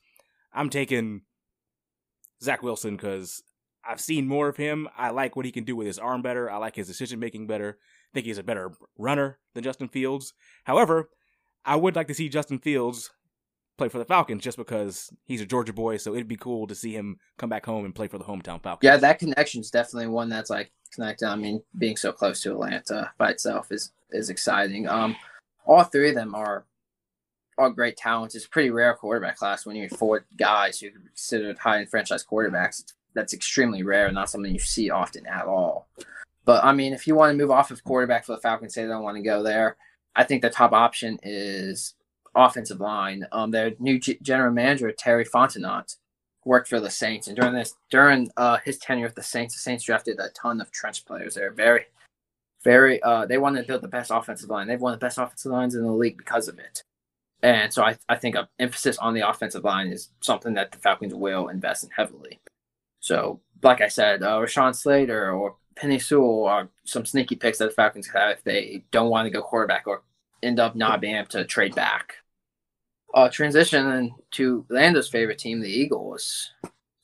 I'm 0.53 0.69
taking 0.69 1.21
Zach 2.41 2.63
Wilson 2.63 2.95
because 2.95 3.43
I've 3.87 4.01
seen 4.01 4.27
more 4.27 4.49
of 4.49 4.57
him. 4.57 4.89
I 4.97 5.11
like 5.11 5.35
what 5.35 5.45
he 5.45 5.51
can 5.51 5.63
do 5.63 5.75
with 5.75 5.87
his 5.87 5.99
arm 5.99 6.21
better. 6.21 6.49
I 6.49 6.57
like 6.57 6.75
his 6.75 6.87
decision 6.87 7.19
making 7.19 7.47
better 7.47 7.77
think 8.13 8.25
he's 8.25 8.37
a 8.37 8.43
better 8.43 8.71
runner 8.97 9.39
than 9.53 9.63
Justin 9.63 9.89
Fields. 9.89 10.33
However, 10.63 11.09
I 11.65 11.75
would 11.75 11.95
like 11.95 12.07
to 12.07 12.13
see 12.13 12.29
Justin 12.29 12.59
Fields 12.59 13.11
play 13.77 13.89
for 13.89 13.99
the 13.99 14.05
Falcons 14.05 14.43
just 14.43 14.57
because 14.57 15.11
he's 15.25 15.41
a 15.41 15.45
Georgia 15.45 15.73
boy, 15.73 15.97
so 15.97 16.13
it'd 16.13 16.27
be 16.27 16.35
cool 16.35 16.67
to 16.67 16.75
see 16.75 16.93
him 16.93 17.19
come 17.37 17.49
back 17.49 17.65
home 17.65 17.85
and 17.85 17.95
play 17.95 18.07
for 18.07 18.17
the 18.17 18.23
hometown 18.23 18.61
Falcons. 18.61 18.79
Yeah, 18.83 18.97
that 18.97 19.19
connection 19.19 19.61
is 19.61 19.71
definitely 19.71 20.07
one 20.07 20.29
that's 20.29 20.49
like 20.49 20.71
connected. 20.93 21.27
I 21.27 21.35
mean, 21.35 21.61
being 21.77 21.97
so 21.97 22.11
close 22.11 22.41
to 22.41 22.51
Atlanta 22.51 23.11
by 23.17 23.31
itself 23.31 23.71
is 23.71 23.91
is 24.11 24.29
exciting. 24.29 24.87
Um, 24.87 25.15
all 25.65 25.83
three 25.83 26.09
of 26.09 26.15
them 26.15 26.33
are 26.33 26.65
all 27.57 27.69
great 27.69 27.97
talents. 27.97 28.35
It's 28.35 28.47
pretty 28.47 28.69
rare 28.69 28.93
quarterback 28.93 29.37
class 29.37 29.65
when 29.65 29.75
you 29.75 29.87
have 29.89 29.97
four 29.97 30.25
guys 30.37 30.79
who 30.79 30.87
are 30.87 30.91
considered 30.91 31.57
high 31.57 31.79
end 31.79 31.89
franchise 31.89 32.25
quarterbacks. 32.25 32.93
That's 33.13 33.33
extremely 33.33 33.83
rare, 33.83 34.07
and 34.07 34.15
not 34.15 34.29
something 34.29 34.53
you 34.53 34.59
see 34.59 34.89
often 34.89 35.25
at 35.27 35.45
all. 35.45 35.87
But 36.45 36.63
I 36.63 36.71
mean, 36.71 36.93
if 36.93 37.07
you 37.07 37.15
want 37.15 37.31
to 37.31 37.37
move 37.37 37.51
off 37.51 37.71
of 37.71 37.83
quarterback 37.83 38.25
for 38.25 38.33
the 38.33 38.41
Falcons, 38.41 38.73
say 38.73 38.83
they 38.83 38.89
don't 38.89 39.03
want 39.03 39.17
to 39.17 39.23
go 39.23 39.43
there, 39.43 39.75
I 40.15 40.23
think 40.23 40.41
the 40.41 40.49
top 40.49 40.71
option 40.71 41.19
is 41.23 41.95
offensive 42.37 42.79
line. 42.79 43.25
Um, 43.31 43.51
their 43.51 43.73
new 43.79 43.99
G- 43.99 44.19
general 44.21 44.53
manager 44.53 44.91
Terry 44.91 45.25
Fontenot 45.25 45.95
worked 46.45 46.69
for 46.69 46.79
the 46.79 46.89
Saints, 46.89 47.27
and 47.27 47.35
during 47.35 47.53
this 47.53 47.75
during 47.89 48.29
uh, 48.37 48.57
his 48.63 48.77
tenure 48.77 49.05
with 49.05 49.15
the 49.15 49.23
Saints, 49.23 49.55
the 49.55 49.59
Saints 49.59 49.83
drafted 49.83 50.19
a 50.19 50.29
ton 50.29 50.61
of 50.61 50.71
trench 50.71 51.05
players. 51.05 51.35
They're 51.35 51.51
very, 51.51 51.85
very. 52.63 53.01
Uh, 53.03 53.25
they 53.25 53.37
wanted 53.37 53.61
to 53.61 53.67
build 53.67 53.81
the 53.81 53.87
best 53.87 54.11
offensive 54.11 54.49
line. 54.49 54.67
They've 54.67 54.79
won 54.79 54.93
the 54.93 54.97
best 54.97 55.17
offensive 55.17 55.51
lines 55.51 55.75
in 55.75 55.83
the 55.83 55.91
league 55.91 56.17
because 56.17 56.47
of 56.47 56.59
it. 56.59 56.83
And 57.43 57.71
so 57.71 57.83
I, 57.83 57.97
I 58.09 58.15
think 58.15 58.35
an 58.35 58.47
emphasis 58.57 58.97
on 58.97 59.13
the 59.13 59.27
offensive 59.27 59.63
line 59.63 59.87
is 59.87 60.09
something 60.21 60.55
that 60.55 60.71
the 60.71 60.79
Falcons 60.79 61.13
will 61.13 61.49
invest 61.49 61.83
in 61.83 61.89
heavily. 61.91 62.39
So, 62.99 63.41
like 63.61 63.81
I 63.81 63.89
said, 63.89 64.23
uh, 64.23 64.37
Rashawn 64.39 64.75
Slater 64.75 65.31
or 65.31 65.55
Penei 65.75 66.01
Sewell 66.01 66.45
are 66.45 66.69
some 66.83 67.05
sneaky 67.05 67.35
picks 67.35 67.59
that 67.59 67.65
the 67.65 67.75
Falcons 67.75 68.07
have 68.07 68.31
if 68.31 68.43
they 68.43 68.83
don't 68.91 69.09
want 69.09 69.27
to 69.27 69.29
go 69.29 69.41
quarterback 69.41 69.85
or 69.85 70.01
end 70.41 70.59
up 70.59 70.75
not 70.75 71.01
being 71.01 71.15
able 71.15 71.27
to 71.29 71.45
trade 71.45 71.75
back. 71.75 72.15
Uh, 73.13 73.29
transition 73.29 74.13
to 74.31 74.65
Lando's 74.69 75.09
favorite 75.09 75.39
team, 75.39 75.61
the 75.61 75.69
Eagles. 75.69 76.51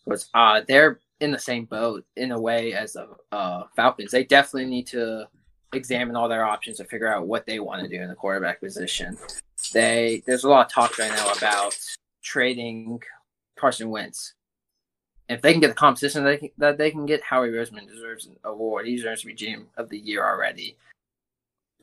Was 0.06 0.30
uh, 0.34 0.62
they're 0.68 1.00
in 1.22 1.32
the 1.32 1.40
same 1.40 1.66
boat 1.66 2.06
in 2.18 2.32
a 2.32 2.40
way 2.40 2.74
as 2.74 2.94
the 2.94 3.08
uh, 3.32 3.64
Falcons. 3.76 4.12
They 4.12 4.26
definitely 4.26 4.70
need 4.70 4.88
to 4.88 5.28
examine 5.74 6.16
all 6.16 6.28
their 6.28 6.44
options 6.44 6.78
to 6.78 6.84
figure 6.84 7.08
out 7.08 7.28
what 7.28 7.46
they 7.46 7.60
want 7.60 7.82
to 7.82 7.88
do 7.88 8.02
in 8.02 8.10
the 8.10 8.16
quarterback 8.16 8.60
position. 8.60 9.18
They 9.72 10.22
there's 10.26 10.44
a 10.44 10.50
lot 10.50 10.66
of 10.66 10.72
talk 10.72 11.00
right 11.00 11.12
now 11.12 11.32
about 11.32 11.78
trading 12.22 13.02
Carson 13.56 13.90
Wentz. 13.90 14.34
If 15.30 15.42
they 15.42 15.54
can 15.54 15.62
get 15.62 15.70
the 15.70 15.74
competition 15.74 16.24
that 16.24 16.30
they 16.30 16.38
can, 16.38 16.50
that 16.58 16.78
they 16.78 16.92
can 16.92 17.06
get, 17.06 17.24
Howie 17.24 17.50
Roseman 17.50 17.88
deserves 17.88 18.26
an 18.26 18.36
award. 18.44 18.86
He 18.86 18.98
deserves 18.98 19.22
to 19.22 19.28
be 19.28 19.34
GM 19.34 19.66
of 19.78 19.90
the 19.90 19.98
year 19.98 20.26
already. 20.26 20.76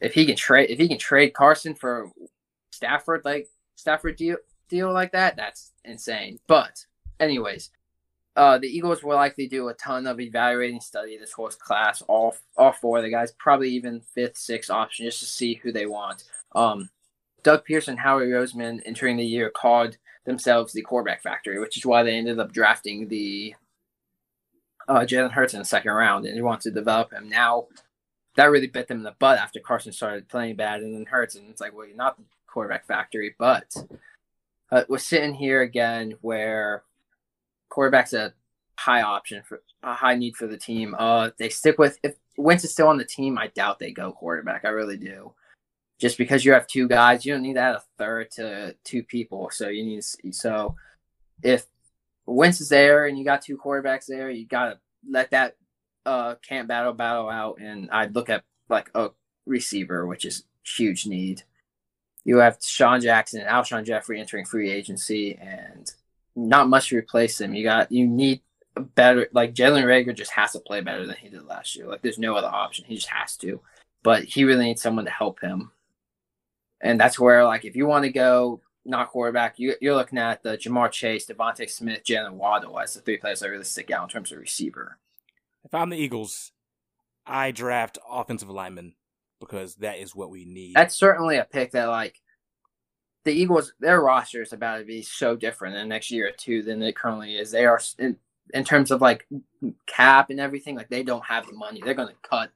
If 0.01 0.13
he 0.13 0.27
can 0.27 0.37
trade, 0.37 0.71
if 0.71 0.79
he 0.79 0.89
can 0.89 0.99
trade 0.99 1.31
Carson 1.31 1.75
for 1.75 2.11
Stafford, 2.71 3.25
like 3.25 3.49
Stafford 3.81 4.17
deal 4.17 4.37
deal 4.69 4.93
like 4.93 5.13
that, 5.13 5.37
that's 5.37 5.73
insane. 5.85 6.39
But 6.47 6.87
anyways, 7.19 7.71
uh, 8.37 8.59
the 8.59 8.69
Eagles 8.69 9.03
will 9.03 9.17
likely 9.17 9.49
do 9.49 9.69
a 9.69 9.75
ton 9.75 10.07
of 10.07 10.21
evaluating 10.21 10.81
study 10.81 11.19
this 11.19 11.33
whole 11.33 11.51
class, 11.51 12.03
all 12.03 12.37
all 12.57 12.73
four 12.73 12.99
of 12.99 13.05
the 13.05 13.11
guys, 13.11 13.33
probably 13.33 13.71
even 13.71 14.01
fifth, 14.01 14.37
sixth 14.37 14.71
option, 14.71 15.07
just 15.07 15.21
to 15.21 15.27
see 15.27 15.55
who 15.55 15.73
they 15.73 15.87
want. 15.87 16.25
Um, 16.55 16.91
Doug 17.43 17.67
Pederson, 17.67 17.99
Howie 17.99 18.27
Roseman, 18.27 18.81
entering 18.85 19.17
the 19.17 19.25
year, 19.25 19.51
called 19.51 19.97
themselves 20.25 20.73
the 20.73 20.83
quarterback 20.83 21.23
factory, 21.23 21.59
which 21.59 21.77
is 21.77 21.87
why 21.87 22.03
they 22.03 22.17
ended 22.17 22.39
up 22.39 22.53
drafting 22.53 23.09
the 23.09 23.55
uh, 24.89 25.01
Jalen 25.01 25.33
Hurts 25.33 25.55
in 25.55 25.59
the 25.59 25.65
second 25.65 25.93
round, 25.93 26.27
and 26.27 26.37
they 26.37 26.43
want 26.43 26.61
to 26.63 26.71
develop 26.71 27.13
him. 27.13 27.29
Now, 27.29 27.67
that 28.37 28.51
really 28.51 28.67
bit 28.67 28.89
them 28.89 28.99
in 28.99 29.03
the 29.03 29.15
butt 29.19 29.39
after 29.39 29.61
Carson 29.61 29.93
started 29.93 30.29
playing 30.29 30.57
bad, 30.57 30.83
and 30.83 30.95
then 30.95 31.07
Hurts, 31.07 31.35
and 31.35 31.49
it's 31.51 31.61
like, 31.61 31.75
well, 31.75 31.87
you're 31.87 31.97
not 31.97 32.19
quarterback 32.51 32.87
factory, 32.87 33.35
but 33.39 33.75
uh, 34.71 34.85
we're 34.89 34.99
sitting 34.99 35.35
here 35.35 35.63
again 35.63 36.15
where 36.21 36.85
quarterback's 37.69 38.13
a 38.13 38.35
high 38.79 39.03
option 39.03 39.43
for 39.43 39.63
a 39.83 39.95
high 39.95 40.15
need 40.15 40.37
for 40.37 40.47
the 40.47 40.57
team. 40.57 40.95
Uh, 40.99 41.31
they 41.39 41.49
stick 41.49 41.79
with 41.79 41.99
if 42.03 42.15
Wentz 42.37 42.65
is 42.65 42.73
still 42.73 42.89
on 42.89 42.99
the 42.99 43.05
team. 43.05 43.39
I 43.39 43.49
doubt 43.49 43.79
they 43.79 43.91
go 43.91 44.13
quarterback. 44.13 44.65
I 44.65 44.69
really 44.69 44.97
do. 44.97 45.35
Just 45.99 46.17
because 46.17 46.45
you 46.45 46.53
have 46.53 46.67
two 46.67 46.89
guys, 46.89 47.27
you 47.27 47.33
don't 47.35 47.43
need 47.43 47.55
to 47.55 47.61
add 47.61 47.75
a 47.75 47.83
third 47.99 48.31
to 48.33 48.75
two 48.85 49.03
people. 49.03 49.51
So 49.53 49.69
you 49.69 49.85
need 49.85 50.03
to, 50.03 50.33
so 50.33 50.77
if 51.43 51.67
Wentz 52.25 52.61
is 52.61 52.71
there 52.71 53.07
and 53.07 53.19
you 53.19 53.25
got 53.25 53.43
two 53.43 53.59
quarterbacks 53.59 54.07
there, 54.07 54.31
you 54.31 54.47
gotta 54.47 54.79
let 55.09 55.31
that 55.31 55.57
uh 56.07 56.37
camp 56.37 56.69
battle 56.69 56.95
battle 56.95 57.29
out. 57.29 57.59
And 57.61 57.91
I'd 57.91 58.15
look 58.15 58.31
at 58.31 58.45
like 58.69 58.91
a 58.95 59.11
receiver, 59.47 60.07
which 60.07 60.25
is 60.25 60.45
huge 60.65 61.07
need. 61.07 61.43
You 62.25 62.39
have 62.39 62.59
Sean 62.61 63.01
Jackson 63.01 63.41
and 63.41 63.49
Alshon 63.49 63.85
Jeffery 63.85 64.21
entering 64.21 64.45
free 64.45 64.71
agency, 64.71 65.39
and 65.41 65.91
not 66.37 66.69
much 66.69 66.89
to 66.89 66.97
replace 66.97 67.39
them. 67.39 67.55
You 67.55 67.65
got 67.65 67.91
you 67.91 68.07
need 68.07 68.41
a 68.77 68.81
better 68.81 69.29
like 69.33 69.55
Jalen 69.55 69.85
Reagor 69.85 70.15
just 70.15 70.33
has 70.33 70.53
to 70.53 70.61
play 70.61 70.81
better 70.81 71.07
than 71.07 71.17
he 71.17 71.29
did 71.29 71.47
last 71.47 71.77
year. 71.77 71.87
Like 71.87 72.03
there's 72.03 72.19
no 72.19 72.37
other 72.37 72.49
option. 72.49 72.85
He 72.87 72.97
just 72.97 73.09
has 73.09 73.37
to. 73.39 73.61
But 74.03 74.25
he 74.25 74.45
really 74.45 74.65
needs 74.65 74.83
someone 74.83 75.05
to 75.05 75.11
help 75.11 75.41
him. 75.41 75.73
And 76.81 76.99
that's 76.99 77.19
where 77.19 77.45
like 77.45 77.65
if 77.65 77.77
you 77.77 77.87
want 77.87 78.05
to 78.05 78.11
go 78.11 78.61
not 78.85 79.11
quarterback, 79.11 79.59
you, 79.59 79.75
you're 79.81 79.95
looking 79.95 80.19
at 80.19 80.43
the 80.43 80.57
Ja'Marr 80.57 80.91
Chase, 80.91 81.27
DeVonta 81.27 81.69
Smith, 81.69 82.03
Jaylen 82.05 82.33
Waddle 82.33 82.79
as 82.79 82.95
the 82.95 83.01
three 83.01 83.19
players 83.19 83.41
that 83.41 83.51
really 83.51 83.65
stick 83.65 83.91
out 83.91 84.05
in 84.05 84.09
terms 84.09 84.33
of 84.33 84.39
receiver. 84.39 84.99
If 85.65 85.75
I'm 85.75 85.91
the 85.91 85.99
Eagles, 85.99 86.53
I 87.27 87.51
draft 87.51 87.99
offensive 88.09 88.49
linemen 88.49 88.95
because 89.41 89.77
that 89.77 89.99
is 89.99 90.15
what 90.15 90.31
we 90.31 90.45
need. 90.45 90.75
That's 90.75 90.95
certainly 90.95 91.37
a 91.37 91.45
pick 91.45 91.73
that 91.73 91.87
like 91.87 92.21
the 93.25 93.33
Eagles, 93.33 93.73
their 93.81 94.01
roster 94.01 94.43
is 94.43 94.53
about 94.53 94.79
to 94.79 94.85
be 94.85 95.03
so 95.03 95.37
different 95.37 95.75
in 95.75 95.83
the 95.83 95.89
next 95.89 96.11
year 96.11 96.29
or 96.29 96.33
two 96.33 96.63
than 96.63 96.83
it 96.83 96.97
currently 96.97 97.37
is. 97.37 97.51
They 97.51 97.67
are 97.67 97.81
in, 97.99 98.17
in 98.55 98.65
terms 98.65 98.91
of 98.91 99.01
like 99.01 99.27
cap 99.87 100.31
and 100.31 100.41
everything, 100.41 100.77
like 100.77 100.89
they 100.89 101.03
don't 101.03 101.25
have 101.25 101.47
the 101.47 101.53
money. 101.53 101.81
They're 101.83 101.95
going 101.95 102.09
to 102.09 102.29
cut 102.29 102.51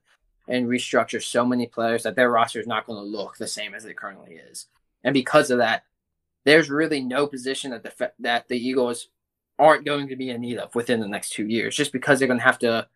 and 0.47 0.67
restructure 0.67 1.21
so 1.21 1.45
many 1.45 1.67
players 1.67 2.03
that 2.03 2.15
their 2.15 2.29
roster 2.29 2.59
is 2.59 2.67
not 2.67 2.85
going 2.85 2.99
to 2.99 3.17
look 3.17 3.37
the 3.37 3.47
same 3.47 3.73
as 3.73 3.85
it 3.85 3.97
currently 3.97 4.35
is. 4.35 4.67
And 5.03 5.13
because 5.13 5.51
of 5.51 5.59
that, 5.59 5.83
there's 6.45 6.69
really 6.69 7.01
no 7.01 7.27
position 7.27 7.71
that 7.71 7.83
the 7.83 8.11
that 8.19 8.47
the 8.47 8.57
Eagles 8.57 9.09
aren't 9.57 9.85
going 9.85 10.07
to 10.09 10.15
be 10.15 10.29
in 10.29 10.41
need 10.41 10.57
of 10.57 10.75
within 10.75 10.99
the 10.99 11.07
next 11.07 11.31
two 11.31 11.47
years, 11.47 11.75
just 11.75 11.91
because 11.91 12.19
they're 12.19 12.27
going 12.27 12.39
to 12.39 12.45
have 12.45 12.59
to 12.59 12.87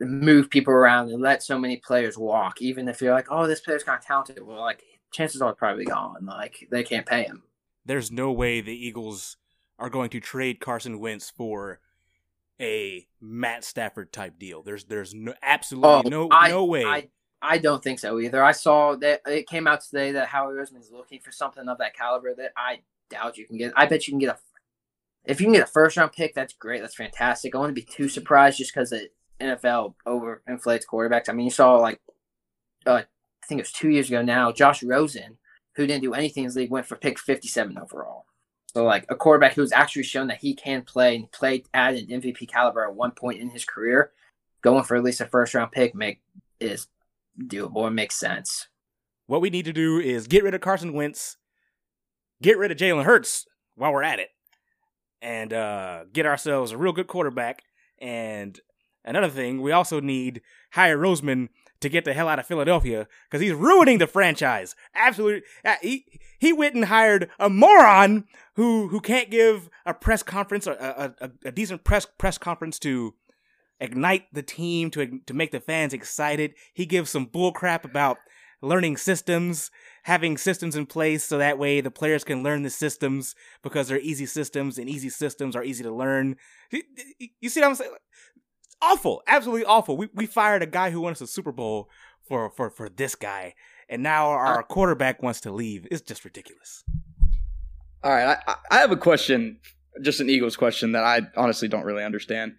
move 0.00 0.50
people 0.50 0.72
around 0.72 1.10
and 1.10 1.22
let 1.22 1.42
so 1.42 1.58
many 1.58 1.78
players 1.78 2.18
walk. 2.18 2.60
Even 2.60 2.88
if 2.88 3.00
you're 3.00 3.14
like, 3.14 3.28
oh, 3.30 3.46
this 3.46 3.60
player's 3.60 3.84
kind 3.84 3.98
of 3.98 4.04
talented, 4.04 4.42
well, 4.42 4.60
like 4.60 4.82
chances 5.12 5.40
are 5.40 5.54
probably 5.54 5.84
gone. 5.84 6.26
Like 6.26 6.68
they 6.70 6.82
can't 6.82 7.06
pay 7.06 7.24
him. 7.24 7.42
There's 7.84 8.10
no 8.10 8.32
way 8.32 8.60
the 8.60 8.72
Eagles 8.72 9.36
are 9.78 9.90
going 9.90 10.10
to 10.10 10.20
trade 10.20 10.60
Carson 10.60 10.98
Wentz 10.98 11.30
for 11.30 11.80
a 12.60 13.06
Matt 13.20 13.64
Stafford 13.64 14.12
type 14.12 14.38
deal. 14.38 14.62
There's 14.62 14.84
there's 14.84 15.14
no 15.14 15.34
absolutely 15.42 15.90
oh, 15.90 16.02
no 16.02 16.28
I, 16.30 16.48
no 16.48 16.64
way. 16.64 16.84
I, 16.84 17.08
I 17.42 17.58
don't 17.58 17.82
think 17.82 17.98
so 17.98 18.18
either. 18.18 18.42
I 18.42 18.52
saw 18.52 18.96
that 18.96 19.20
it 19.26 19.46
came 19.46 19.66
out 19.66 19.82
today 19.82 20.12
that 20.12 20.28
Howie 20.28 20.54
Roseman 20.54 20.80
is 20.80 20.90
looking 20.90 21.20
for 21.20 21.32
something 21.32 21.68
of 21.68 21.78
that 21.78 21.94
caliber 21.94 22.34
that 22.34 22.52
I 22.56 22.80
doubt 23.10 23.36
you 23.36 23.46
can 23.46 23.58
get. 23.58 23.72
I 23.76 23.86
bet 23.86 24.06
you 24.06 24.12
can 24.12 24.18
get 24.18 24.34
a 24.34 24.38
if 25.26 25.40
you 25.40 25.46
can 25.46 25.54
get 25.54 25.64
a 25.64 25.70
first 25.70 25.96
round 25.96 26.12
pick, 26.12 26.34
that's 26.34 26.54
great. 26.54 26.80
That's 26.80 26.94
fantastic. 26.94 27.54
I 27.54 27.58
wouldn't 27.58 27.74
be 27.74 27.82
too 27.82 28.08
surprised 28.08 28.58
just 28.58 28.72
because 28.72 28.90
the 28.90 29.08
NFL 29.40 29.94
over 30.04 30.42
inflates 30.48 30.86
quarterbacks. 30.86 31.28
I 31.28 31.32
mean, 31.32 31.44
you 31.44 31.50
saw 31.50 31.76
like 31.76 32.00
uh, 32.86 33.02
I 33.46 33.46
think 33.46 33.60
it 33.60 33.62
was 33.62 33.72
two 33.72 33.90
years 33.90 34.08
ago 34.08 34.22
now, 34.22 34.52
Josh 34.52 34.82
Rosen, 34.82 35.38
who 35.74 35.86
didn't 35.86 36.02
do 36.02 36.14
anything 36.14 36.44
in 36.44 36.50
the 36.50 36.60
league, 36.60 36.70
went 36.70 36.86
for 36.86 36.96
pick 36.96 37.18
57 37.18 37.78
overall. 37.78 38.26
So 38.74 38.84
like 38.84 39.06
a 39.08 39.16
quarterback 39.16 39.54
who's 39.54 39.72
actually 39.72 40.02
shown 40.02 40.26
that 40.26 40.40
he 40.40 40.54
can 40.54 40.82
play 40.82 41.16
and 41.16 41.30
played 41.32 41.66
at 41.72 41.94
an 41.94 42.06
MVP 42.06 42.48
caliber 42.48 42.84
at 42.84 42.94
one 42.94 43.12
point 43.12 43.40
in 43.40 43.50
his 43.50 43.64
career, 43.64 44.12
going 44.62 44.84
for 44.84 44.96
at 44.96 45.02
least 45.02 45.20
a 45.20 45.26
first 45.26 45.54
round 45.54 45.72
pick 45.72 45.94
make 45.94 46.20
is 46.60 46.88
doable 47.40 47.86
and 47.86 47.96
makes 47.96 48.16
sense. 48.16 48.68
What 49.26 49.40
we 49.40 49.50
need 49.50 49.64
to 49.64 49.72
do 49.72 49.98
is 49.98 50.26
get 50.26 50.44
rid 50.44 50.54
of 50.54 50.60
Carson 50.60 50.92
Wentz, 50.92 51.36
get 52.42 52.58
rid 52.58 52.70
of 52.70 52.76
Jalen 52.76 53.04
Hurts 53.04 53.46
while 53.76 53.92
we're 53.92 54.02
at 54.02 54.20
it, 54.20 54.28
and 55.22 55.52
uh, 55.52 56.04
get 56.12 56.26
ourselves 56.26 56.70
a 56.72 56.76
real 56.76 56.92
good 56.92 57.06
quarterback. 57.06 57.62
And 57.98 58.60
another 59.06 59.28
thing, 59.28 59.62
we 59.62 59.72
also 59.72 60.00
need 60.00 60.42
Howie 60.70 60.90
Roseman 60.90 61.48
to 61.80 61.88
get 61.88 62.04
the 62.04 62.14
hell 62.14 62.28
out 62.28 62.38
of 62.38 62.46
Philadelphia 62.46 63.06
because 63.24 63.40
he's 63.40 63.52
ruining 63.52 63.98
the 63.98 64.06
franchise. 64.06 64.74
Absolutely, 64.94 65.42
uh, 65.64 65.76
he 65.82 66.06
he 66.38 66.52
went 66.52 66.74
and 66.74 66.86
hired 66.86 67.30
a 67.38 67.48
moron 67.48 68.24
who 68.54 68.88
who 68.88 69.00
can't 69.00 69.30
give 69.30 69.68
a 69.84 69.94
press 69.94 70.22
conference, 70.22 70.66
a, 70.66 71.14
a, 71.20 71.30
a 71.44 71.52
decent 71.52 71.84
press 71.84 72.06
press 72.18 72.38
conference 72.38 72.78
to 72.80 73.14
ignite 73.78 74.24
the 74.32 74.42
team 74.42 74.90
to 74.90 75.20
to 75.26 75.34
make 75.34 75.52
the 75.52 75.60
fans 75.60 75.92
excited. 75.92 76.54
He 76.72 76.86
gives 76.86 77.10
some 77.10 77.26
bullcrap 77.26 77.84
about 77.84 78.18
learning 78.62 78.96
systems, 78.96 79.70
having 80.04 80.38
systems 80.38 80.76
in 80.76 80.86
place 80.86 81.24
so 81.24 81.38
that 81.38 81.58
way 81.58 81.80
the 81.80 81.90
players 81.90 82.24
can 82.24 82.42
learn 82.42 82.62
the 82.62 82.70
systems 82.70 83.34
because 83.62 83.88
they're 83.88 84.00
easy 84.00 84.26
systems 84.26 84.78
and 84.78 84.88
easy 84.88 85.10
systems 85.10 85.54
are 85.54 85.62
easy 85.62 85.82
to 85.82 85.92
learn. 85.92 86.36
You 87.40 87.48
see 87.48 87.60
what 87.60 87.68
I'm 87.68 87.74
saying? 87.74 87.92
Awful, 88.80 89.22
absolutely 89.26 89.64
awful. 89.64 89.96
We 89.96 90.08
we 90.14 90.26
fired 90.26 90.62
a 90.62 90.66
guy 90.66 90.90
who 90.90 91.00
won 91.00 91.12
us 91.12 91.20
a 91.20 91.26
Super 91.26 91.52
Bowl 91.52 91.88
for 92.28 92.50
for 92.50 92.70
for 92.70 92.88
this 92.88 93.14
guy, 93.14 93.54
and 93.88 94.02
now 94.02 94.28
our 94.28 94.60
uh, 94.60 94.62
quarterback 94.62 95.22
wants 95.22 95.40
to 95.42 95.52
leave. 95.52 95.86
It's 95.90 96.02
just 96.02 96.24
ridiculous. 96.24 96.84
All 98.02 98.12
right, 98.12 98.38
I, 98.46 98.54
I 98.70 98.78
have 98.78 98.92
a 98.92 98.96
question, 98.96 99.58
just 100.02 100.20
an 100.20 100.30
Eagles 100.30 100.56
question 100.56 100.92
that 100.92 101.02
I 101.02 101.22
honestly 101.36 101.68
don't 101.68 101.84
really 101.84 102.04
understand. 102.04 102.54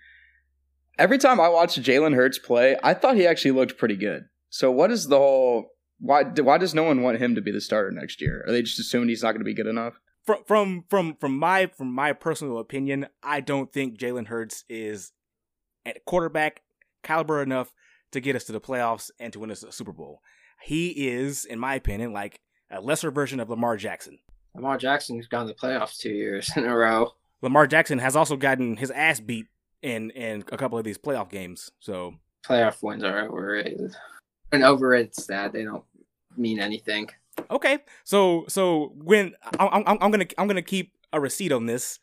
Every 0.99 1.17
time 1.17 1.39
I 1.39 1.47
watch 1.47 1.75
Jalen 1.75 2.15
Hurts 2.15 2.39
play, 2.39 2.75
I 2.84 2.93
thought 2.93 3.15
he 3.15 3.27
actually 3.27 3.51
looked 3.51 3.77
pretty 3.77 3.95
good. 3.95 4.23
So 4.49 4.71
what 4.71 4.91
is 4.91 5.08
the 5.08 5.17
whole? 5.17 5.71
Why 5.99 6.23
why 6.23 6.58
does 6.58 6.73
no 6.73 6.83
one 6.83 7.02
want 7.02 7.19
him 7.19 7.35
to 7.35 7.42
be 7.42 7.52
the 7.52 7.62
starter 7.62 7.92
next 7.92 8.21
year? 8.21 8.44
Are 8.48 8.52
they 8.52 8.62
just 8.62 8.79
assuming 8.79 9.10
he's 9.10 9.23
not 9.23 9.31
going 9.31 9.39
to 9.39 9.46
be 9.46 9.54
good 9.54 9.67
enough? 9.67 10.00
From 10.23 10.44
from 10.46 10.83
from 10.89 11.15
from 11.15 11.37
my 11.37 11.67
from 11.67 11.94
my 11.94 12.13
personal 12.13 12.58
opinion, 12.58 13.08
I 13.23 13.39
don't 13.39 13.71
think 13.71 13.98
Jalen 13.98 14.27
Hurts 14.27 14.63
is 14.67 15.12
at 15.88 16.06
quarterback 16.06 16.62
caliber 17.04 17.42
enough 17.42 17.73
to 18.12 18.19
get 18.19 18.35
us 18.35 18.44
to 18.46 18.52
the 18.52 18.62
playoffs 18.62 19.10
and 19.19 19.33
to 19.33 19.40
win 19.40 19.52
us 19.52 19.63
a 19.63 19.71
Super 19.71 19.94
Bowl. 19.94 20.21
He 20.62 21.08
is, 21.08 21.46
in 21.46 21.60
my 21.60 21.75
opinion, 21.75 22.13
like 22.13 22.42
a 22.69 22.81
lesser 22.81 23.12
version 23.12 23.40
of 23.40 23.50
Lamar 23.50 23.77
Jackson. 23.77 24.19
Lamar 24.56 24.77
Jackson's 24.77 25.27
gone 25.27 25.48
to 25.48 25.54
the 25.54 25.60
playoffs 25.60 25.98
two 25.98 26.12
years 26.12 26.52
in 26.56 26.65
a 26.65 26.75
row. 26.75 27.12
Lamar 27.42 27.67
Jackson 27.67 28.00
has 28.00 28.15
also 28.15 28.35
gotten 28.35 28.75
his 28.77 28.92
ass 28.92 29.19
beat 29.19 29.48
in 29.81 30.10
in 30.12 30.44
a 30.52 30.58
couple 30.58 30.77
of 30.77 30.83
these 30.83 30.98
playoff 30.98 31.29
games. 31.29 31.71
So 31.79 32.15
playoff 32.46 32.81
wins 32.81 33.04
are 33.04 33.27
overrated. 33.27 33.96
An 34.52 34.63
overrated 34.63 35.15
stat. 35.15 35.54
They 35.54 35.63
don't 35.63 35.83
mean 36.35 36.60
anything. 36.60 37.10
Okay, 37.52 37.79
so 38.04 38.46
so 38.48 38.94
when 38.96 39.33
I'm, 39.60 39.83
I'm, 39.85 39.98
I'm 40.02 40.12
gonna 40.12 40.25
I'm 40.38 40.48
gonna 40.48 40.63
keep 40.63 40.94
a 41.13 41.19
receipt 41.19 41.52
on 41.52 41.67
this 41.67 42.00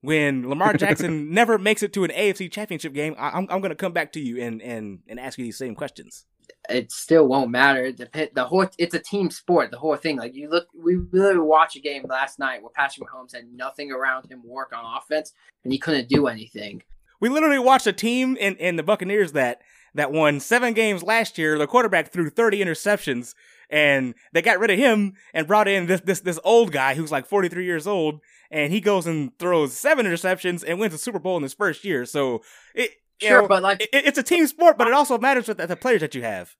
when 0.00 0.48
Lamar 0.48 0.74
Jackson 0.74 1.30
never 1.34 1.58
makes 1.58 1.82
it 1.82 1.92
to 1.94 2.04
an 2.04 2.10
AFC 2.10 2.50
championship 2.50 2.92
game, 2.92 3.14
I, 3.18 3.36
am 3.38 3.46
I'm 3.50 3.60
going 3.60 3.70
to 3.70 3.76
come 3.76 3.92
back 3.92 4.12
to 4.12 4.20
you 4.20 4.40
and, 4.42 4.62
and, 4.62 5.00
and 5.08 5.18
ask 5.18 5.38
you 5.38 5.44
these 5.44 5.58
same 5.58 5.74
questions. 5.74 6.24
It 6.68 6.92
still 6.92 7.26
won't 7.26 7.50
matter. 7.50 7.92
The, 7.92 8.30
the 8.34 8.44
whole 8.44 8.66
it's 8.78 8.94
a 8.94 8.98
team 8.98 9.30
sport. 9.30 9.70
The 9.70 9.78
whole 9.78 9.96
thing, 9.96 10.18
like 10.18 10.34
you 10.34 10.50
look, 10.50 10.68
we 10.74 10.96
literally 11.12 11.46
watched 11.46 11.76
a 11.76 11.80
game 11.80 12.04
last 12.08 12.38
night 12.38 12.62
where 12.62 12.70
Patrick 12.70 13.08
Mahomes 13.08 13.34
had 13.34 13.50
nothing 13.52 13.90
around 13.90 14.30
him 14.30 14.42
work 14.44 14.72
on 14.76 14.84
offense, 14.84 15.32
and 15.64 15.72
he 15.72 15.78
couldn't 15.78 16.08
do 16.08 16.26
anything. 16.26 16.82
We 17.20 17.28
literally 17.28 17.58
watched 17.58 17.86
a 17.86 17.92
team 17.92 18.36
in, 18.36 18.56
in 18.56 18.76
the 18.76 18.82
Buccaneers 18.82 19.32
that 19.32 19.62
that 19.94 20.12
won 20.12 20.40
seven 20.40 20.74
games 20.74 21.02
last 21.02 21.38
year. 21.38 21.58
The 21.58 21.66
quarterback 21.66 22.12
threw 22.12 22.30
30 22.30 22.60
interceptions 22.60 23.34
and 23.70 24.14
they 24.32 24.42
got 24.42 24.58
rid 24.58 24.70
of 24.70 24.78
him 24.78 25.14
and 25.34 25.46
brought 25.46 25.68
in 25.68 25.86
this, 25.86 26.00
this, 26.02 26.20
this 26.20 26.38
old 26.44 26.72
guy 26.72 26.94
who's 26.94 27.10
like 27.10 27.26
43 27.26 27.64
years 27.64 27.86
old 27.86 28.20
and 28.50 28.72
he 28.72 28.80
goes 28.80 29.06
and 29.06 29.36
throws 29.38 29.74
seven 29.74 30.06
interceptions 30.06 30.64
and 30.66 30.78
wins 30.78 30.92
the 30.92 30.98
Super 30.98 31.18
Bowl 31.18 31.36
in 31.36 31.42
his 31.42 31.54
first 31.54 31.84
year. 31.84 32.04
So 32.04 32.42
it, 32.74 32.92
Sure, 33.20 33.42
know, 33.42 33.48
but 33.48 33.62
like 33.62 33.80
it, 33.80 33.88
it's 33.92 34.18
a 34.18 34.22
team 34.22 34.46
sport, 34.46 34.78
but 34.78 34.86
it 34.86 34.94
also 34.94 35.18
matters 35.18 35.48
with 35.48 35.58
the, 35.58 35.66
the 35.66 35.76
players 35.76 36.00
that 36.00 36.14
you 36.14 36.22
have. 36.22 36.54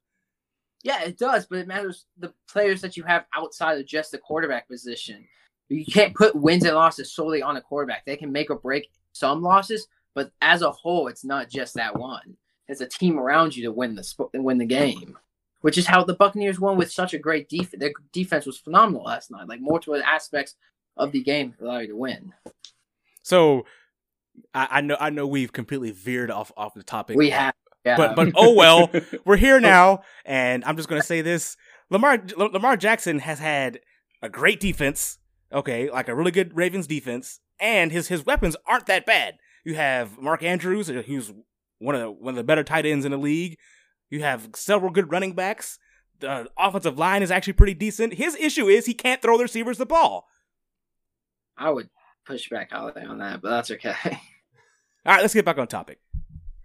Yeah, 0.83 1.03
it 1.03 1.19
does, 1.19 1.47
but 1.47 1.59
it 1.59 1.69
matters 1.69 2.07
the 2.19 2.33
players 2.51 2.81
that 2.81 2.97
you 2.97 3.03
have 3.05 3.27
outside 3.37 3.79
of 3.79 3.87
just 3.87 4.11
the 4.11 4.19
quarterback 4.19 4.69
position. 4.69 5.27
You 5.69 5.85
can't 5.85 6.15
put 6.15 6.35
wins 6.35 6.65
and 6.65 6.75
losses 6.75 7.13
solely 7.13 7.43
on 7.43 7.57
a 7.57 7.61
quarterback. 7.61 8.05
They 8.05 8.17
can 8.17 8.33
make 8.33 8.51
or 8.51 8.57
break 8.57 8.89
some 9.13 9.43
losses, 9.43 9.87
but 10.15 10.33
as 10.41 10.63
a 10.63 10.71
whole, 10.71 11.09
it's 11.09 11.25
not 11.25 11.51
just 11.51 11.75
that 11.75 11.97
one. 11.97 12.37
It's 12.69 12.81
a 12.81 12.87
team 12.87 13.19
around 13.19 13.57
you 13.57 13.65
to 13.65 13.73
win 13.73 13.95
the 13.95 14.05
sp- 14.05 14.35
win 14.35 14.59
the 14.59 14.65
game, 14.65 15.17
which 15.61 15.79
is 15.79 15.87
how 15.87 16.05
the 16.05 16.15
Buccaneers 16.15 16.61
won 16.61 16.77
with 16.77 16.91
such 16.91 17.15
a 17.15 17.19
great 17.19 17.49
defense. 17.49 17.81
Their 17.81 17.93
defense 18.13 18.47
was 18.47 18.59
phenomenal 18.59 19.05
last 19.05 19.31
night. 19.31 19.49
Like 19.49 19.61
multiple 19.61 20.01
aspects 20.05 20.55
of 20.99 21.13
the 21.13 21.23
game 21.23 21.55
allow 21.61 21.79
you 21.79 21.89
to 21.89 21.97
win. 21.97 22.33
So 23.23 23.65
I, 24.55 24.69
I 24.71 24.81
know 24.81 24.97
I 24.99 25.11
know 25.11 25.27
we've 25.27 25.53
completely 25.53 25.91
veered 25.91 26.31
off 26.31 26.53
off 26.57 26.75
the 26.75 26.83
topic. 26.83 27.17
We 27.17 27.31
have, 27.31 27.55
yeah. 27.85 27.97
but 27.97 28.17
but 28.17 28.33
oh 28.35 28.55
well, 28.55 28.91
we're 29.25 29.37
here 29.37 29.61
now, 29.61 30.03
and 30.25 30.65
I'm 30.65 30.77
just 30.77 30.89
gonna 30.89 31.03
say 31.03 31.23
this: 31.23 31.57
Lamar 31.91 32.23
Lamar 32.37 32.77
Jackson 32.77 33.21
has 33.21 33.39
had 33.39 33.81
a 34.23 34.29
great 34.29 34.61
defense. 34.61 35.19
Okay, 35.53 35.91
like 35.91 36.09
a 36.09 36.15
really 36.15 36.31
good 36.31 36.55
Ravens 36.57 36.87
defense, 36.87 37.41
and 37.61 37.93
his 37.93 38.09
his 38.09 38.27
weapons 38.27 38.57
aren't 38.67 38.87
that 38.87 39.07
bad. 39.07 39.35
You 39.65 39.75
have 39.75 40.19
Mark 40.19 40.43
Andrews, 40.43 40.91
uh, 40.91 41.03
who's 41.07 41.33
one 41.79 41.95
of 41.95 42.01
the 42.01 42.11
one 42.11 42.33
of 42.33 42.37
the 42.37 42.45
better 42.45 42.65
tight 42.65 42.87
ends 42.87 43.05
in 43.05 43.13
the 43.13 43.19
league. 43.19 43.57
You 44.11 44.23
have 44.23 44.51
several 44.55 44.91
good 44.91 45.11
running 45.11 45.33
backs. 45.33 45.79
The 46.21 46.49
offensive 46.59 46.99
line 46.99 47.23
is 47.23 47.31
actually 47.31 47.53
pretty 47.53 47.75
decent. 47.75 48.15
His 48.15 48.35
issue 48.37 48.67
is 48.67 48.87
he 48.87 48.95
can't 48.95 49.23
throw 49.23 49.37
the 49.37 49.45
receivers 49.45 49.79
the 49.79 49.87
ball. 49.87 50.27
I 51.59 51.71
would 51.71 51.89
push 52.27 52.49
back 52.49 52.71
Holiday 52.71 53.05
on 53.05 53.19
that, 53.19 53.43
but 53.43 53.51
that's 53.51 53.71
okay. 53.73 53.95
All 54.05 55.15
right, 55.15 55.21
let's 55.23 55.35
get 55.35 55.45
back 55.45 55.59
on 55.59 55.67
topic. 55.67 55.99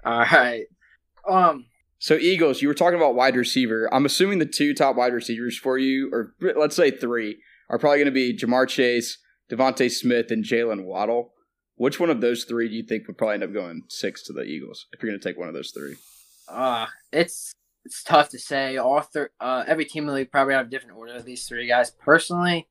All 0.06 0.20
right. 0.20 0.66
Um. 1.28 1.66
So 2.00 2.16
Eagles, 2.16 2.62
you 2.62 2.68
were 2.68 2.74
talking 2.74 2.98
about 2.98 3.16
wide 3.16 3.38
receiver. 3.38 3.92
I'm 3.94 4.06
assuming 4.06 4.40
the 4.40 4.46
two 4.46 4.74
top 4.74 4.98
wide 4.98 5.14
receivers 5.14 5.58
for 5.58 5.78
you, 5.78 6.10
or 6.12 6.34
let's 6.42 6.76
say 6.76 6.92
three, 6.92 7.38
are 7.70 7.80
probably 7.80 8.00
going 8.00 8.08
to 8.08 8.12
be 8.12 8.38
Ja'Marr 8.38 8.68
Chase, 8.68 9.20
DeVonta 9.50 9.90
Smith, 9.90 10.30
and 10.30 10.44
Jaylen 10.44 10.84
Waddle. 10.84 11.32
Which 11.76 12.02
one 12.02 12.10
of 12.10 12.20
those 12.20 12.44
three 12.44 12.68
do 12.68 12.76
you 12.76 12.84
think 12.84 13.08
would 13.08 13.18
probably 13.18 13.36
end 13.36 13.44
up 13.44 13.54
going 13.54 13.84
six 13.88 14.22
to 14.24 14.34
the 14.34 14.44
Eagles 14.44 14.86
if 14.92 15.02
you're 15.02 15.12
going 15.12 15.20
to 15.20 15.28
take 15.28 15.40
one 15.40 15.48
of 15.48 15.54
those 15.54 15.72
three? 15.72 15.96
Uh, 16.50 16.88
it's 17.14 17.54
it's 17.86 18.04
tough 18.04 18.30
to 18.30 18.40
say. 18.40 18.78
All 18.78 19.00
thir- 19.02 19.32
uh, 19.40 19.64
every 19.66 19.86
team 19.86 20.04
in 20.04 20.08
the 20.08 20.14
league 20.14 20.32
probably 20.32 20.54
have 20.56 20.68
a 20.68 20.70
different 20.70 20.98
order 20.98 21.14
of 21.14 21.26
these 21.26 21.48
three 21.48 21.68
guys. 21.68 21.92
Personally, 21.92 22.68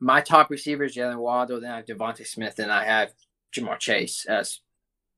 my 0.00 0.20
top 0.20 0.50
receivers 0.50 0.94
Jaylen 0.94 1.18
Waddle, 1.18 1.60
then 1.60 1.70
I 1.70 1.76
have 1.76 1.86
DeVonta 1.86 2.26
Smith, 2.26 2.58
and 2.58 2.70
I 2.70 2.84
have 2.84 3.12
Ja'Marr 3.54 3.78
Chase 3.78 4.26
as 4.26 4.60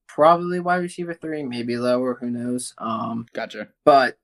probably 0.09 0.61
wide 0.61 0.77
receiver 0.77 1.14
three, 1.14 1.43
maybe 1.43 1.77
lower. 1.77 2.14
Who 2.14 2.31
knows? 2.31 2.74
Um, 2.79 3.27
gotcha. 3.33 3.68
But 3.85 4.16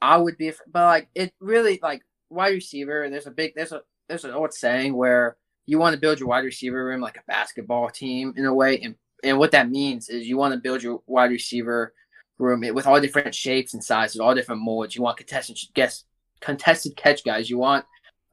I 0.00 0.16
would 0.16 0.36
be, 0.36 0.52
but 0.70 0.84
like 0.84 1.08
it 1.14 1.32
really 1.40 1.78
like 1.82 2.02
wide 2.30 2.54
receiver. 2.54 3.08
There's 3.08 3.26
a 3.26 3.30
big 3.30 3.54
there's 3.54 3.72
a 3.72 3.82
there's 4.08 4.24
an 4.24 4.32
old 4.32 4.52
saying 4.52 4.94
where 4.94 5.36
you 5.66 5.78
want 5.78 5.94
to 5.94 6.00
build 6.00 6.20
your 6.20 6.28
wide 6.28 6.44
receiver 6.44 6.84
room 6.84 7.00
like 7.00 7.16
a 7.16 7.22
basketball 7.26 7.88
team 7.90 8.34
in 8.36 8.44
a 8.44 8.54
way, 8.54 8.80
and 8.80 8.94
and 9.22 9.38
what 9.38 9.52
that 9.52 9.70
means 9.70 10.08
is 10.08 10.26
you 10.26 10.36
want 10.36 10.52
to 10.54 10.60
build 10.60 10.82
your 10.82 11.02
wide 11.06 11.30
receiver 11.30 11.94
room 12.38 12.64
with 12.74 12.86
all 12.86 13.00
different 13.00 13.34
shapes 13.34 13.74
and 13.74 13.82
sizes, 13.82 14.20
all 14.20 14.34
different 14.34 14.62
molds. 14.62 14.94
You 14.94 15.02
want 15.02 15.16
contested 15.16 15.58
guess 15.74 16.04
contested 16.40 16.96
catch 16.96 17.24
guys. 17.24 17.48
You 17.48 17.58
want 17.58 17.84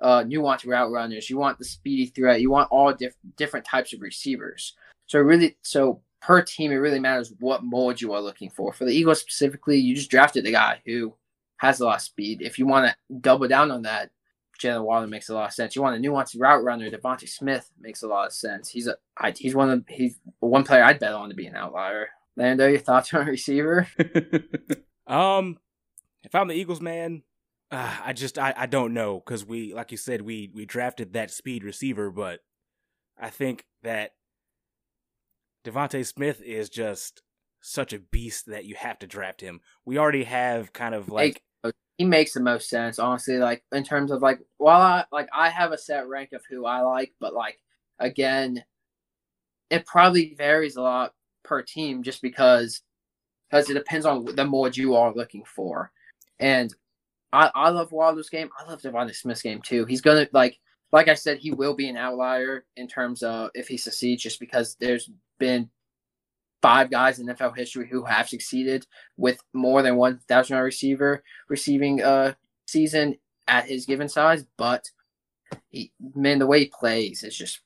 uh, 0.02 0.24
nuanced 0.24 0.68
route 0.68 0.92
runners. 0.92 1.30
You 1.30 1.38
want 1.38 1.60
the 1.60 1.66
speedy 1.66 2.08
threat. 2.08 2.42
You 2.42 2.50
want 2.50 2.72
all 2.72 2.94
diff- 2.94 3.16
different 3.38 3.66
types 3.66 3.94
of 3.94 4.02
receivers. 4.02 4.76
So 5.08 5.20
really, 5.20 5.58
so 5.62 6.02
per 6.22 6.42
team, 6.42 6.72
it 6.72 6.76
really 6.76 7.00
matters 7.00 7.34
what 7.40 7.64
mold 7.64 8.02
you 8.02 8.14
are 8.14 8.22
looking 8.22 8.50
for. 8.50 8.74
For 8.74 8.86
the 8.86 8.94
Eagles 8.94 9.22
specifically, 9.22 9.78
you 9.78 9.96
just 9.96 10.12
drafted 10.12 10.46
the 10.46 10.52
guy 10.52 10.82
who 10.86 11.14
has 11.58 11.80
a 11.80 11.86
lot 11.86 11.98
of 11.98 12.02
speed. 12.02 12.42
If 12.42 12.58
you 12.58 12.66
want 12.66 12.88
to 12.88 12.96
double 13.20 13.48
down 13.48 13.72
on 13.72 13.84
that, 13.84 14.12
Jaylen 14.60 14.84
Waddle 14.84 15.10
makes 15.10 15.30
a 15.30 15.34
lot 15.34 15.48
of 15.48 15.54
sense. 15.54 15.76
You 15.76 15.82
want 15.82 15.96
a 15.96 16.08
nuanced 16.08 16.40
route 16.40 16.64
runner, 16.64 16.90
DeVonta 16.90 17.28
Smith 17.28 17.70
makes 17.80 18.04
a 18.04 18.08
lot 18.08 18.28
of 18.28 18.34
sense. 18.34 18.70
He's 18.70 18.88
a 18.88 18.96
I, 19.18 19.32
he's 19.32 19.56
one 19.56 19.70
of 19.70 19.84
he's 19.88 20.18
one 20.40 20.64
player 20.64 20.84
I'd 20.84 21.00
bet 21.00 21.14
on 21.14 21.30
to 21.30 21.36
be 21.36 21.48
an 21.48 21.56
outlier. 21.56 22.10
Lando, 22.38 22.68
your 22.68 22.80
thoughts 22.80 23.14
on 23.14 23.26
receiver? 23.28 23.88
um, 25.08 25.58
if 26.24 26.34
I'm 26.36 26.48
the 26.48 26.54
Eagles, 26.54 26.82
man, 26.82 27.24
uh, 27.72 27.98
I 28.04 28.14
just 28.14 28.38
I, 28.38 28.54
I 28.56 28.66
don't 28.66 28.94
know 28.94 29.20
because 29.20 29.46
we 29.46 29.74
like 29.74 29.92
you 29.92 29.98
said 29.98 30.22
we 30.22 30.52
we 30.54 30.66
drafted 30.66 31.14
that 31.14 31.32
speed 31.32 31.64
receiver, 31.64 32.12
but 32.12 32.42
I 33.20 33.30
think 33.30 33.66
that 33.84 34.12
DeVonta 35.66 36.06
Smith 36.06 36.42
is 36.42 36.70
just 36.70 37.22
such 37.62 37.94
a 37.94 38.00
beast 38.00 38.48
that 38.48 38.66
you 38.66 38.76
have 38.76 39.00
to 39.00 39.08
draft 39.08 39.42
him. 39.42 39.62
We 39.86 39.98
already 39.98 40.24
have 40.24 40.74
kind 40.74 40.96
of 40.96 41.10
like 41.10 41.42
he 41.98 42.06
makes 42.06 42.34
the 42.34 42.40
most 42.40 42.68
sense, 42.68 42.98
honestly. 42.98 43.38
Like 43.38 43.64
in 43.72 43.84
terms 43.84 44.12
of 44.12 44.24
like, 44.24 44.40
while 44.58 44.82
I 44.82 45.06
like 45.12 45.30
I 45.32 45.50
have 45.50 45.72
a 45.72 45.78
set 45.78 46.08
rank 46.08 46.34
of 46.34 46.44
who 46.50 46.66
I 46.66 46.82
like, 46.82 47.14
but 47.20 47.34
like 47.34 47.60
again, 48.00 48.64
it 49.70 49.86
probably 49.86 50.34
varies 50.36 50.76
a 50.76 50.82
lot 50.82 51.14
per 51.44 51.62
team 51.62 52.02
just 52.02 52.22
because 52.22 52.82
because 53.50 53.70
it 53.70 53.76
depends 53.76 54.06
on 54.06 54.26
the 54.36 54.46
mold 54.46 54.76
you 54.76 54.96
are 54.96 55.14
looking 55.14 55.44
for. 55.46 55.92
And 56.40 56.74
I 57.34 57.52
I 57.54 57.70
love 57.70 57.92
Waddle's 57.92 58.30
game. 58.30 58.50
I 58.58 58.70
love 58.70 58.82
DeVonta 58.82 59.16
Smith's 59.16 59.42
game 59.42 59.62
too. 59.62 59.86
He's 59.86 60.02
gonna 60.02 60.28
like 60.34 60.60
like 60.92 61.08
I 61.08 61.14
said, 61.14 61.38
he 61.38 61.52
will 61.52 61.74
be 61.74 61.88
an 61.88 61.98
outlier 61.98 62.66
in 62.76 62.88
terms 62.88 63.24
of 63.24 63.50
if 63.54 63.68
he 63.68 63.78
succeeds, 63.78 64.24
just 64.24 64.40
because 64.40 64.76
there's 64.80 65.10
been 65.40 65.70
five 66.62 66.92
guys 66.92 67.20
in 67.20 67.28
NFL 67.28 67.58
history 67.58 67.88
who 67.90 68.04
have 68.04 68.30
succeeded 68.30 68.86
with 69.18 69.40
more 69.54 69.82
than 69.82 69.96
one 69.96 70.20
thousand 70.28 70.56
yard 70.56 70.66
receiver 70.66 71.24
receiving 71.50 72.02
a 72.02 72.36
season 72.68 73.16
at 73.48 73.66
his 73.66 73.86
given 73.86 74.10
size. 74.10 74.46
But 74.58 74.90
he, 75.70 75.92
man, 76.16 76.40
the 76.40 76.48
way 76.48 76.60
he 76.60 76.72
plays 76.74 77.24
is 77.24 77.38
just 77.38 77.62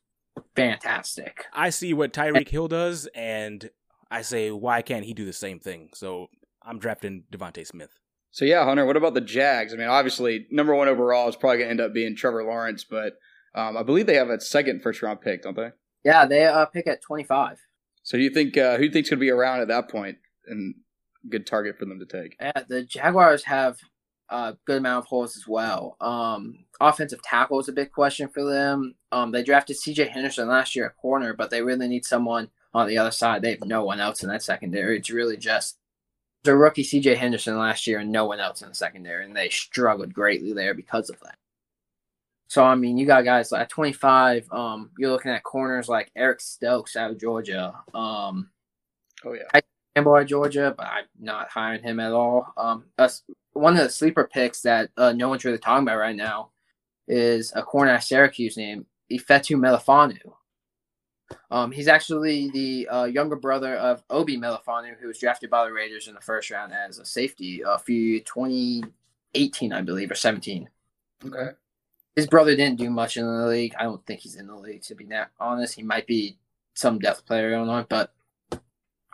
fantastic. 0.56 1.46
I 1.54 1.70
see 1.70 1.94
what 1.94 2.14
Tyreek 2.14 2.50
Hill 2.50 2.68
does, 2.68 3.08
and 3.16 3.70
I 4.10 4.22
say, 4.22 4.52
why 4.52 4.82
can't 4.82 5.06
he 5.06 5.14
do 5.14 5.26
the 5.26 5.34
same 5.34 5.60
thing? 5.60 5.90
So 5.94 6.28
I'm 6.62 6.80
drafting 6.80 7.24
DeVonta 7.32 7.66
Smith. 7.66 7.92
So 8.36 8.44
yeah, 8.44 8.66
Hunter, 8.66 8.86
what 8.86 8.98
about 8.98 9.14
the 9.14 9.22
Jags? 9.22 9.74
I 9.74 9.78
mean, 9.78 9.88
obviously, 9.88 10.46
number 10.52 10.76
one 10.76 10.90
overall 10.90 11.30
is 11.30 11.38
probably 11.38 11.60
going 11.60 11.68
to 11.68 11.72
end 11.72 11.80
up 11.80 11.94
being 11.94 12.18
Trevor 12.18 12.44
Lawrence, 12.44 12.84
but 12.84 13.14
um, 13.56 13.78
I 13.78 13.84
believe 13.84 14.08
they 14.08 14.16
have 14.16 14.30
a 14.30 14.42
second 14.42 14.82
first 14.84 15.02
round 15.02 15.22
pick, 15.22 15.44
don't 15.44 15.56
they? 15.56 15.70
Yeah, 16.04 16.26
they 16.26 16.46
uh, 16.46 16.66
pick 16.66 16.86
at 16.86 17.02
twenty 17.02 17.24
five. 17.24 17.60
So 18.04 18.18
you 18.18 18.30
think 18.30 18.58
uh, 18.58 18.74
who 18.74 18.80
do 18.80 18.84
you 18.84 18.92
think's 18.92 19.10
going 19.10 19.20
to 19.20 19.26
be 19.26 19.30
around 19.30 19.62
at 19.62 19.70
that 19.70 19.90
point 19.90 20.18
and 20.48 20.76
good 21.30 21.48
target 21.48 21.78
for 21.80 21.86
them 21.86 21.98
to 21.98 22.06
take? 22.06 22.36
Yeah, 22.42 22.64
the 22.68 22.84
Jaguars 22.84 23.46
have 23.46 23.78
a 24.28 24.58
good 24.66 24.80
amount 24.80 25.06
of 25.06 25.08
holes 25.08 25.38
as 25.38 25.48
well. 25.48 25.96
Um, 26.02 26.66
offensive 26.82 27.22
tackle 27.22 27.62
is 27.62 27.70
a 27.70 27.72
big 27.74 27.94
question 27.94 28.28
for 28.28 28.44
them. 28.44 28.96
Um, 29.14 29.32
they 29.32 29.44
drafted 29.44 29.78
C.J. 29.78 30.10
Henderson 30.10 30.50
last 30.50 30.76
year 30.76 30.88
at 30.88 30.98
corner, 30.98 31.34
but 31.34 31.52
they 31.52 31.62
really 31.62 31.88
need 31.88 32.04
someone 32.04 32.50
on 32.74 32.86
the 32.86 32.98
other 32.98 33.12
side. 33.12 33.42
They 33.42 33.52
have 33.52 33.64
no 33.64 33.86
one 33.86 34.02
else 34.02 34.24
in 34.24 34.30
that 34.30 34.44
secondary. 34.44 34.98
It's 34.98 35.10
really 35.10 35.38
just 35.38 35.78
the 36.46 36.56
rookie 36.56 36.84
C.J. 36.84 37.16
Henderson 37.16 37.58
last 37.58 37.88
year 37.88 38.00
and 38.00 38.12
no 38.12 38.26
one 38.26 38.40
else 38.40 38.62
in 38.62 38.70
the 38.70 38.76
secondary, 38.76 39.26
and 39.26 39.36
they 39.36 39.50
struggled 39.50 40.14
greatly 40.14 40.54
there 40.54 40.74
because 40.74 41.10
of 41.10 41.20
that. 41.22 41.38
So 42.48 42.64
I 42.64 42.76
mean, 42.76 42.98
you 42.98 43.06
got 43.06 43.26
guys 43.26 43.52
like 43.52 43.64
at 43.64 43.70
25. 43.70 44.52
Um, 44.52 44.92
you're 44.98 45.12
looking 45.12 45.32
at 45.32 45.44
corners 45.44 45.90
like 45.90 46.12
Eric 46.16 46.42
Stokes 46.42 46.96
out 46.96 47.12
of 47.12 47.20
Georgia. 47.20 47.74
Um, 47.94 48.50
oh 49.26 49.34
yeah, 49.34 49.44
I 49.54 49.62
Campbell 49.96 50.16
out 50.16 50.28
Georgia, 50.28 50.74
but 50.78 50.88
I'm 50.88 51.06
not 51.20 51.50
hiring 51.50 51.82
him 51.82 52.00
at 52.00 52.12
all. 52.12 52.54
Um, 52.58 52.86
us 52.98 53.24
one 53.54 53.78
of 53.78 53.84
the 53.84 53.90
sleeper 53.90 54.30
picks 54.32 54.62
that 54.62 54.90
uh, 54.98 55.14
no 55.14 55.30
one's 55.30 55.46
really 55.46 55.58
talking 55.58 55.84
about 55.84 55.98
right 55.98 56.16
now 56.16 56.50
is 57.08 57.54
a 57.56 57.64
corner 57.64 57.92
at 57.92 58.04
Syracuse 58.04 58.58
named 58.58 58.86
Ifeatu 59.12 59.58
Melifonwu. 59.58 60.34
Um, 61.52 61.72
he's 61.72 61.88
actually 61.88 62.50
the 62.52 62.88
uh, 62.88 63.04
younger 63.06 63.36
brother 63.36 63.76
of 63.76 64.04
Obi 64.10 64.38
Melifonwu, 64.38 64.98
who 65.00 65.08
was 65.08 65.20
drafted 65.20 65.50
by 65.50 65.66
the 65.66 65.74
Raiders 65.74 66.08
in 66.08 66.14
the 66.14 66.22
first 66.22 66.52
round 66.52 66.74
as 66.74 67.00
a 67.00 67.06
safety 67.06 67.62
a 67.66 67.80
few 67.80 68.20
2018, 68.22 69.74
I 69.74 69.82
believe, 69.82 70.12
or 70.12 70.16
17. 70.16 70.70
Okay. 71.26 71.50
His 72.16 72.28
brother 72.28 72.56
didn't 72.56 72.78
do 72.78 72.90
much 72.90 73.18
in 73.18 73.26
the 73.26 73.48
league. 73.48 73.74
I 73.78 73.84
don't 73.84 74.06
think 74.06 74.22
he's 74.22 74.36
in 74.36 74.48
the 74.48 74.56
league, 74.56 74.84
to 74.84 74.96
be 74.96 75.06
that 75.06 75.32
honest. 75.40 75.76
He 75.76 75.84
might 75.84 76.08
be 76.08 76.38
some 76.74 77.00
depth 77.00 77.26
player 77.26 77.52
going 77.52 77.70
on, 77.70 77.86
but 77.90 78.14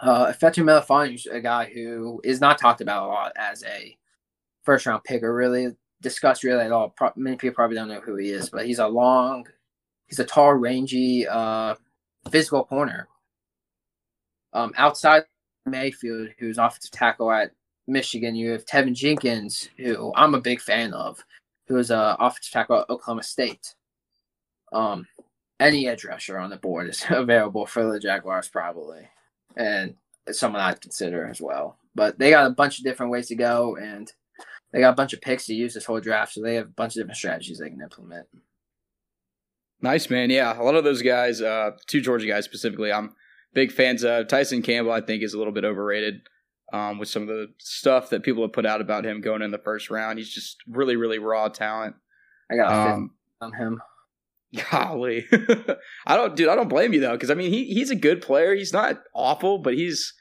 uh, 0.02 0.28
Ifeatu 0.28 0.64
Melifonwu 0.64 1.16
is 1.16 1.26
a 1.28 1.40
guy 1.40 1.66
who 1.66 2.20
is 2.24 2.42
not 2.42 2.58
talked 2.58 2.82
about 2.82 3.04
a 3.04 3.08
lot 3.08 3.32
as 3.36 3.64
a 3.64 3.98
first 4.64 4.86
round 4.86 5.04
pick 5.04 5.24
or 5.24 5.34
really 5.34 5.76
discussed 6.02 6.44
really 6.44 6.66
at 6.66 6.72
all. 6.72 6.90
Pro- 6.90 7.14
many 7.16 7.38
people 7.38 7.56
probably 7.56 7.76
don't 7.76 7.88
know 7.88 8.02
who 8.02 8.16
he 8.18 8.32
is, 8.32 8.50
but 8.50 8.66
he's 8.66 8.80
a 8.80 8.88
long, 8.88 9.48
he's 10.08 10.20
a 10.20 10.26
tall, 10.26 10.54
rangy, 10.54 11.28
uh, 11.28 11.76
physical 12.30 12.66
corner. 12.66 13.08
Um, 14.54 14.74
outside 14.78 15.24
Mayfield, 15.66 16.30
who's 16.38 16.58
offensive 16.58 16.92
tackle 16.92 17.32
at 17.32 17.52
Michigan, 17.88 18.36
you 18.36 18.52
have 18.52 18.66
Teven 18.66 18.94
Jenkins, 18.94 19.70
who 19.78 20.12
I'm 20.16 20.36
a 20.36 20.42
big 20.42 20.62
fan 20.62 20.94
of, 20.94 21.24
who 21.68 21.78
is 21.78 21.92
a 21.92 22.16
offensive 22.20 22.52
tackle 22.52 22.80
at 22.80 22.90
Oklahoma 22.90 23.24
State. 23.24 23.76
Um, 24.74 25.08
any 25.60 25.88
edge 25.88 26.06
rusher 26.06 26.38
on 26.38 26.50
the 26.50 26.58
board 26.58 26.90
is 26.90 27.04
available 27.10 27.66
for 27.66 27.92
the 27.92 28.00
Jaguars 28.00 28.50
probably, 28.50 29.08
and 29.56 29.96
it's 30.28 30.40
someone 30.40 30.62
I'd 30.62 30.82
consider 30.82 31.26
as 31.28 31.42
well. 31.42 31.78
But 31.96 32.18
they 32.18 32.30
got 32.30 32.48
a 32.48 32.52
bunch 32.52 32.78
of 32.78 32.84
different 32.84 33.12
ways 33.12 33.28
to 33.28 33.36
go, 33.36 33.78
and 33.78 34.12
they 34.72 34.80
got 34.80 34.94
a 34.94 34.96
bunch 34.96 35.14
of 35.14 35.22
picks 35.22 35.46
to 35.48 35.54
use 35.54 35.74
this 35.74 35.86
whole 35.86 36.00
draft, 36.00 36.34
so 36.34 36.42
they 36.42 36.56
have 36.56 36.68
a 36.68 36.70
bunch 36.72 36.96
of 36.96 37.02
different 37.02 37.18
strategies 37.18 37.60
they 37.60 37.70
can 37.70 37.82
implement. 37.82 38.28
Nice 39.82 40.10
man, 40.10 40.30
yeah. 40.30 40.60
A 40.60 40.64
lot 40.64 40.76
of 40.76 40.84
those 40.84 41.02
guys, 41.02 41.42
uh, 41.42 41.72
two 41.88 42.02
Georgia 42.02 42.28
guys 42.28 42.46
specifically, 42.46 42.92
I'm 42.92 43.16
big 43.54 43.72
fans 43.72 44.04
of. 44.04 44.28
Tyson 44.28 44.62
Campbell, 44.62 44.92
I 44.92 45.02
think, 45.02 45.24
is 45.24 45.34
a 45.34 45.38
little 45.38 45.54
bit 45.54 45.66
overrated 45.66 46.22
um, 46.72 47.00
with 47.00 47.10
some 47.10 47.24
of 47.24 47.30
the 47.30 47.48
stuff 47.60 48.10
that 48.10 48.24
people 48.24 48.44
have 48.44 48.54
put 48.54 48.66
out 48.66 48.82
about 48.82 49.06
him 49.06 49.22
going 49.22 49.42
in 49.42 49.52
the 49.52 49.58
first 49.58 49.90
round. 49.90 50.20
He's 50.20 50.34
just 50.34 50.58
really, 50.68 50.96
really 50.96 51.20
raw 51.20 51.48
talent. 51.48 51.96
I 52.52 52.56
got 52.56 52.72
a 52.72 52.94
um, 52.94 53.12
on 53.40 53.54
him. 53.54 53.82
Golly, 54.70 55.26
I 56.06 56.18
don't, 56.18 56.36
dude. 56.36 56.50
I 56.50 56.56
don't 56.56 56.68
blame 56.68 56.92
you 56.92 57.00
though, 57.00 57.14
because 57.14 57.32
I 57.32 57.36
mean, 57.36 57.52
he 57.52 57.66
he's 57.74 57.90
a 57.90 57.96
good 57.96 58.22
player. 58.22 58.54
He's 58.54 58.74
not 58.74 59.02
awful, 59.16 59.60
but 59.60 59.76
he's 59.76 60.14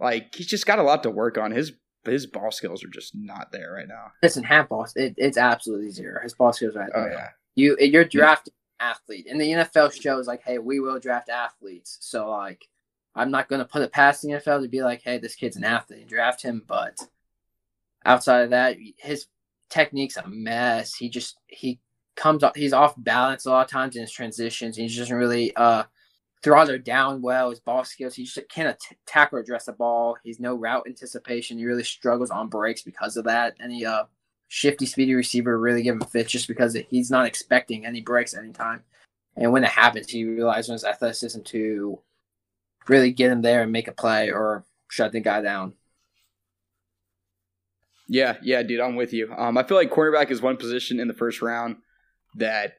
like 0.00 0.34
he's 0.34 0.46
just 0.46 0.64
got 0.64 0.78
a 0.78 0.82
lot 0.82 1.02
to 1.02 1.10
work 1.10 1.36
on. 1.36 1.50
His 1.50 1.72
his 2.02 2.26
ball 2.26 2.50
skills 2.50 2.82
are 2.82 2.88
just 2.88 3.12
not 3.14 3.52
there 3.52 3.72
right 3.72 3.86
now. 3.86 4.12
Listen, 4.22 4.44
half 4.44 4.70
ball, 4.70 4.86
it, 4.94 5.12
it's 5.18 5.36
absolutely 5.36 5.90
zero. 5.90 6.22
His 6.22 6.34
ball 6.34 6.54
skills 6.54 6.74
are. 6.74 6.88
Oh 6.94 7.06
yeah. 7.06 7.28
You 7.54 7.76
you're 7.78 8.06
drafting. 8.06 8.54
Athlete, 8.80 9.26
and 9.28 9.40
the 9.40 9.50
NFL 9.50 9.92
shows 10.00 10.26
like, 10.26 10.42
hey, 10.42 10.58
we 10.58 10.80
will 10.80 10.98
draft 10.98 11.28
athletes. 11.28 11.98
So 12.00 12.30
like, 12.30 12.68
I'm 13.14 13.30
not 13.30 13.48
going 13.48 13.60
to 13.60 13.64
put 13.64 13.82
it 13.82 13.92
past 13.92 14.22
the 14.22 14.28
NFL 14.28 14.62
to 14.62 14.68
be 14.68 14.82
like, 14.82 15.02
hey, 15.02 15.18
this 15.18 15.34
kid's 15.34 15.56
an 15.56 15.64
athlete 15.64 16.00
and 16.00 16.08
draft 16.08 16.42
him. 16.42 16.62
But 16.66 16.98
outside 18.04 18.42
of 18.42 18.50
that, 18.50 18.76
his 18.98 19.26
technique's 19.70 20.16
a 20.16 20.26
mess. 20.28 20.94
He 20.94 21.08
just 21.08 21.38
he 21.46 21.80
comes 22.14 22.42
up, 22.42 22.56
he's 22.56 22.72
off 22.72 22.94
balance 22.96 23.46
a 23.46 23.50
lot 23.50 23.64
of 23.64 23.70
times 23.70 23.96
in 23.96 24.02
his 24.02 24.12
transitions. 24.12 24.76
He 24.76 24.88
doesn't 24.88 25.16
really 25.16 25.54
uh 25.56 25.84
throttle 26.42 26.78
down 26.78 27.22
well. 27.22 27.50
His 27.50 27.60
ball 27.60 27.84
skills, 27.84 28.14
he 28.14 28.24
just 28.24 28.38
can't 28.48 28.78
tackle 29.06 29.38
or 29.38 29.40
address 29.40 29.64
the 29.64 29.72
ball. 29.72 30.16
He's 30.22 30.40
no 30.40 30.54
route 30.54 30.84
anticipation. 30.86 31.58
He 31.58 31.64
really 31.64 31.84
struggles 31.84 32.30
on 32.30 32.48
breaks 32.48 32.82
because 32.82 33.16
of 33.16 33.24
that. 33.24 33.56
Any 33.60 33.84
uh 33.84 34.04
shifty, 34.48 34.86
speedy 34.86 35.14
receiver 35.14 35.58
really 35.58 35.82
give 35.82 35.94
him 35.94 36.00
fits 36.00 36.30
just 36.30 36.48
because 36.48 36.76
he's 36.88 37.10
not 37.10 37.26
expecting 37.26 37.84
any 37.84 38.00
breaks 38.00 38.34
anytime. 38.34 38.82
And 39.36 39.52
when 39.52 39.64
it 39.64 39.70
happens, 39.70 40.08
he 40.08 40.24
relies 40.24 40.68
on 40.68 40.74
his 40.74 40.84
athleticism 40.84 41.42
to 41.42 42.00
really 42.88 43.12
get 43.12 43.30
him 43.30 43.42
there 43.42 43.62
and 43.62 43.72
make 43.72 43.88
a 43.88 43.92
play 43.92 44.30
or 44.30 44.64
shut 44.88 45.12
the 45.12 45.20
guy 45.20 45.42
down. 45.42 45.74
Yeah, 48.08 48.36
yeah, 48.40 48.62
dude, 48.62 48.80
I'm 48.80 48.96
with 48.96 49.12
you. 49.12 49.32
Um, 49.36 49.58
I 49.58 49.64
feel 49.64 49.76
like 49.76 49.90
cornerback 49.90 50.30
is 50.30 50.40
one 50.40 50.56
position 50.56 51.00
in 51.00 51.08
the 51.08 51.14
first 51.14 51.42
round 51.42 51.76
that 52.36 52.74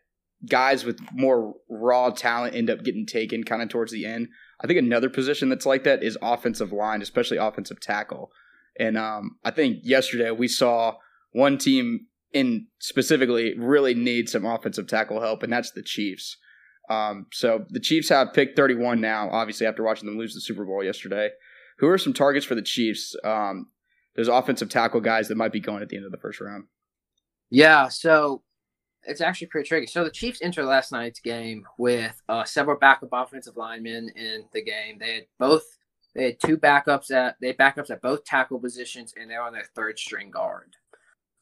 guys 0.47 0.85
with 0.85 0.99
more 1.11 1.55
raw 1.67 2.09
talent 2.11 2.55
end 2.55 2.69
up 2.69 2.83
getting 2.83 3.05
taken 3.05 3.43
kind 3.43 3.61
of 3.61 3.69
towards 3.69 3.91
the 3.91 4.05
end. 4.05 4.29
I 4.61 4.67
think 4.67 4.79
another 4.79 5.09
position 5.09 5.49
that's 5.49 5.65
like 5.65 5.83
that 5.83 6.01
is 6.01 6.17
offensive 6.21 6.71
line, 6.71 7.01
especially 7.01 7.37
offensive 7.37 7.79
tackle. 7.79 8.31
And 8.79 8.97
um, 8.97 9.37
I 9.43 9.51
think 9.51 9.79
yesterday 9.83 10.31
we 10.31 10.47
saw 10.47 10.95
one 11.31 11.57
team 11.57 12.07
in 12.33 12.67
specifically 12.79 13.57
really 13.57 13.93
needs 13.93 14.31
some 14.31 14.45
offensive 14.45 14.87
tackle 14.87 15.21
help, 15.21 15.43
and 15.43 15.51
that's 15.51 15.71
the 15.71 15.83
Chiefs. 15.83 16.37
Um, 16.89 17.27
so 17.33 17.65
the 17.69 17.79
Chiefs 17.79 18.09
have 18.09 18.33
picked 18.33 18.55
31 18.55 19.01
now, 19.01 19.29
obviously, 19.31 19.67
after 19.67 19.83
watching 19.83 20.07
them 20.07 20.17
lose 20.17 20.33
the 20.33 20.41
Super 20.41 20.65
Bowl 20.65 20.83
yesterday. 20.83 21.29
Who 21.79 21.87
are 21.87 21.97
some 21.97 22.13
targets 22.13 22.45
for 22.45 22.55
the 22.55 22.61
Chiefs? 22.61 23.15
Um, 23.23 23.67
there's 24.15 24.27
offensive 24.27 24.69
tackle 24.69 25.01
guys 25.01 25.27
that 25.27 25.37
might 25.37 25.51
be 25.51 25.59
going 25.59 25.83
at 25.83 25.89
the 25.89 25.97
end 25.97 26.05
of 26.05 26.11
the 26.11 26.17
first 26.17 26.41
round. 26.41 26.65
Yeah, 27.49 27.87
so 27.89 28.43
it's 29.03 29.21
actually 29.21 29.47
pretty 29.47 29.67
tricky. 29.67 29.87
So 29.87 30.03
the 30.03 30.11
Chiefs 30.11 30.41
entered 30.41 30.65
last 30.65 30.91
night's 30.91 31.19
game 31.19 31.65
with 31.77 32.19
uh, 32.27 32.43
several 32.43 32.77
backup 32.77 33.09
offensive 33.11 33.57
linemen 33.57 34.09
in 34.15 34.45
the 34.53 34.63
game. 34.63 34.97
They 34.99 35.13
had 35.15 35.25
both 35.39 35.63
they 36.15 36.25
had 36.25 36.39
two 36.39 36.57
backups 36.57 37.11
at 37.11 37.35
they 37.39 37.47
had 37.47 37.57
backups 37.57 37.91
at 37.91 38.01
both 38.01 38.25
tackle 38.25 38.59
positions, 38.59 39.13
and 39.15 39.29
they're 39.29 39.41
on 39.41 39.53
their 39.53 39.67
third 39.75 39.99
string 39.99 40.31
guard. 40.31 40.76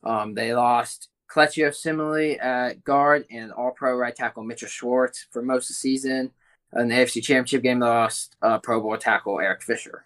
Um, 0.06 0.34
they 0.34 0.54
lost 0.54 1.10
Kelechi 1.30 1.68
Osemele 1.68 2.42
at 2.44 2.84
guard 2.84 3.26
and 3.30 3.52
All 3.52 3.72
Pro 3.72 3.96
right 3.96 4.16
tackle 4.16 4.44
Mitchell 4.44 4.68
Schwartz 4.68 5.28
for 5.32 5.42
most 5.42 5.66
of 5.66 5.70
the 5.70 5.74
season. 5.76 6.32
In 6.76 6.90
the 6.90 6.96
AFC 6.96 7.24
Championship 7.24 7.64
game, 7.64 7.80
they 7.80 7.86
lost 7.86 8.36
uh, 8.42 8.60
Pro 8.60 8.82
Bowl 8.82 8.98
tackle 8.98 9.40
Eric 9.40 9.64
Fisher. 9.64 10.04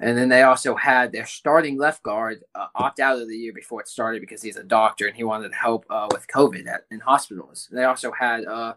And 0.00 0.18
then 0.18 0.28
they 0.28 0.42
also 0.42 0.74
had 0.74 1.12
their 1.12 1.26
starting 1.26 1.78
left 1.78 2.02
guard 2.02 2.42
uh, 2.54 2.66
opt 2.74 3.00
out 3.00 3.20
of 3.20 3.28
the 3.28 3.36
year 3.36 3.52
before 3.52 3.80
it 3.80 3.88
started 3.88 4.20
because 4.20 4.42
he's 4.42 4.56
a 4.56 4.64
doctor 4.64 5.06
and 5.06 5.16
he 5.16 5.24
wanted 5.24 5.50
to 5.50 5.54
help 5.54 5.84
uh, 5.88 6.08
with 6.10 6.26
COVID 6.26 6.66
at, 6.66 6.82
in 6.90 7.00
hospitals. 7.00 7.68
They 7.70 7.84
also 7.84 8.10
had 8.10 8.44
uh, 8.44 8.74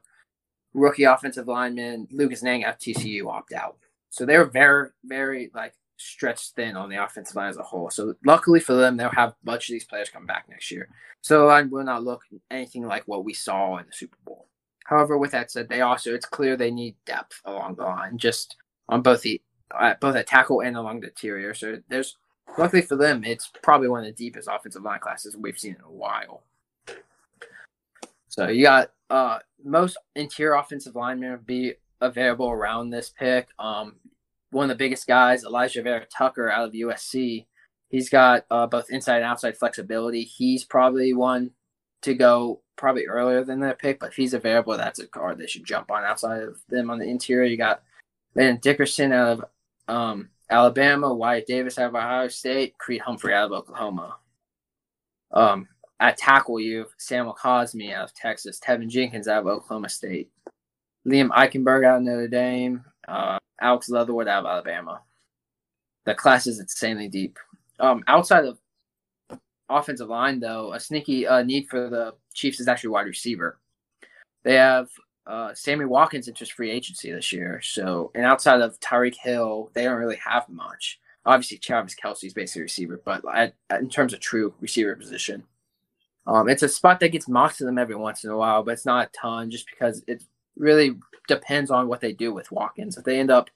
rookie 0.74 1.06
offensive 1.06 1.48
lineman 1.48 2.08
Lucas 2.12 2.44
Niang 2.44 2.64
at 2.64 2.80
TCU 2.80 3.28
opt 3.28 3.52
out. 3.54 3.78
So 4.10 4.26
they 4.26 4.38
were 4.38 4.46
very, 4.46 4.90
very 5.04 5.50
like 5.56 5.74
stretched 5.98 6.56
thin 6.56 6.78
on 6.78 6.90
the 6.90 7.04
offensive 7.04 7.36
line 7.36 7.50
as 7.50 7.58
a 7.58 7.64
whole. 7.64 7.90
So 7.90 8.16
luckily 8.26 8.60
for 8.60 8.74
them, 8.74 8.96
they'll 8.96 9.10
have 9.10 9.32
a 9.32 9.36
bunch 9.44 9.70
of 9.70 9.74
these 9.74 9.86
players 9.86 10.10
come 10.10 10.26
back 10.26 10.46
next 10.50 10.72
year. 10.72 10.90
So 11.22 11.40
the 11.40 11.46
line 11.46 11.70
will 11.70 11.84
not 11.84 12.04
look 12.04 12.22
anything 12.50 12.86
like 12.86 13.08
what 13.08 13.26
we 13.26 13.34
saw 13.34 13.78
in 13.78 13.86
the 13.88 13.94
Super 13.94 14.18
Bowl. 14.24 14.48
However, 14.86 15.18
with 15.18 15.32
that 15.32 15.52
said, 15.52 15.68
they 15.68 15.82
also 15.82 16.14
it's 16.14 16.26
clear 16.26 16.56
they 16.56 16.72
need 16.72 16.96
depth 17.06 17.42
along 17.44 17.76
the 17.76 17.84
line, 17.84 18.18
just 18.18 18.56
on 18.88 19.02
both 19.02 19.22
the 19.22 19.42
uh, 19.78 19.96
both 20.00 20.16
at 20.16 20.28
tackle 20.28 20.62
and 20.62 20.78
along 20.78 21.02
the 21.02 21.08
interior. 21.08 21.54
So 21.54 21.80
there's 21.90 22.16
luckily 22.58 22.82
for 22.82 22.96
them, 22.96 23.26
it's 23.26 23.52
probably 23.62 23.90
one 23.90 24.00
of 24.00 24.06
the 24.06 24.12
deepest 24.14 24.48
offensive 24.50 24.84
line 24.84 25.00
classes 25.00 25.36
we've 25.36 25.60
seen 25.60 25.76
in 25.76 25.82
a 25.82 25.92
while. 25.92 26.44
So 28.30 28.48
you 28.48 28.64
got 28.64 28.92
uh 29.10 29.40
most 29.64 29.98
interior 30.16 30.56
offensive 30.56 30.96
linemen 30.96 31.40
be 31.46 31.74
available 32.00 32.50
around 32.50 32.90
this 32.90 33.10
pick. 33.10 33.50
Um, 33.60 33.96
one 34.52 34.66
of 34.66 34.70
the 34.70 34.84
biggest 34.84 35.08
guys, 35.08 35.44
Elijah 35.44 35.82
Vera-Tucker 35.82 36.50
out 36.50 36.68
of 36.68 36.74
USC. 36.74 37.46
He's 37.90 38.10
got 38.10 38.46
uh, 38.52 38.68
both 38.68 38.90
inside 38.90 39.18
and 39.18 39.26
outside 39.26 39.58
flexibility. 39.58 40.24
He's 40.24 40.64
probably 40.64 41.14
one 41.14 41.52
to 42.02 42.14
go 42.14 42.62
probably 42.76 43.08
earlier 43.08 43.44
than 43.44 43.60
that 43.62 43.80
pick, 43.80 44.00
but 44.00 44.10
if 44.10 44.16
he's 44.16 44.34
available, 44.34 44.78
that's 44.78 45.00
a 45.00 45.08
card 45.08 45.38
they 45.38 45.48
should 45.48 45.66
jump 45.66 45.92
on 45.92 46.04
outside 46.04 46.44
of 46.44 46.60
them 46.70 46.90
on 46.90 47.00
the 47.00 47.06
interior. 47.06 47.46
You 47.46 47.58
got 47.58 47.84
Landon 48.36 48.60
Dickerson 48.62 49.12
out 49.12 49.40
of 49.40 49.46
um, 49.88 50.30
Alabama, 50.50 51.14
Wyatt 51.14 51.48
Davis 51.48 51.78
out 51.78 51.90
of 51.90 51.96
Ohio 51.96 52.28
State, 52.28 52.78
Creed 52.78 53.02
Humphrey 53.02 53.34
out 53.34 53.46
of 53.46 53.52
Oklahoma. 53.52 54.18
Um, 55.32 55.68
at 56.00 56.18
tackle, 56.18 56.60
you 56.60 56.80
have 56.80 56.90
Samuel 56.98 57.36
Cosmi 57.42 57.94
out 57.94 58.06
of 58.06 58.14
Texas, 58.14 58.60
Teven 58.60 58.88
Jenkins 58.88 59.28
out 59.28 59.42
of 59.42 59.48
Oklahoma 59.48 59.90
State, 59.90 60.30
Liam 61.08 61.30
Eichenberg 61.30 61.86
out 61.86 61.98
of 61.98 62.04
Notre 62.04 62.28
Dame, 62.28 62.84
uh, 63.08 63.40
Alex 63.62 63.90
Leatherwood 63.90 64.28
out 64.28 64.46
of 64.46 64.50
Alabama. 64.50 65.02
The 66.06 66.16
class 66.16 66.48
is 66.48 66.60
insanely 66.60 67.08
deep. 67.08 67.38
Um, 67.80 68.04
outside 68.08 68.46
of 68.46 68.58
offensive 69.70 70.10
line, 70.10 70.40
though, 70.40 70.74
a 70.74 70.80
sneaky 70.80 71.28
uh, 71.28 71.44
need 71.44 71.68
for 71.68 71.90
the 71.90 72.14
Chiefs 72.34 72.60
is 72.60 72.68
actually 72.68 72.90
wide 72.90 73.08
receiver. 73.08 73.60
They 74.44 74.56
have 74.56 74.90
uh, 75.26 75.54
Sammy 75.54 75.86
Watkins 75.86 76.28
enters 76.28 76.50
free 76.50 76.72
agency 76.72 77.12
this 77.12 77.34
year. 77.34 77.62
So, 77.62 78.12
and 78.16 78.26
outside 78.26 78.62
of 78.62 78.80
Tyreek 78.80 79.16
Hill, 79.16 79.72
they 79.74 79.84
don't 79.84 80.00
really 80.00 80.20
have 80.24 80.48
much. 80.48 81.00
Obviously, 81.26 81.58
Travis 81.58 81.96
Kelce 82.02 82.24
is 82.24 82.34
basically 82.34 82.62
a 82.62 82.64
receiver, 82.64 83.02
but 83.04 83.22
at, 83.36 83.54
at, 83.70 83.82
in 83.82 83.90
terms 83.90 84.14
of 84.14 84.22
true 84.22 84.54
receiver 84.62 84.96
position, 84.96 85.44
um, 86.26 86.48
it's 86.48 86.64
a 86.64 86.70
spot 86.70 87.02
that 87.02 87.10
gets 87.12 87.28
mocked 87.28 87.58
to 87.58 87.66
them 87.66 87.78
every 87.78 87.96
once 87.96 88.24
in 88.24 88.30
a 88.30 88.38
while, 88.38 88.64
but 88.64 88.72
it's 88.72 88.86
not 88.86 89.08
a 89.08 89.12
ton 89.12 89.52
just 89.52 89.66
because 89.70 90.04
it 90.08 90.24
really 90.58 90.98
depends 91.28 91.72
on 91.72 91.88
what 91.88 92.02
they 92.02 92.14
do 92.14 92.34
with 92.34 92.52
Watkins. 92.52 92.98
If 92.98 93.04
they 93.04 93.20
end 93.20 93.32
up 93.32 93.50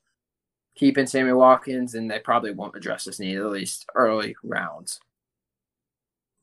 keeping 0.75 1.05
Sammy 1.05 1.33
Watkins, 1.33 1.95
and 1.95 2.09
they 2.09 2.19
probably 2.19 2.51
won't 2.51 2.75
address 2.75 3.05
this 3.05 3.19
need 3.19 3.37
at 3.37 3.45
least 3.45 3.85
early 3.95 4.35
rounds. 4.43 4.99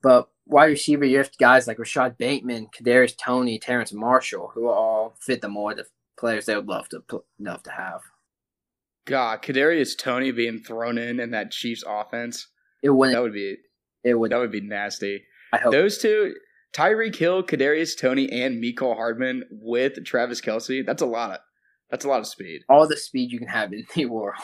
But 0.02 0.28
wide 0.46 0.66
receiver, 0.66 1.04
you 1.04 1.18
have 1.18 1.36
guys 1.38 1.66
like 1.66 1.78
Rashod 1.78 2.18
Bateman, 2.18 2.68
Kadarius 2.68 3.16
Toney, 3.16 3.58
Terrace 3.58 3.92
Marshall, 3.92 4.52
who 4.54 4.68
all 4.68 5.16
fit 5.20 5.40
the 5.40 5.48
mold 5.48 5.78
of 5.78 5.88
players 6.18 6.46
they 6.46 6.56
would 6.56 6.68
love 6.68 6.88
to 6.90 7.02
love 7.38 7.62
to 7.64 7.70
have. 7.70 8.02
God, 9.06 9.42
Kadarius 9.42 9.96
Toney 9.96 10.30
being 10.32 10.58
thrown 10.58 10.98
in 10.98 11.20
in 11.20 11.30
that 11.30 11.50
Chiefs 11.50 11.84
offense, 11.86 12.48
it 12.82 12.90
would 12.90 13.14
that 13.14 13.22
would 13.22 13.32
be 13.32 13.56
it 14.04 14.14
would 14.14 14.32
that 14.32 14.38
would 14.38 14.52
be 14.52 14.60
nasty. 14.60 15.24
I 15.52 15.58
hope 15.58 15.72
those 15.72 15.98
two, 15.98 16.34
Tyreek 16.72 17.16
Hill, 17.16 17.42
Kadarius 17.42 17.98
Toney, 17.98 18.30
and 18.30 18.62
Mecole 18.62 18.96
Hardman 18.96 19.44
with 19.50 20.04
Travis 20.04 20.40
Kelce. 20.40 20.84
That's 20.84 21.02
a 21.02 21.06
lot 21.06 21.32
of 21.32 21.38
that's 21.90 22.04
a 22.04 22.08
lot 22.08 22.20
of 22.20 22.26
speed. 22.26 22.62
All 22.68 22.86
the 22.86 22.96
speed 22.96 23.32
you 23.32 23.38
can 23.38 23.48
have 23.48 23.72
in 23.72 23.84
the 23.94 24.06
world. 24.06 24.36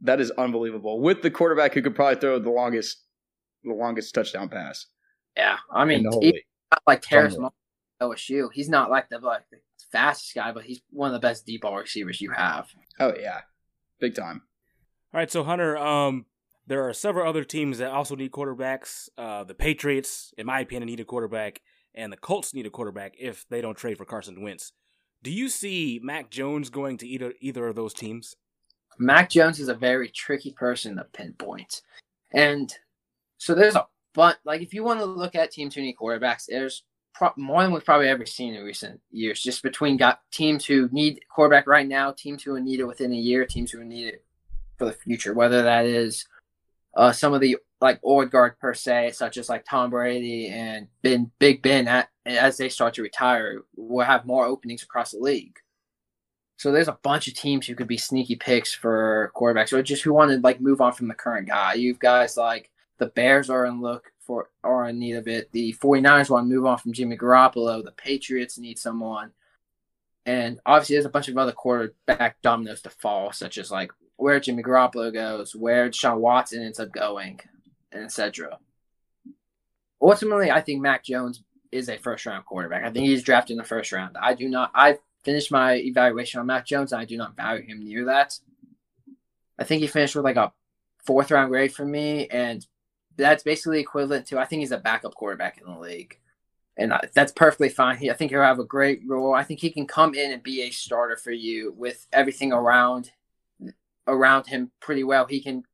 That 0.00 0.20
is 0.20 0.30
unbelievable. 0.32 1.00
With 1.00 1.22
the 1.22 1.30
quarterback 1.30 1.74
who 1.74 1.82
could 1.82 1.94
probably 1.94 2.20
throw 2.20 2.38
the 2.38 2.50
longest 2.50 3.02
the 3.62 3.72
longest 3.72 4.14
touchdown 4.14 4.48
pass. 4.48 4.86
Yeah, 5.36 5.56
I 5.72 5.84
mean, 5.84 6.06
he's 6.20 6.34
not 6.70 6.82
like 6.86 7.02
Terrace 7.02 7.36
OSU. 8.00 8.48
He's 8.52 8.68
not 8.68 8.90
like 8.90 9.08
the 9.08 9.18
like 9.18 9.42
the 9.50 9.58
fastest 9.92 10.34
guy, 10.34 10.52
but 10.52 10.64
he's 10.64 10.80
one 10.90 11.08
of 11.08 11.12
the 11.14 11.26
best 11.26 11.46
deep 11.46 11.62
ball 11.62 11.76
receivers 11.76 12.20
you 12.20 12.30
have. 12.30 12.68
Oh 13.00 13.14
yeah, 13.18 13.40
big 14.00 14.14
time. 14.14 14.42
All 15.12 15.18
right, 15.18 15.30
so 15.30 15.44
Hunter, 15.44 15.76
um, 15.76 16.26
there 16.66 16.88
are 16.88 16.92
several 16.92 17.28
other 17.28 17.44
teams 17.44 17.78
that 17.78 17.90
also 17.90 18.16
need 18.16 18.32
quarterbacks. 18.32 19.08
Uh, 19.18 19.44
the 19.44 19.54
Patriots, 19.54 20.32
in 20.38 20.46
my 20.46 20.60
opinion, 20.60 20.86
need 20.86 21.00
a 21.00 21.04
quarterback, 21.04 21.60
and 21.94 22.12
the 22.12 22.16
Colts 22.16 22.54
need 22.54 22.66
a 22.66 22.70
quarterback 22.70 23.14
if 23.18 23.46
they 23.48 23.60
don't 23.60 23.76
trade 23.76 23.98
for 23.98 24.04
Carson 24.04 24.42
Wentz. 24.42 24.72
Do 25.22 25.30
you 25.30 25.48
see 25.48 26.00
Mac 26.02 26.30
Jones 26.30 26.70
going 26.70 26.98
to 26.98 27.08
either 27.08 27.34
either 27.40 27.66
of 27.66 27.76
those 27.76 27.94
teams? 27.94 28.36
Mac 28.98 29.30
Jones 29.30 29.58
is 29.58 29.68
a 29.68 29.74
very 29.74 30.08
tricky 30.08 30.52
person 30.52 30.96
to 30.96 31.04
pinpoint, 31.04 31.82
and 32.32 32.72
so 33.38 33.54
there's 33.54 33.74
a 33.74 33.86
but 34.14 34.38
like 34.44 34.62
if 34.62 34.72
you 34.72 34.84
want 34.84 35.00
to 35.00 35.06
look 35.06 35.34
at 35.34 35.50
teams 35.50 35.74
who 35.74 35.82
need 35.82 35.96
quarterbacks, 36.00 36.46
there's 36.46 36.84
pro- 37.14 37.32
more 37.36 37.62
than 37.62 37.72
we've 37.72 37.84
probably 37.84 38.08
ever 38.08 38.24
seen 38.24 38.54
in 38.54 38.64
recent 38.64 39.00
years. 39.10 39.42
Just 39.42 39.62
between 39.62 39.96
got 39.96 40.20
teams 40.30 40.64
who 40.64 40.88
need 40.92 41.20
quarterback 41.28 41.66
right 41.66 41.86
now, 41.86 42.12
teams 42.12 42.42
who 42.42 42.58
need 42.60 42.80
it 42.80 42.86
within 42.86 43.12
a 43.12 43.16
year, 43.16 43.44
teams 43.44 43.72
who 43.72 43.84
need 43.84 44.06
it 44.06 44.24
for 44.78 44.86
the 44.86 44.92
future. 44.92 45.34
Whether 45.34 45.62
that 45.62 45.84
is 45.84 46.26
uh, 46.96 47.12
some 47.12 47.34
of 47.34 47.40
the 47.40 47.56
like 47.80 48.00
old 48.02 48.30
guard 48.30 48.58
per 48.58 48.74
se, 48.74 49.12
such 49.12 49.36
as 49.36 49.48
like 49.48 49.64
Tom 49.68 49.90
Brady 49.90 50.48
and 50.48 50.88
Ben 51.02 51.30
Big 51.38 51.62
Ben, 51.62 51.86
at, 51.88 52.08
as 52.24 52.56
they 52.56 52.68
start 52.68 52.94
to 52.94 53.02
retire, 53.02 53.60
will 53.76 54.04
have 54.04 54.24
more 54.24 54.46
openings 54.46 54.82
across 54.82 55.10
the 55.10 55.18
league. 55.18 55.58
So 56.56 56.72
there's 56.72 56.88
a 56.88 56.98
bunch 57.02 57.28
of 57.28 57.34
teams 57.34 57.66
who 57.66 57.74
could 57.74 57.88
be 57.88 57.98
sneaky 57.98 58.36
picks 58.36 58.72
for 58.72 59.32
quarterbacks, 59.36 59.72
or 59.72 59.82
just 59.82 60.02
who 60.02 60.14
want 60.14 60.30
to 60.30 60.38
like 60.38 60.60
move 60.60 60.80
on 60.80 60.92
from 60.92 61.08
the 61.08 61.14
current 61.14 61.48
guy. 61.48 61.74
You've 61.74 61.98
guys 61.98 62.36
like 62.36 62.70
the 62.98 63.06
Bears 63.06 63.50
are 63.50 63.66
in 63.66 63.80
look 63.80 64.12
for 64.20 64.50
are 64.62 64.88
in 64.88 64.98
need 64.98 65.16
of 65.16 65.28
it. 65.28 65.50
The 65.52 65.74
49ers 65.74 66.30
want 66.30 66.48
to 66.48 66.54
move 66.54 66.66
on 66.66 66.78
from 66.78 66.92
Jimmy 66.92 67.16
Garoppolo. 67.16 67.84
The 67.84 67.92
Patriots 67.92 68.58
need 68.58 68.78
someone. 68.78 69.32
And 70.26 70.58
obviously 70.64 70.96
there's 70.96 71.04
a 71.04 71.10
bunch 71.10 71.28
of 71.28 71.36
other 71.36 71.52
quarterback 71.52 72.40
dominoes 72.40 72.80
to 72.82 72.90
fall, 72.90 73.32
such 73.32 73.58
as 73.58 73.70
like 73.70 73.92
where 74.16 74.40
Jimmy 74.40 74.62
Garoppolo 74.62 75.12
goes, 75.12 75.54
where 75.54 75.92
Sean 75.92 76.20
Watson 76.20 76.62
ends 76.62 76.80
up 76.80 76.92
going, 76.92 77.40
and 77.92 78.04
etc. 78.04 78.58
Ultimately, 80.00 80.50
I 80.50 80.60
think 80.60 80.82
Mac 80.82 81.04
Jones 81.04 81.42
is 81.72 81.88
a 81.88 81.98
first 81.98 82.24
round 82.26 82.44
quarterback. 82.44 82.84
I 82.84 82.90
think 82.90 83.06
he's 83.06 83.22
drafted 83.22 83.52
in 83.52 83.58
the 83.58 83.64
first 83.64 83.90
round. 83.92 84.16
I 84.20 84.34
do 84.34 84.48
not 84.48 84.70
I 84.74 84.98
finished 85.24 85.50
my 85.50 85.74
evaluation 85.74 86.40
on 86.40 86.46
Mac 86.46 86.66
Jones 86.66 86.92
and 86.92 87.00
I 87.00 87.04
do 87.04 87.16
not 87.16 87.36
value 87.36 87.64
him 87.64 87.84
near 87.84 88.04
that. 88.06 88.38
I 89.58 89.64
think 89.64 89.80
he 89.80 89.86
finished 89.86 90.14
with 90.14 90.24
like 90.24 90.36
a 90.36 90.52
fourth 91.04 91.30
round 91.30 91.50
grade 91.50 91.72
for 91.72 91.84
me, 91.84 92.26
and 92.28 92.64
that's 93.16 93.42
basically 93.42 93.80
equivalent 93.80 94.26
to 94.26 94.38
I 94.38 94.44
think 94.44 94.60
he's 94.60 94.72
a 94.72 94.78
backup 94.78 95.14
quarterback 95.14 95.58
in 95.58 95.72
the 95.72 95.78
league, 95.78 96.18
and 96.76 96.92
that's 97.14 97.32
perfectly 97.32 97.68
fine. 97.68 97.96
He, 97.96 98.10
I 98.10 98.14
think 98.14 98.30
he'll 98.30 98.42
have 98.42 98.58
a 98.58 98.64
great 98.64 99.02
role. 99.06 99.34
I 99.34 99.44
think 99.44 99.60
he 99.60 99.70
can 99.70 99.86
come 99.86 100.14
in 100.14 100.32
and 100.32 100.42
be 100.42 100.62
a 100.62 100.70
starter 100.70 101.16
for 101.16 101.32
you 101.32 101.72
with 101.76 102.06
everything 102.12 102.52
around 102.52 103.10
around 104.06 104.46
him 104.46 104.70
pretty 104.80 105.04
well. 105.04 105.26
He 105.26 105.40
can 105.40 105.64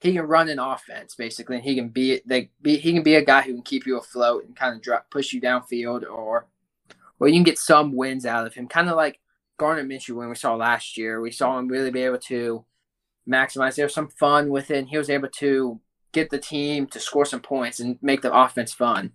he 0.00 0.12
can 0.12 0.26
run 0.26 0.48
an 0.48 0.58
offense 0.58 1.14
basically, 1.14 1.56
and 1.56 1.64
he 1.64 1.74
can 1.74 1.88
be 1.88 2.20
they 2.24 2.50
be 2.62 2.76
he 2.76 2.92
can 2.92 3.02
be 3.02 3.16
a 3.16 3.24
guy 3.24 3.42
who 3.42 3.54
can 3.54 3.62
keep 3.62 3.86
you 3.86 3.98
afloat 3.98 4.44
and 4.44 4.56
kind 4.56 4.74
of 4.74 4.82
drop 4.82 5.10
push 5.10 5.32
you 5.32 5.40
downfield, 5.40 6.08
or 6.08 6.46
or 7.18 7.28
you 7.28 7.34
can 7.34 7.42
get 7.42 7.58
some 7.58 7.92
wins 7.94 8.24
out 8.24 8.46
of 8.46 8.54
him, 8.54 8.68
kind 8.68 8.88
of 8.88 8.96
like 8.96 9.20
Gardner 9.58 9.84
Minshew 9.84 10.14
when 10.14 10.28
we 10.28 10.36
saw 10.36 10.54
last 10.54 10.96
year. 10.96 11.20
We 11.20 11.32
saw 11.32 11.58
him 11.58 11.68
really 11.68 11.90
be 11.90 12.02
able 12.02 12.18
to 12.18 12.64
maximize. 13.28 13.74
There's 13.74 13.94
some 13.94 14.08
fun 14.08 14.50
within. 14.50 14.86
He 14.86 14.96
was 14.96 15.10
able 15.10 15.28
to 15.28 15.80
get 16.12 16.30
the 16.30 16.38
team 16.38 16.86
to 16.86 17.00
score 17.00 17.26
some 17.26 17.40
points 17.40 17.80
and 17.80 17.98
make 18.00 18.22
the 18.22 18.32
offense 18.32 18.72
fun. 18.72 19.12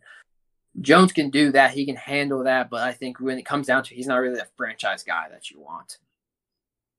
Jones 0.81 1.13
can 1.13 1.29
do 1.29 1.51
that. 1.51 1.71
He 1.71 1.85
can 1.85 1.95
handle 1.95 2.43
that. 2.43 2.69
But 2.69 2.81
I 2.81 2.91
think 2.91 3.19
when 3.19 3.39
it 3.39 3.45
comes 3.45 3.67
down 3.67 3.83
to 3.83 3.93
it, 3.93 3.97
he's 3.97 4.07
not 4.07 4.17
really 4.17 4.39
a 4.39 4.47
franchise 4.57 5.03
guy 5.03 5.27
that 5.31 5.49
you 5.49 5.61
want. 5.61 5.97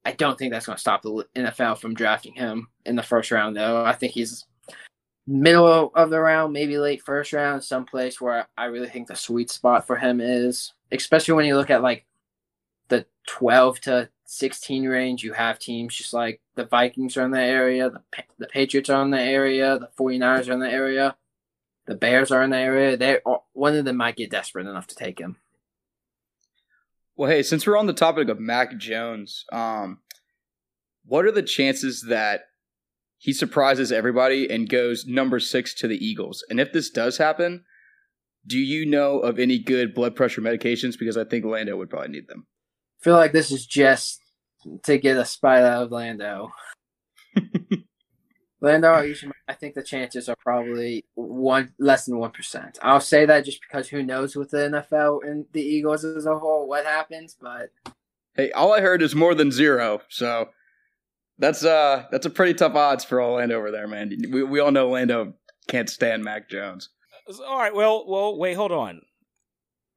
I 0.05 0.13
don't 0.13 0.39
think 0.39 0.53
that's 0.53 0.67
going 0.67 0.77
to 0.77 0.81
stop 0.81 1.03
the 1.03 1.27
NFL 1.35 1.79
from 1.79 1.95
drafting 1.95 2.35
him 2.35 2.69
in 2.85 2.97
the 2.97 3.03
first 3.03 3.31
round, 3.31 3.57
though. 3.57 3.85
I 3.85 3.93
think 3.93 4.13
he's 4.13 4.45
middle 5.27 5.91
of 5.95 6.11
the 6.11 6.21
round, 6.21 6.53
maybe 6.53 6.77
late 6.79 7.03
first 7.03 7.33
round, 7.33 7.65
someplace 7.65 8.21
where 8.21 8.47
I 8.59 8.67
really 8.67 8.89
think 8.89 9.09
the 9.09 9.17
sweet 9.17 9.51
spot 9.51 9.87
for 9.87 9.97
him 9.97 10.21
is, 10.21 10.75
especially 10.93 11.35
when 11.35 11.47
you 11.47 11.57
look 11.57 11.71
at 11.71 11.83
like 11.83 12.05
the 12.89 13.07
12 13.27 13.81
to 13.81 14.11
16 14.27 14.87
range, 14.87 15.23
you 15.23 15.33
have 15.33 15.59
teams 15.59 15.95
just 15.95 16.13
like 16.13 16.41
the 16.55 16.67
Vikings 16.67 17.17
are 17.17 17.25
in 17.25 17.31
that 17.31 17.49
area, 17.49 17.91
the, 17.91 18.03
the 18.39 18.47
Patriots 18.47 18.91
are 18.91 19.03
in 19.03 19.11
the 19.11 19.21
area, 19.21 19.79
the 19.79 19.89
49ers 19.99 20.49
are 20.49 20.53
in 20.53 20.61
the 20.61 20.71
area, 20.71 21.17
the 21.87 21.95
Bears 21.95 22.31
are 22.31 22.43
in 22.43 22.51
the 22.51 22.59
area. 22.59 22.97
They 22.97 23.19
one 23.53 23.75
of 23.75 23.85
them 23.85 23.97
might 23.97 24.17
get 24.17 24.31
desperate 24.31 24.67
enough 24.67 24.87
to 24.89 24.95
take 24.95 25.19
him. 25.19 25.37
Well, 27.17 27.31
hey, 27.31 27.43
since 27.43 27.67
we're 27.67 27.79
on 27.79 27.87
the 27.87 27.93
topic 27.93 28.29
of 28.29 28.41
Mac 28.41 28.77
Jones, 28.77 29.45
um, 29.53 30.01
what 31.05 31.25
are 31.25 31.33
the 31.33 31.43
chances 31.43 32.07
that 32.09 32.43
he 33.19 33.33
surprises 33.33 33.93
everybody 33.93 34.51
and 34.51 34.69
goes 34.69 35.07
number 35.07 35.39
six 35.39 35.75
to 35.75 35.89
the 35.89 36.05
Eagles? 36.05 36.45
And 36.49 36.59
if 36.59 36.73
this 36.73 36.91
does 36.91 37.19
happen, 37.19 37.65
do 38.47 38.59
you 38.59 38.85
know 38.85 39.21
of 39.21 39.39
any 39.39 39.59
good 39.59 39.95
blood 39.95 40.17
pressure 40.17 40.41
medications? 40.41 40.99
Because 40.99 41.17
I 41.17 41.25
think 41.25 41.45
Lando 41.45 41.77
would 41.77 41.91
probably 41.91 42.09
need 42.09 42.29
them 42.29 42.47
I 43.01 43.05
feel 43.05 43.15
like 43.15 43.33
this 43.33 43.53
is 43.53 43.67
just 43.67 44.21
to 44.85 44.97
get 44.97 45.19
a 45.19 45.27
spite 45.27 45.63
out 45.63 45.83
of 45.85 45.93
Lando. 45.93 46.53
Lando, 48.65 49.15
I 49.47 49.53
think 49.53 49.75
the 49.75 49.83
chances 49.83 50.29
are 50.29 50.37
probably 50.37 51.05
one 51.15 51.75
less 51.79 52.07
than 52.07 52.19
one 52.19 52.31
percent. 52.31 52.79
I'll 52.83 53.01
say 53.01 53.27
that 53.27 53.45
just 53.45 53.61
because 53.61 53.89
who 53.89 54.03
knows 54.03 54.35
with 54.35 54.51
the 54.51 54.57
NFL 54.89 55.21
and 55.23 55.47
the 55.53 55.63
Eagles 55.63 56.05
as 56.05 56.27
a 56.27 56.39
whole 56.39 56.67
what 56.67 56.85
happens, 56.87 57.37
but 57.41 57.71
hey, 58.35 58.51
all 58.53 58.73
I 58.73 58.81
heard 58.81 59.03
is 59.03 59.15
more 59.15 59.35
than 59.35 59.53
zero, 59.53 60.01
so 60.09 60.49
that's 61.39 61.65
uh 61.65 62.05
that's 62.11 62.27
a 62.27 62.31
pretty 62.31 62.55
tough 62.55 62.75
odds 62.75 63.05
for 63.05 63.23
Orlando 63.23 63.57
over 63.57 63.71
there, 63.71 63.87
man. 63.87 64.17
We 64.31 64.43
we 64.43 64.61
all 64.61 64.71
know 64.71 64.89
Lando 64.89 65.35
can't 65.69 65.91
stand 65.91 66.25
Mac 66.25 66.49
Jones. 66.49 66.89
All 67.47 67.59
right, 67.59 67.75
well, 67.75 68.05
well, 68.07 68.37
wait, 68.37 68.55
hold 68.55 68.73
on. 68.73 69.01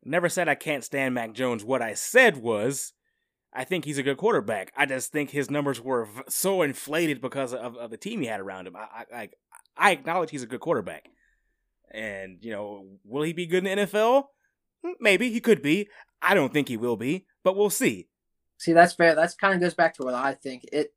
Never 0.04 0.30
said 0.30 0.48
I 0.48 0.56
can't 0.56 0.84
stand 0.84 1.14
Mac 1.14 1.34
Jones. 1.34 1.64
What 1.64 1.82
I 1.82 1.94
said 1.94 2.38
was 2.38 2.94
I 3.58 3.64
think 3.64 3.86
he's 3.86 3.98
a 3.98 4.04
good 4.04 4.18
quarterback. 4.18 4.72
I 4.78 4.86
just 4.86 5.12
think 5.12 5.32
his 5.32 5.50
numbers 5.50 5.82
were 5.82 6.08
so 6.30 6.62
inflated 6.62 7.20
because 7.20 7.56
of, 7.56 7.76
of 7.76 7.90
the 7.90 7.98
team 7.98 8.22
he 8.22 8.28
had 8.28 8.40
around 8.40 8.68
him. 8.68 8.76
I, 8.76 9.06
I 9.12 9.30
I 9.76 9.92
acknowledge 9.92 10.30
he's 10.30 10.44
a 10.44 10.48
good 10.48 10.60
quarterback, 10.60 11.10
and 11.92 12.38
you 12.42 12.52
know, 12.52 12.86
will 13.04 13.24
he 13.24 13.34
be 13.34 13.48
good 13.48 13.66
in 13.66 13.80
the 13.80 13.86
NFL? 13.88 14.26
Maybe 15.00 15.32
he 15.32 15.40
could 15.40 15.64
be. 15.64 15.88
I 16.22 16.36
don't 16.36 16.54
think 16.54 16.68
he 16.68 16.78
will 16.78 16.98
be, 16.98 17.26
but 17.44 17.56
we'll 17.56 17.72
see. 17.72 18.10
See, 18.60 18.74
that's 18.74 18.94
fair. 18.94 19.16
That's 19.16 19.34
kind 19.34 19.56
of 19.56 19.60
goes 19.60 19.74
back 19.74 19.96
to 19.96 20.04
what 20.04 20.14
I 20.14 20.36
think. 20.36 20.64
It 20.72 20.94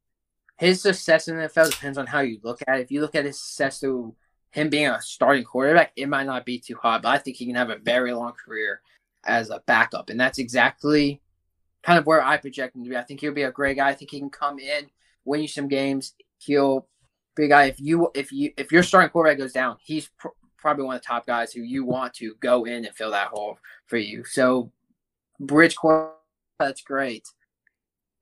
his 0.59 0.83
success 0.83 1.29
in 1.29 1.39
the 1.39 1.45
NFL 1.45 1.71
depends 1.71 1.97
on 1.97 2.07
how 2.07 2.21
you 2.21 2.41
look 2.45 2.61
at 2.67 2.79
it. 2.79 2.83
If 2.83 2.91
you 2.91 3.01
look 3.01 3.15
at 3.15 3.25
his 3.25 3.41
success 3.41 3.81
through 3.81 4.15
him 4.51 4.69
being 4.69 4.89
a 4.89 5.01
starting 5.01 5.45
quarterback, 5.45 5.93
it 5.97 6.11
might 6.11 6.27
not 6.27 6.45
be 6.45 6.59
too 6.59 6.77
hot, 6.77 7.01
but 7.01 7.09
I 7.09 7.17
think 7.17 7.39
he 7.39 7.47
can 7.47 7.55
have 7.55 7.71
a 7.71 7.79
very 7.79 8.13
long 8.13 8.33
career 8.33 8.83
as 9.25 9.49
a 9.49 9.63
backup, 9.67 10.11
and 10.11 10.21
that's 10.21 10.39
exactly 10.39 11.23
kind 11.83 11.99
of 11.99 12.07
where 12.07 12.23
I 12.23 12.37
project 12.37 12.77
him 12.77 12.85
to 12.85 12.91
be. 12.91 12.97
I 12.97 13.03
think 13.03 13.21
he'll 13.21 13.33
be 13.33 13.43
a 13.43 13.53
great 13.53 13.77
guy. 13.77 13.89
I 13.89 13.95
think 13.95 14.11
he 14.11 14.19
can 14.19 14.31
come 14.31 14.59
in, 14.59 14.87
win 15.25 15.43
you 15.43 15.49
some 15.49 15.69
games. 15.69 16.15
He'll 16.39 16.87
be 17.37 17.45
a 17.45 17.49
guy. 17.49 17.65
If 17.65 17.81
you 17.81 18.11
if 18.15 18.33
you 18.33 18.53
if 18.57 18.73
your 18.73 18.83
starting 18.83 19.11
quarterback 19.11 19.39
goes 19.39 19.53
down, 19.53 19.77
he's 19.81 20.09
pr- 20.19 20.29
probably 20.59 20.85
one 20.85 20.97
of 20.97 21.03
the 21.03 21.07
top 21.07 21.27
guys 21.27 21.53
who 21.53 21.63
you 21.63 21.85
want 21.85 22.15
to 22.15 22.35
go 22.41 22.65
in 22.65 22.85
and 22.85 22.95
fill 22.95 23.11
that 23.13 23.29
hole 23.29 23.59
for 23.87 23.97
you. 23.97 24.25
So, 24.25 24.71
bridge 25.39 25.77
quarterback, 25.77 26.17
that's 26.59 26.83
great. 26.83 27.27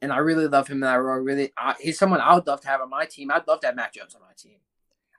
And 0.00 0.12
I 0.12 0.18
really 0.18 0.46
love 0.46 0.68
him 0.68 0.76
in 0.76 0.80
that 0.82 0.94
role. 0.94 1.18
Really, 1.18 1.52
I, 1.58 1.74
he's 1.80 1.98
someone 1.98 2.20
I 2.20 2.34
would 2.34 2.46
love 2.46 2.60
to 2.60 2.68
have 2.68 2.80
on 2.80 2.90
my 2.90 3.06
team. 3.06 3.30
I'd 3.30 3.48
love 3.48 3.60
to 3.60 3.66
have 3.66 3.76
Mac 3.76 3.94
Jones 3.94 4.14
on 4.14 4.20
my 4.20 4.34
team. 4.36 4.58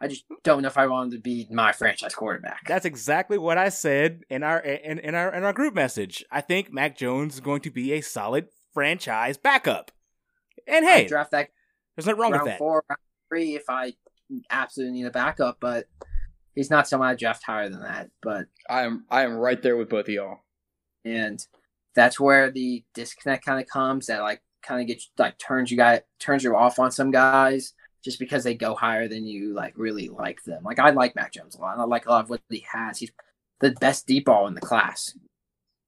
I 0.02 0.08
just 0.08 0.26
don't 0.44 0.62
know 0.62 0.68
if 0.68 0.78
I 0.78 0.88
want 0.88 1.08
him 1.08 1.18
to 1.18 1.22
be 1.22 1.48
my 1.52 1.74
franchise 1.74 2.16
quarterback. 2.16 2.66
That's 2.68 2.86
exactly 2.86 3.38
what 3.38 3.58
I 3.58 3.70
said 3.70 4.24
in 4.30 4.44
our 4.44 4.60
in, 4.60 5.00
in 5.00 5.14
our 5.14 5.34
in 5.34 5.44
our 5.44 5.52
group 5.52 5.74
message. 5.74 6.24
I 6.32 6.42
think 6.42 6.72
Mac 6.72 6.98
Jones 6.98 7.36
is 7.36 7.40
going 7.42 7.62
to 7.62 7.72
be 7.72 7.94
a 7.94 8.02
solid 8.02 8.48
franchise 8.74 9.38
backup. 9.38 9.92
And 10.68 10.86
hey, 10.86 11.02
I'd 11.02 11.08
draft 11.08 11.32
that. 11.32 11.50
There's 11.96 12.06
nothing 12.06 12.22
wrong 12.22 12.32
round 12.32 12.44
with 12.44 12.52
that. 12.54 12.58
Four, 12.60 12.84
round 12.90 13.00
three, 13.28 13.56
if 13.56 13.70
I 13.70 13.94
absolutely 14.50 15.00
need 15.00 15.06
a 15.06 15.12
backup, 15.12 15.58
but 15.60 15.86
he's 16.56 16.70
not 16.70 16.88
someone 16.88 17.10
I 17.10 17.16
draft 17.16 17.44
higher 17.44 17.68
than 17.68 17.82
that. 17.82 18.10
But 18.22 18.46
I 18.70 18.84
am 18.84 19.06
I 19.10 19.24
am 19.24 19.36
right 19.36 19.62
there 19.62 19.76
with 19.76 19.90
both 19.90 20.08
of 20.08 20.14
y'all. 20.14 20.40
And 21.04 21.46
that's 21.94 22.20
where 22.20 22.52
the 22.52 22.86
disconnect 22.94 23.46
kind 23.46 23.62
of 23.62 23.68
comes. 23.68 24.08
That 24.08 24.22
like 24.22 24.42
kind 24.62 24.80
of 24.80 24.88
gets 24.88 25.10
like 25.18 25.38
turns 25.40 25.72
you 25.72 25.78
guys 25.78 26.02
turns 26.20 26.44
you 26.44 26.56
off 26.56 26.80
on 26.80 26.92
some 26.92 27.12
guys 27.12 27.74
just 28.04 28.20
because 28.20 28.44
they 28.44 28.56
go 28.56 28.76
higher 28.76 29.08
than 29.08 29.26
you 29.26 29.54
like 29.54 29.74
really 29.76 30.10
like 30.10 30.44
them. 30.44 30.64
Like 30.64 30.80
I 30.80 30.92
like 30.92 31.16
Mac 31.16 31.34
Jones 31.34 31.56
a 31.56 31.62
lot. 31.62 31.74
And 31.74 31.82
I 31.82 31.86
like 31.86 32.06
a 32.06 32.12
lot 32.12 32.24
of 32.24 32.30
what 32.30 32.42
he 32.50 32.66
has. 32.72 33.00
He's 33.00 33.12
the 33.60 33.72
best 33.72 34.08
deep 34.08 34.26
ball 34.26 34.48
in 34.48 34.56
the 34.56 34.62
class. 34.62 35.18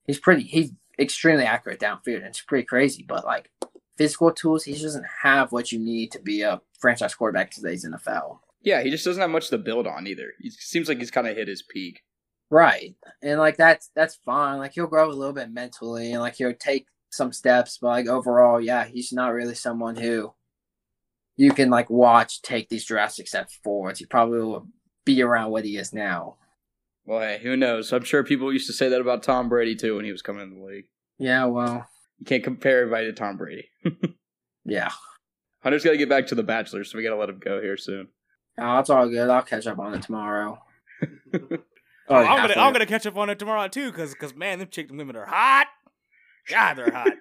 He's 0.05 0.19
pretty 0.19 0.43
he's 0.43 0.71
extremely 0.99 1.45
accurate 1.45 1.79
downfield 1.79 2.17
and 2.17 2.25
it's 2.25 2.41
pretty 2.41 2.65
crazy, 2.65 3.05
but 3.07 3.25
like 3.25 3.49
physical 3.97 4.31
tools, 4.31 4.63
he 4.63 4.73
just 4.73 4.83
doesn't 4.83 5.05
have 5.23 5.51
what 5.51 5.71
you 5.71 5.79
need 5.79 6.11
to 6.11 6.19
be 6.19 6.41
a 6.41 6.61
franchise 6.79 7.15
quarterback 7.15 7.51
today's 7.51 7.85
NFL. 7.85 8.39
Yeah, 8.61 8.81
he 8.83 8.91
just 8.91 9.05
doesn't 9.05 9.21
have 9.21 9.31
much 9.31 9.49
to 9.49 9.57
build 9.57 9.87
on 9.87 10.07
either. 10.07 10.33
He 10.39 10.49
seems 10.51 10.87
like 10.87 10.99
he's 10.99 11.11
kind 11.11 11.27
of 11.27 11.35
hit 11.35 11.47
his 11.47 11.63
peak. 11.63 12.01
Right. 12.49 12.95
And 13.23 13.39
like 13.39 13.57
that's 13.57 13.89
that's 13.95 14.15
fine. 14.15 14.57
Like 14.57 14.73
he'll 14.73 14.87
grow 14.87 15.09
a 15.09 15.13
little 15.13 15.33
bit 15.33 15.51
mentally 15.51 16.11
and 16.11 16.21
like 16.21 16.35
he'll 16.35 16.53
take 16.53 16.85
some 17.09 17.31
steps, 17.31 17.77
but 17.81 17.87
like 17.87 18.07
overall, 18.07 18.59
yeah, 18.59 18.85
he's 18.85 19.13
not 19.13 19.33
really 19.33 19.55
someone 19.55 19.95
who 19.95 20.33
you 21.37 21.51
can 21.51 21.69
like 21.69 21.89
watch 21.89 22.41
take 22.41 22.69
these 22.69 22.85
drastic 22.85 23.27
steps 23.27 23.59
forwards, 23.63 23.99
he 23.99 24.05
probably 24.05 24.39
will 24.39 24.67
be 25.05 25.21
around 25.21 25.51
what 25.51 25.65
he 25.65 25.77
is 25.77 25.93
now. 25.93 26.37
Well, 27.05 27.21
hey, 27.21 27.39
who 27.41 27.57
knows? 27.57 27.91
I'm 27.91 28.03
sure 28.03 28.23
people 28.23 28.53
used 28.53 28.67
to 28.67 28.73
say 28.73 28.89
that 28.89 29.01
about 29.01 29.23
Tom 29.23 29.49
Brady 29.49 29.75
too 29.75 29.95
when 29.95 30.05
he 30.05 30.11
was 30.11 30.21
coming 30.21 30.43
in 30.43 30.59
the 30.59 30.65
league. 30.65 30.85
Yeah, 31.17 31.45
well, 31.45 31.87
You 32.19 32.25
can't 32.25 32.43
compare 32.43 32.81
everybody 32.81 33.05
to 33.07 33.13
Tom 33.13 33.37
Brady. 33.37 33.69
yeah. 34.65 34.91
Hunter's 35.63 35.83
got 35.83 35.91
to 35.91 35.97
get 35.97 36.09
back 36.09 36.27
to 36.27 36.35
the 36.35 36.43
Bachelor, 36.43 36.83
so 36.83 36.97
we 36.97 37.03
got 37.03 37.11
to 37.11 37.17
let 37.17 37.29
him 37.29 37.39
go 37.39 37.61
here 37.61 37.77
soon. 37.77 38.07
Oh, 38.57 38.79
it's 38.79 38.89
all 38.89 39.07
good. 39.07 39.29
I'll 39.29 39.43
catch 39.43 39.67
up 39.67 39.77
on 39.79 39.93
it 39.93 40.01
tomorrow. 40.01 40.59
Oh, 42.09 42.15
I'm 42.15 42.45
gonna 42.45 42.59
I'm 42.59 42.73
gonna 42.73 42.85
catch 42.85 43.05
up 43.05 43.15
on 43.15 43.29
it 43.29 43.39
tomorrow 43.39 43.69
too, 43.69 43.89
cause 43.93 44.13
cause 44.15 44.35
man, 44.35 44.59
them 44.59 44.67
chicken 44.69 44.97
women 44.97 45.15
are 45.15 45.25
hot. 45.25 45.67
God, 46.49 46.73
they're 46.73 46.91
hot. 46.91 47.13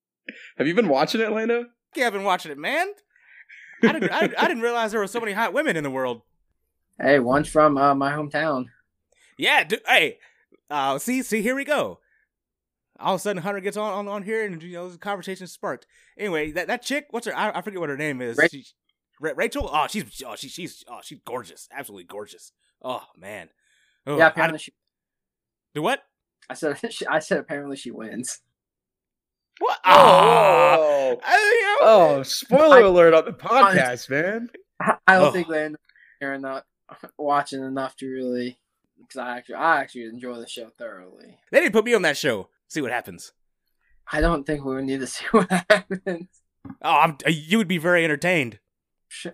Have 0.58 0.66
you 0.66 0.74
been 0.74 0.88
watching 0.88 1.22
it, 1.22 1.30
Lando? 1.32 1.66
yeah, 1.96 2.08
I've 2.08 2.12
been 2.12 2.24
watching 2.24 2.52
it, 2.52 2.58
man. 2.58 2.88
I 3.84 3.92
didn't 3.92 4.10
I, 4.12 4.30
I 4.38 4.48
didn't 4.48 4.62
realize 4.62 4.90
there 4.92 5.00
were 5.00 5.06
so 5.06 5.20
many 5.20 5.32
hot 5.32 5.52
women 5.52 5.76
in 5.76 5.84
the 5.84 5.90
world. 5.90 6.22
Hey, 7.00 7.18
one's 7.18 7.48
from 7.48 7.76
uh, 7.76 7.94
my 7.94 8.12
hometown. 8.12 8.66
Yeah, 9.36 9.64
d- 9.64 9.78
hey, 9.86 10.18
uh, 10.70 10.98
see, 10.98 11.22
see, 11.22 11.42
here 11.42 11.54
we 11.56 11.64
go. 11.64 11.98
All 13.00 13.14
of 13.14 13.20
a 13.20 13.22
sudden, 13.22 13.42
Hunter 13.42 13.60
gets 13.60 13.76
on 13.76 13.92
on, 13.92 14.08
on 14.08 14.22
here, 14.22 14.44
and 14.44 14.62
you 14.62 14.72
know, 14.74 14.88
the 14.88 14.98
conversation 14.98 15.46
sparked. 15.48 15.86
Anyway, 16.16 16.52
that, 16.52 16.68
that 16.68 16.82
chick, 16.82 17.06
what's 17.10 17.26
her? 17.26 17.36
I, 17.36 17.50
I 17.58 17.62
forget 17.62 17.80
what 17.80 17.88
her 17.88 17.96
name 17.96 18.22
is. 18.22 18.36
Ra- 18.38 18.46
She- 18.50 18.64
Rachel. 19.20 19.68
Oh, 19.72 19.86
she's 19.88 20.22
oh, 20.26 20.36
she, 20.36 20.48
she's 20.48 20.84
oh, 20.88 21.00
she's 21.02 21.18
gorgeous, 21.24 21.68
absolutely 21.72 22.04
gorgeous. 22.04 22.52
Oh 22.82 23.02
man. 23.16 23.48
Oh, 24.06 24.16
yeah, 24.18 24.26
I- 24.26 24.28
apparently 24.28 24.58
she. 24.60 24.72
do 25.74 25.82
what? 25.82 26.00
I 26.48 26.54
said. 26.54 26.78
I 27.10 27.18
said 27.18 27.38
apparently 27.38 27.76
she 27.76 27.90
wins. 27.90 28.40
What? 29.58 29.78
Ah, 29.84 30.76
Oh, 30.76 30.78
oh, 30.80 30.83
spoiler 32.24 32.76
I- 32.78 32.80
alert 32.88 33.14
on 33.14 33.24
the 33.24 33.32
podcast, 33.32 34.10
man. 34.10 34.48
I 34.80 34.96
I 35.06 35.14
don't 35.18 35.28
Oh. 35.28 35.32
think 35.32 35.48
Landon 35.48 35.78
hearing 36.20 36.42
that, 36.42 36.64
watching 37.18 37.62
enough 37.62 37.96
to 37.96 38.06
really, 38.08 38.58
because 39.00 39.18
I 39.18 39.36
actually, 39.38 39.54
I 39.56 39.80
actually 39.80 40.04
enjoy 40.04 40.36
the 40.38 40.48
show 40.48 40.70
thoroughly. 40.78 41.38
they 41.52 41.60
didn't 41.60 41.72
put 41.72 41.84
me 41.84 41.94
on 41.94 42.02
that 42.02 42.16
show. 42.16 42.48
See 42.68 42.80
what 42.80 42.90
happens. 42.90 43.32
I 44.10 44.20
don't 44.20 44.44
think 44.44 44.64
we 44.64 44.74
would 44.74 44.84
need 44.84 45.00
to 45.00 45.06
see 45.08 45.24
what 45.30 45.48
happens. 45.50 46.28
Oh, 46.82 46.90
I'm, 46.90 47.10
uh, 47.26 47.30
you 47.30 47.58
would 47.58 47.68
be 47.68 47.78
very 47.78 48.04
entertained. 48.04 48.58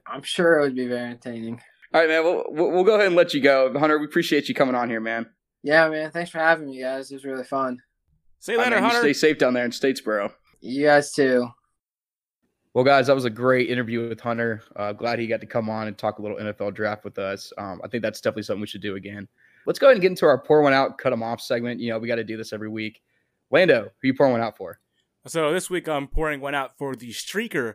I'm 0.07 0.23
sure 0.23 0.59
it 0.59 0.63
would 0.63 0.77
be 0.77 0.87
very 0.89 1.09
entertaining. 1.11 1.61
All 1.95 2.01
right, 2.01 2.09
man. 2.09 2.23
We'll, 2.25 2.45
we'll 2.49 2.71
we'll 2.71 2.85
go 2.85 2.95
ahead 2.95 3.07
and 3.07 3.17
let 3.17 3.35
you 3.35 3.41
go, 3.41 3.73
Hunter. 3.79 3.99
We 3.99 4.05
appreciate 4.05 4.49
you 4.49 4.55
coming 4.55 4.75
on 4.75 4.91
here, 4.91 5.01
man. 5.01 5.27
Yeah, 5.63 5.89
man. 5.89 6.11
Thanks 6.11 6.31
for 6.31 6.39
having 6.39 6.67
me, 6.67 6.81
guys. 6.81 7.11
It 7.11 7.15
was 7.15 7.25
really 7.25 7.45
fun. 7.45 7.79
See 8.41 8.53
you 8.53 8.59
All 8.59 8.65
right, 8.65 8.71
later, 8.71 8.81
man, 8.83 8.91
you 8.91 8.97
Hunter. 8.97 9.09
stay 9.15 9.29
safe 9.29 9.39
down 9.39 9.55
there 9.55 9.65
in 9.65 9.71
Statesboro. 9.71 10.33
You 10.61 10.87
guys 10.87 11.13
too. 11.13 11.49
Well, 12.73 12.85
guys, 12.85 13.09
that 13.09 13.15
was 13.17 13.25
a 13.25 13.31
great 13.31 13.69
interview 13.69 14.09
with 14.09 14.21
Hunter. 14.21 14.63
Uh, 14.77 14.93
glad 14.93 15.19
he 15.19 15.27
got 15.27 15.41
to 15.41 15.47
come 15.47 15.69
on 15.69 15.89
and 15.89 15.99
talk 15.99 16.19
a 16.19 16.23
little 16.23 16.37
NFL 16.37 16.73
draft 16.73 17.05
with 17.05 17.19
us. 17.19 17.53
Um, 17.59 17.81
I 17.83 17.89
think 17.89 18.03
that's 18.03 18.21
definitely 18.21 18.45
something 18.45 18.61
we 18.61 18.69
should 18.69 18.81
do 18.81 18.95
again. 18.95 19.27
Let's 19.67 19.81
go 19.81 19.89
ahead 19.89 19.97
and 19.97 20.03
get 20.03 20.11
into 20.11 20.27
our 20.27 20.39
pour 20.39 20.63
one 20.63 20.73
out, 20.73 20.97
cut 20.97 21.11
them 21.11 21.23
off 21.23 21.41
segment. 21.41 21.81
You 21.81 21.91
know, 21.91 21.99
we 21.99 22.07
got 22.07 22.17
to 22.17 22.25
do 22.25 22.37
this 22.37 22.53
every 22.53 22.69
week. 22.69 23.03
Lando, 23.51 23.91
who 24.01 24.09
you 24.09 24.15
pouring 24.15 24.33
one 24.33 24.41
out 24.41 24.57
for? 24.57 24.79
So 25.27 25.53
this 25.53 25.69
week 25.69 25.89
I'm 25.89 26.07
pouring 26.07 26.41
one 26.41 26.55
out 26.55 26.79
for 26.79 26.95
the 26.95 27.11
streaker 27.11 27.75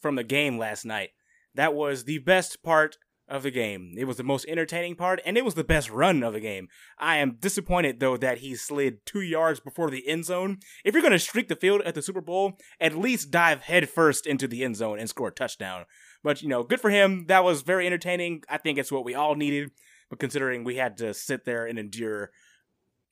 from 0.00 0.16
the 0.16 0.24
game 0.24 0.58
last 0.58 0.84
night. 0.84 1.10
That 1.54 1.74
was 1.74 2.04
the 2.04 2.18
best 2.18 2.62
part 2.64 2.98
of 3.32 3.42
the 3.42 3.50
game. 3.50 3.94
It 3.96 4.04
was 4.04 4.18
the 4.18 4.22
most 4.22 4.44
entertaining 4.46 4.94
part, 4.94 5.18
and 5.24 5.38
it 5.38 5.44
was 5.44 5.54
the 5.54 5.64
best 5.64 5.88
run 5.88 6.22
of 6.22 6.34
the 6.34 6.40
game. 6.40 6.68
I 6.98 7.16
am 7.16 7.38
disappointed 7.40 7.98
though 7.98 8.18
that 8.18 8.38
he 8.38 8.54
slid 8.54 9.06
two 9.06 9.22
yards 9.22 9.58
before 9.58 9.90
the 9.90 10.06
end 10.06 10.26
zone. 10.26 10.58
If 10.84 10.92
you're 10.92 11.02
gonna 11.02 11.18
streak 11.18 11.48
the 11.48 11.56
field 11.56 11.80
at 11.82 11.94
the 11.94 12.02
Super 12.02 12.20
Bowl, 12.20 12.58
at 12.78 12.94
least 12.94 13.30
dive 13.30 13.62
headfirst 13.62 14.26
into 14.26 14.46
the 14.46 14.62
end 14.62 14.76
zone 14.76 14.98
and 14.98 15.08
score 15.08 15.28
a 15.28 15.32
touchdown. 15.32 15.86
But 16.22 16.42
you 16.42 16.48
know, 16.48 16.62
good 16.62 16.80
for 16.80 16.90
him. 16.90 17.24
That 17.28 17.42
was 17.42 17.62
very 17.62 17.86
entertaining. 17.86 18.42
I 18.50 18.58
think 18.58 18.78
it's 18.78 18.92
what 18.92 19.04
we 19.04 19.14
all 19.14 19.34
needed. 19.34 19.70
But 20.10 20.18
considering 20.18 20.62
we 20.62 20.76
had 20.76 20.98
to 20.98 21.14
sit 21.14 21.46
there 21.46 21.64
and 21.64 21.78
endure 21.78 22.30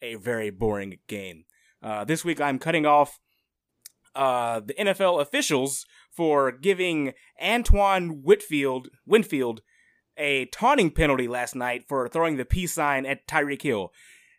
a 0.02 0.16
very 0.16 0.50
boring 0.50 0.98
game. 1.08 1.44
Uh, 1.82 2.04
this 2.04 2.26
week 2.26 2.42
I'm 2.42 2.58
cutting 2.58 2.84
off 2.84 3.18
uh, 4.14 4.60
the 4.60 4.74
NFL 4.74 5.22
officials 5.22 5.86
for 6.10 6.52
giving 6.52 7.14
Antoine 7.42 8.22
Whitfield 8.22 8.88
Winfield 9.06 9.62
a 10.20 10.44
taunting 10.46 10.90
penalty 10.90 11.26
last 11.26 11.56
night 11.56 11.88
for 11.88 12.08
throwing 12.08 12.36
the 12.36 12.44
peace 12.44 12.74
sign 12.74 13.06
at 13.06 13.26
Tyreek 13.26 13.62
Hill. 13.62 13.92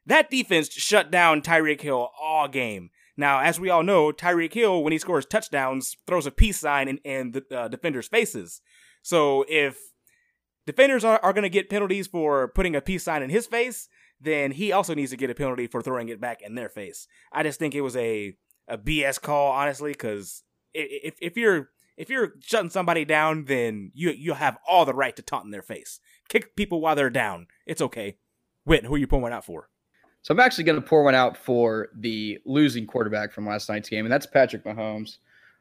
That 0.06 0.30
defense 0.30 0.72
shut 0.72 1.12
down 1.12 1.42
Tyreek 1.42 1.82
Hill 1.82 2.10
all 2.22 2.48
game. 2.48 2.92
Now, 3.18 3.40
as 3.40 3.60
we 3.60 3.70
all 3.70 3.84
know, 3.84 4.12
Tyreek 4.12 4.54
Hill, 4.54 4.84
when 4.84 4.94
he 4.94 5.00
scores 5.00 5.26
touchdowns, 5.26 5.98
throws 6.08 6.26
a 6.26 6.32
peace 6.32 6.60
sign 6.60 6.88
in, 6.88 6.98
in 7.00 7.32
the 7.32 7.46
uh, 7.52 7.68
defenders' 7.68 8.08
faces. 8.08 8.62
So 9.02 9.46
if 9.50 9.78
defenders 10.66 11.04
are, 11.04 11.20
are 11.22 11.34
going 11.34 11.44
to 11.44 11.50
get 11.50 11.70
penalties 11.70 12.08
for 12.08 12.48
putting 12.48 12.76
a 12.76 12.82
peace 12.82 13.04
sign 13.04 13.24
in 13.24 13.30
his 13.30 13.48
face, 13.48 13.90
then 14.20 14.52
he 14.52 14.72
also 14.72 14.94
needs 14.94 15.12
to 15.12 15.18
get 15.18 15.30
a 15.30 15.36
penalty 15.36 15.68
for 15.68 15.82
throwing 15.82 16.10
it 16.10 16.22
back 16.22 16.42
in 16.42 16.56
their 16.56 16.70
face. 16.70 17.08
I 17.34 17.44
just 17.44 17.60
think 17.60 17.76
it 17.76 17.82
was 17.82 17.96
a 17.96 18.36
a 18.68 18.78
BS 18.78 19.20
call, 19.20 19.52
honestly, 19.52 19.92
because 19.92 20.44
if 20.74 21.16
if 21.20 21.36
you're 21.36 21.70
if 21.98 22.10
you're 22.10 22.34
shutting 22.42 22.70
somebody 22.70 23.06
down, 23.06 23.46
then 23.46 23.92
you 23.94 24.12
you 24.12 24.34
have 24.34 24.58
all 24.68 24.86
the 24.86 24.94
right 24.94 25.16
to 25.16 25.22
taunt 25.22 25.46
in 25.46 25.52
their 25.52 25.62
face. 25.62 26.00
Kick 26.30 26.56
people 26.56 26.82
while 26.82 26.96
they're 26.96 27.10
down. 27.10 27.48
It's 27.66 27.82
okay. 27.82 28.18
Wit, 28.66 28.86
who 28.86 28.96
are 28.96 28.98
you 28.98 29.08
pulling 29.08 29.34
out 29.34 29.46
for? 29.46 29.70
So 30.22 30.34
I'm 30.34 30.40
actually 30.40 30.66
going 30.66 30.80
to 30.80 30.88
pour 30.88 31.04
one 31.04 31.16
out 31.16 31.36
for 31.36 31.90
the 31.96 32.40
losing 32.46 32.86
quarterback 32.86 33.32
from 33.32 33.48
last 33.48 33.70
night's 33.70 33.90
game, 33.90 34.06
and 34.06 34.12
that's 34.12 34.28
Patrick 34.28 34.64
Mahomes. 34.64 35.18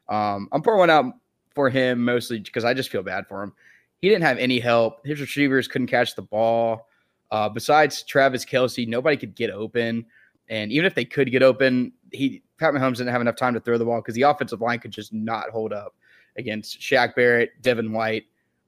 Um, 0.07 0.49
I'm 0.51 0.61
pouring 0.61 0.79
one 0.79 0.89
out 0.89 1.13
for 1.55 1.69
him 1.69 2.03
mostly 2.03 2.39
because 2.39 2.63
I 2.63 2.73
just 2.73 2.89
feel 2.89 3.03
bad 3.03 3.27
for 3.27 3.41
him. 3.41 3.53
He 3.99 4.09
didn't 4.09 4.23
have 4.23 4.37
any 4.37 4.59
help. 4.59 5.05
His 5.05 5.19
receivers 5.19 5.67
couldn't 5.67 5.87
catch 5.87 6.15
the 6.15 6.21
ball. 6.21 6.87
Uh, 7.31 7.49
besides 7.49 8.03
Travis 8.03 8.45
Kelce, 8.45 8.87
nobody 8.87 9.17
could 9.17 9.35
get 9.35 9.49
open. 9.49 10.05
And 10.49 10.71
even 10.71 10.85
if 10.85 10.95
they 10.95 11.05
could 11.05 11.31
get 11.31 11.43
open, 11.43 11.93
he 12.11 12.43
Pat 12.59 12.73
Mahomes 12.73 12.97
didn't 12.97 13.11
have 13.11 13.21
enough 13.21 13.37
time 13.37 13.53
to 13.53 13.59
throw 13.59 13.77
the 13.77 13.85
ball 13.85 14.01
because 14.01 14.15
the 14.15 14.23
offensive 14.23 14.61
line 14.61 14.79
could 14.79 14.91
just 14.91 15.13
not 15.13 15.49
hold 15.49 15.71
up 15.73 15.95
against 16.37 16.79
Shaq 16.79 17.15
Barrett, 17.15 17.61
Devin 17.61 17.91
White, 17.91 18.25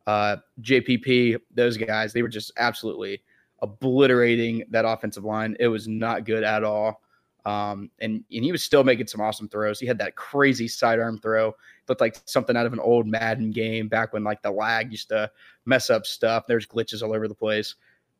uh, 0.08 0.38
JPP. 0.62 1.38
Those 1.54 1.78
guys, 1.78 2.14
they 2.14 2.22
were 2.22 2.30
just 2.30 2.52
absolutely 2.58 3.22
obliterating 3.62 4.64
that 4.70 4.86
offensive 4.86 5.24
line. 5.24 5.56
It 5.60 5.68
was 5.68 5.88
not 5.88 6.26
good 6.26 6.44
at 6.44 6.64
all. 6.64 7.02
Um, 7.46 7.90
and, 8.00 8.24
and 8.32 8.44
he 8.44 8.52
was 8.52 8.64
still 8.64 8.84
making 8.84 9.08
some 9.08 9.20
awesome 9.20 9.50
throws. 9.50 9.80
He 9.80 9.86
had 9.86 9.98
that 9.98 10.16
crazy 10.16 10.68
sidearm 10.68 11.20
throw, 11.20 11.54
looked 11.90 12.02
like 12.02 12.22
something 12.26 12.56
out 12.56 12.66
of 12.66 12.74
an 12.74 12.80
old 12.80 13.06
Madden 13.06 13.52
game 13.52 13.90
back 13.90 14.14
when 14.14 14.24
like 14.24 14.42
the 14.42 14.52
lag 14.52 14.92
used 14.92 15.10
to 15.10 15.30
mess 15.66 15.90
up 15.90 16.06
stuff. 16.06 16.46
There's 16.48 16.66
glitches 16.66 17.04
all 17.04 17.14
over 17.14 17.28
the 17.28 17.36
place. 17.36 17.76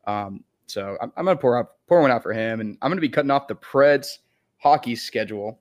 Um, 0.06 0.44
so 0.66 0.96
I'm, 1.00 1.12
I'm 1.16 1.24
gonna 1.24 1.38
pour 1.38 1.58
out 1.58 1.72
pour 1.86 2.00
one 2.00 2.10
out 2.10 2.22
for 2.22 2.32
him, 2.32 2.60
and 2.60 2.76
I'm 2.80 2.90
gonna 2.90 3.00
be 3.00 3.08
cutting 3.08 3.30
off 3.30 3.48
the 3.48 3.54
Preds 3.54 4.18
hockey 4.58 4.96
schedule. 4.96 5.60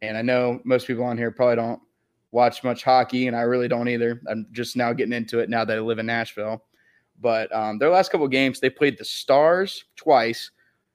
And 0.00 0.16
I 0.16 0.22
know 0.22 0.60
most 0.64 0.86
people 0.86 1.04
on 1.04 1.16
here 1.16 1.30
probably 1.30 1.56
don't 1.56 1.80
watch 2.32 2.64
much 2.64 2.82
hockey, 2.82 3.28
and 3.28 3.36
I 3.36 3.42
really 3.42 3.68
don't 3.68 3.88
either. 3.88 4.20
I'm 4.28 4.46
just 4.50 4.76
now 4.76 4.92
getting 4.92 5.12
into 5.12 5.38
it 5.38 5.48
now 5.48 5.64
that 5.64 5.76
I 5.76 5.80
live 5.80 5.98
in 5.98 6.06
Nashville. 6.06 6.64
But 7.20 7.54
um, 7.54 7.78
their 7.78 7.90
last 7.90 8.10
couple 8.10 8.26
games, 8.26 8.58
they 8.58 8.70
played 8.70 8.98
the 8.98 9.04
Stars 9.04 9.84
twice, 9.94 10.50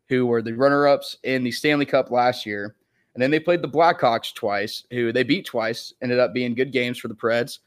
who 0.09 0.25
were 0.25 0.41
the 0.41 0.53
runner-ups 0.53 1.17
in 1.23 1.43
the 1.43 1.51
Stanley 1.51 1.85
Cup 1.85 2.11
last 2.11 2.45
year, 2.45 2.75
and 3.13 3.21
then 3.23 3.31
they 3.31 3.39
played 3.39 3.61
the 3.61 3.69
Blackhawks 3.69 4.33
twice, 4.33 4.83
who 4.91 5.13
they 5.13 5.23
beat 5.23 5.45
twice. 5.45 5.93
Ended 6.01 6.19
up 6.19 6.33
being 6.33 6.53
good 6.53 6.71
games 6.71 6.99
for 6.99 7.07
the 7.07 7.15
Preds. 7.15 7.59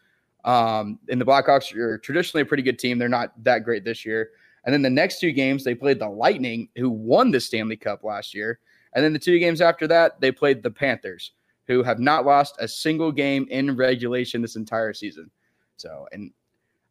Um, 0.44 0.98
and 1.08 1.20
the 1.20 1.24
Blackhawks 1.24 1.74
are 1.74 1.98
traditionally 1.98 2.42
a 2.42 2.46
pretty 2.46 2.62
good 2.62 2.78
team. 2.78 2.98
They're 2.98 3.08
not 3.08 3.32
that 3.42 3.64
great 3.64 3.84
this 3.84 4.04
year. 4.04 4.30
And 4.64 4.72
then 4.72 4.82
the 4.82 4.90
next 4.90 5.20
two 5.20 5.32
games, 5.32 5.64
they 5.64 5.74
played 5.74 5.98
the 5.98 6.08
Lightning, 6.08 6.68
who 6.76 6.90
won 6.90 7.30
the 7.30 7.40
Stanley 7.40 7.76
Cup 7.76 8.04
last 8.04 8.34
year. 8.34 8.60
And 8.92 9.04
then 9.04 9.12
the 9.12 9.18
two 9.18 9.38
games 9.38 9.60
after 9.60 9.86
that, 9.88 10.20
they 10.20 10.30
played 10.30 10.62
the 10.62 10.70
Panthers, 10.70 11.32
who 11.70 11.84
have 11.84 12.00
not 12.00 12.26
lost 12.26 12.56
a 12.58 12.66
single 12.66 13.12
game 13.12 13.46
in 13.48 13.76
regulation 13.76 14.42
this 14.42 14.56
entire 14.56 14.92
season. 14.92 15.30
So, 15.76 16.08
and 16.10 16.32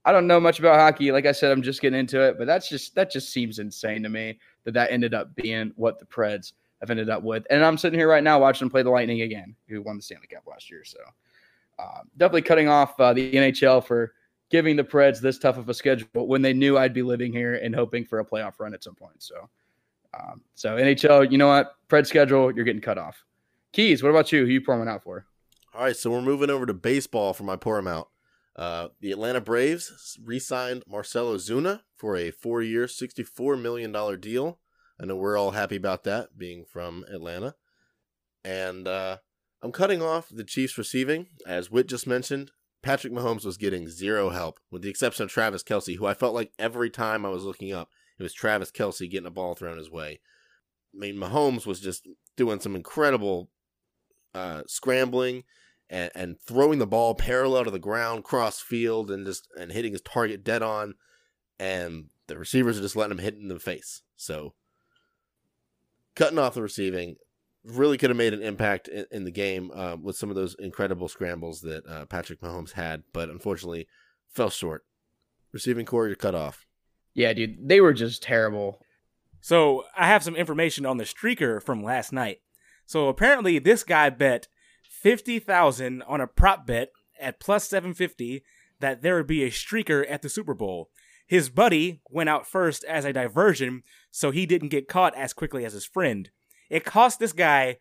I 0.06 0.14
don't 0.14 0.26
know 0.26 0.40
much 0.40 0.60
about 0.60 0.80
hockey. 0.80 1.12
Like 1.12 1.26
I 1.26 1.34
said, 1.34 1.52
I'm 1.52 1.62
just 1.62 1.82
getting 1.82 2.00
into 2.00 2.22
it, 2.22 2.38
but 2.38 2.48
that's 2.48 2.70
just 2.70 2.96
that 2.96 3.12
just 3.12 3.34
seems 3.34 3.60
insane 3.60 4.04
to 4.04 4.10
me 4.10 4.40
that 4.64 4.74
that 4.76 4.90
ended 4.90 5.14
up 5.14 5.36
being 5.36 5.74
what 5.76 6.00
the 6.00 6.06
Preds 6.06 6.54
have 6.80 6.92
ended 6.92 7.10
up 7.10 7.24
with. 7.24 7.46
And 7.50 7.64
I'm 7.64 7.78
sitting 7.78 8.00
here 8.00 8.08
right 8.08 8.24
now 8.24 8.40
watching 8.40 8.68
them 8.68 8.72
play 8.72 8.82
the 8.82 8.90
Lightning 8.90 9.24
again, 9.24 9.54
who 9.68 9.82
won 9.82 9.98
the 9.98 10.02
Stanley 10.02 10.28
Cup 10.28 10.44
last 10.48 10.72
year. 10.72 10.86
So, 10.86 11.00
uh, 11.78 12.00
definitely 12.16 12.44
cutting 12.44 12.70
off 12.70 12.98
uh, 13.02 13.12
the 13.12 13.34
NHL 13.34 13.86
for 13.86 14.14
giving 14.50 14.78
the 14.78 14.84
Preds 14.86 15.20
this 15.20 15.38
tough 15.38 15.58
of 15.58 15.68
a 15.68 15.74
schedule 15.74 16.08
when 16.14 16.42
they 16.42 16.54
knew 16.54 16.78
I'd 16.78 16.94
be 16.94 17.04
living 17.04 17.34
here 17.34 17.56
and 17.56 17.76
hoping 17.76 18.06
for 18.06 18.20
a 18.20 18.26
playoff 18.26 18.62
run 18.62 18.74
at 18.74 18.82
some 18.82 18.96
point. 18.96 19.22
So, 19.22 19.50
um, 20.18 20.42
so 20.56 20.78
NHL, 20.78 21.30
you 21.30 21.38
know 21.38 21.50
what? 21.50 21.76
Pred 21.90 22.08
schedule, 22.08 22.56
you're 22.56 22.64
getting 22.64 22.82
cut 22.82 22.98
off. 22.98 23.26
Keys, 23.72 24.02
what 24.02 24.10
about 24.10 24.32
you? 24.32 24.46
Who 24.46 24.52
you 24.52 24.62
pouring 24.62 24.90
out 24.90 25.04
for? 25.04 25.26
All 25.74 25.84
right, 25.84 25.96
so 25.96 26.10
we're 26.10 26.22
moving 26.22 26.50
over 26.50 26.66
to 26.66 26.74
baseball 26.74 27.34
for 27.34 27.44
my 27.44 27.56
pour 27.56 27.78
'em 27.78 27.88
out. 27.88 28.10
Uh, 28.56 28.90
the 29.00 29.12
Atlanta 29.12 29.40
Braves 29.40 30.18
re-signed 30.24 30.84
Marcell 30.88 31.34
Ozuna 31.34 31.82
for 31.96 32.18
a 32.18 32.32
four-year, 32.32 32.88
sixty-four 32.88 33.56
million 33.56 33.92
dollar 33.92 34.18
deal. 34.18 34.60
I 35.00 35.06
know 35.06 35.16
we're 35.16 35.38
all 35.38 35.52
happy 35.52 35.76
about 35.76 36.04
that, 36.06 36.38
being 36.38 36.66
from 36.66 37.06
Atlanta. 37.10 37.56
And 38.44 38.88
uh, 38.88 39.18
I'm 39.62 39.72
cutting 39.72 40.02
off 40.02 40.30
the 40.30 40.44
Chiefs 40.44 40.78
receiving, 40.78 41.28
as 41.46 41.72
Witt 41.72 41.88
just 41.88 42.08
mentioned. 42.08 42.52
Patrick 42.82 43.14
Mahomes 43.14 43.46
was 43.46 43.58
getting 43.58 43.88
zero 43.90 44.30
help, 44.30 44.60
with 44.72 44.82
the 44.82 44.90
exception 44.90 45.24
of 45.24 45.30
Travis 45.30 45.64
Kelce, 45.64 45.98
who 45.98 46.06
I 46.06 46.14
felt 46.14 46.34
like 46.34 46.52
every 46.58 46.90
time 46.90 47.26
I 47.26 47.30
was 47.30 47.44
looking 47.44 47.72
up, 47.72 47.90
it 48.18 48.24
was 48.24 48.34
Travis 48.34 48.72
Kelce 48.72 49.10
getting 49.10 49.28
a 49.28 49.32
ball 49.32 49.54
thrown 49.54 49.78
his 49.78 49.92
way. 49.92 50.22
I 50.94 50.98
mean, 50.98 51.16
Mahomes 51.16 51.66
was 51.66 51.80
just 51.80 52.08
doing 52.36 52.60
some 52.60 52.76
incredible 52.76 53.52
uh, 54.34 54.64
scrambling 54.68 55.44
and, 55.90 56.12
and 56.16 56.40
throwing 56.40 56.80
the 56.80 56.88
ball 56.88 57.16
parallel 57.16 57.66
to 57.66 57.72
the 57.72 57.80
ground, 57.80 58.24
cross 58.24 58.60
field, 58.60 59.10
and 59.10 59.26
just 59.26 59.48
and 59.58 59.72
hitting 59.72 59.92
his 59.92 60.02
target 60.02 60.44
dead 60.44 60.62
on. 60.62 60.96
And 61.60 62.06
the 62.28 62.38
receivers 62.38 62.78
are 62.78 62.82
just 62.82 62.96
letting 62.96 63.18
him 63.18 63.24
hit 63.24 63.36
in 63.36 63.48
the 63.48 63.60
face. 63.60 64.02
So 64.16 64.54
cutting 66.16 66.40
off 66.40 66.54
the 66.54 66.62
receiving 66.62 67.16
really 67.64 67.98
could 67.98 68.10
have 68.10 68.18
made 68.18 68.34
an 68.34 68.42
impact 68.42 68.88
in, 68.88 69.06
in 69.12 69.24
the 69.26 69.32
game 69.32 69.72
uh, 69.74 69.98
with 70.02 70.16
some 70.16 70.30
of 70.30 70.36
those 70.36 70.56
incredible 70.60 71.08
scrambles 71.08 71.62
that 71.62 71.86
uh, 71.88 72.06
Patrick 72.06 72.42
Mahomes 72.42 72.74
had, 72.74 73.04
but 73.14 73.30
unfortunately 73.30 73.88
fell 74.30 74.50
short. 74.50 74.86
Receiving 75.52 75.86
core, 75.86 76.08
you're 76.08 76.16
cut 76.16 76.36
off. 76.36 76.68
Yeah, 77.14 77.34
dude, 77.34 77.68
they 77.68 77.82
were 77.82 77.94
just 77.94 78.22
terrible. 78.24 78.80
So 79.42 79.84
I 79.98 80.08
have 80.08 80.24
some 80.24 80.36
information 80.36 80.86
on 80.86 80.98
the 80.98 81.04
streaker 81.04 81.62
from 81.62 81.84
last 81.84 82.14
night. 82.14 82.40
So 82.90 83.08
apparently, 83.08 83.60
this 83.60 83.84
guy 83.84 84.10
bet 84.10 84.48
fifty 84.90 85.38
thousand 85.38 86.02
on 86.08 86.22
a 86.22 86.26
prop 86.26 86.66
bet 86.66 86.90
at 87.20 87.40
plus 87.40 87.70
seven 87.70 87.94
fifty 87.94 88.44
that 88.80 89.04
there 89.04 89.16
would 89.18 89.28
be 89.28 89.44
a 89.44 89.52
streaker 89.52 90.04
at 90.10 90.24
the 90.24 90.28
Super 90.30 90.56
Bowl. 90.56 90.90
His 91.28 91.52
buddy 91.52 92.02
went 92.10 92.30
out 92.30 92.48
first 92.48 92.84
as 92.86 93.06
a 93.06 93.14
diversion, 93.14 93.84
so 94.10 94.32
he 94.32 94.48
didn't 94.48 94.70
get 94.70 94.88
caught 94.88 95.16
as 95.16 95.34
quickly 95.34 95.66
as 95.66 95.74
his 95.74 95.86
friend. 95.86 96.32
It 96.72 96.84
cost 96.84 97.20
this 97.20 97.32
guy 97.32 97.78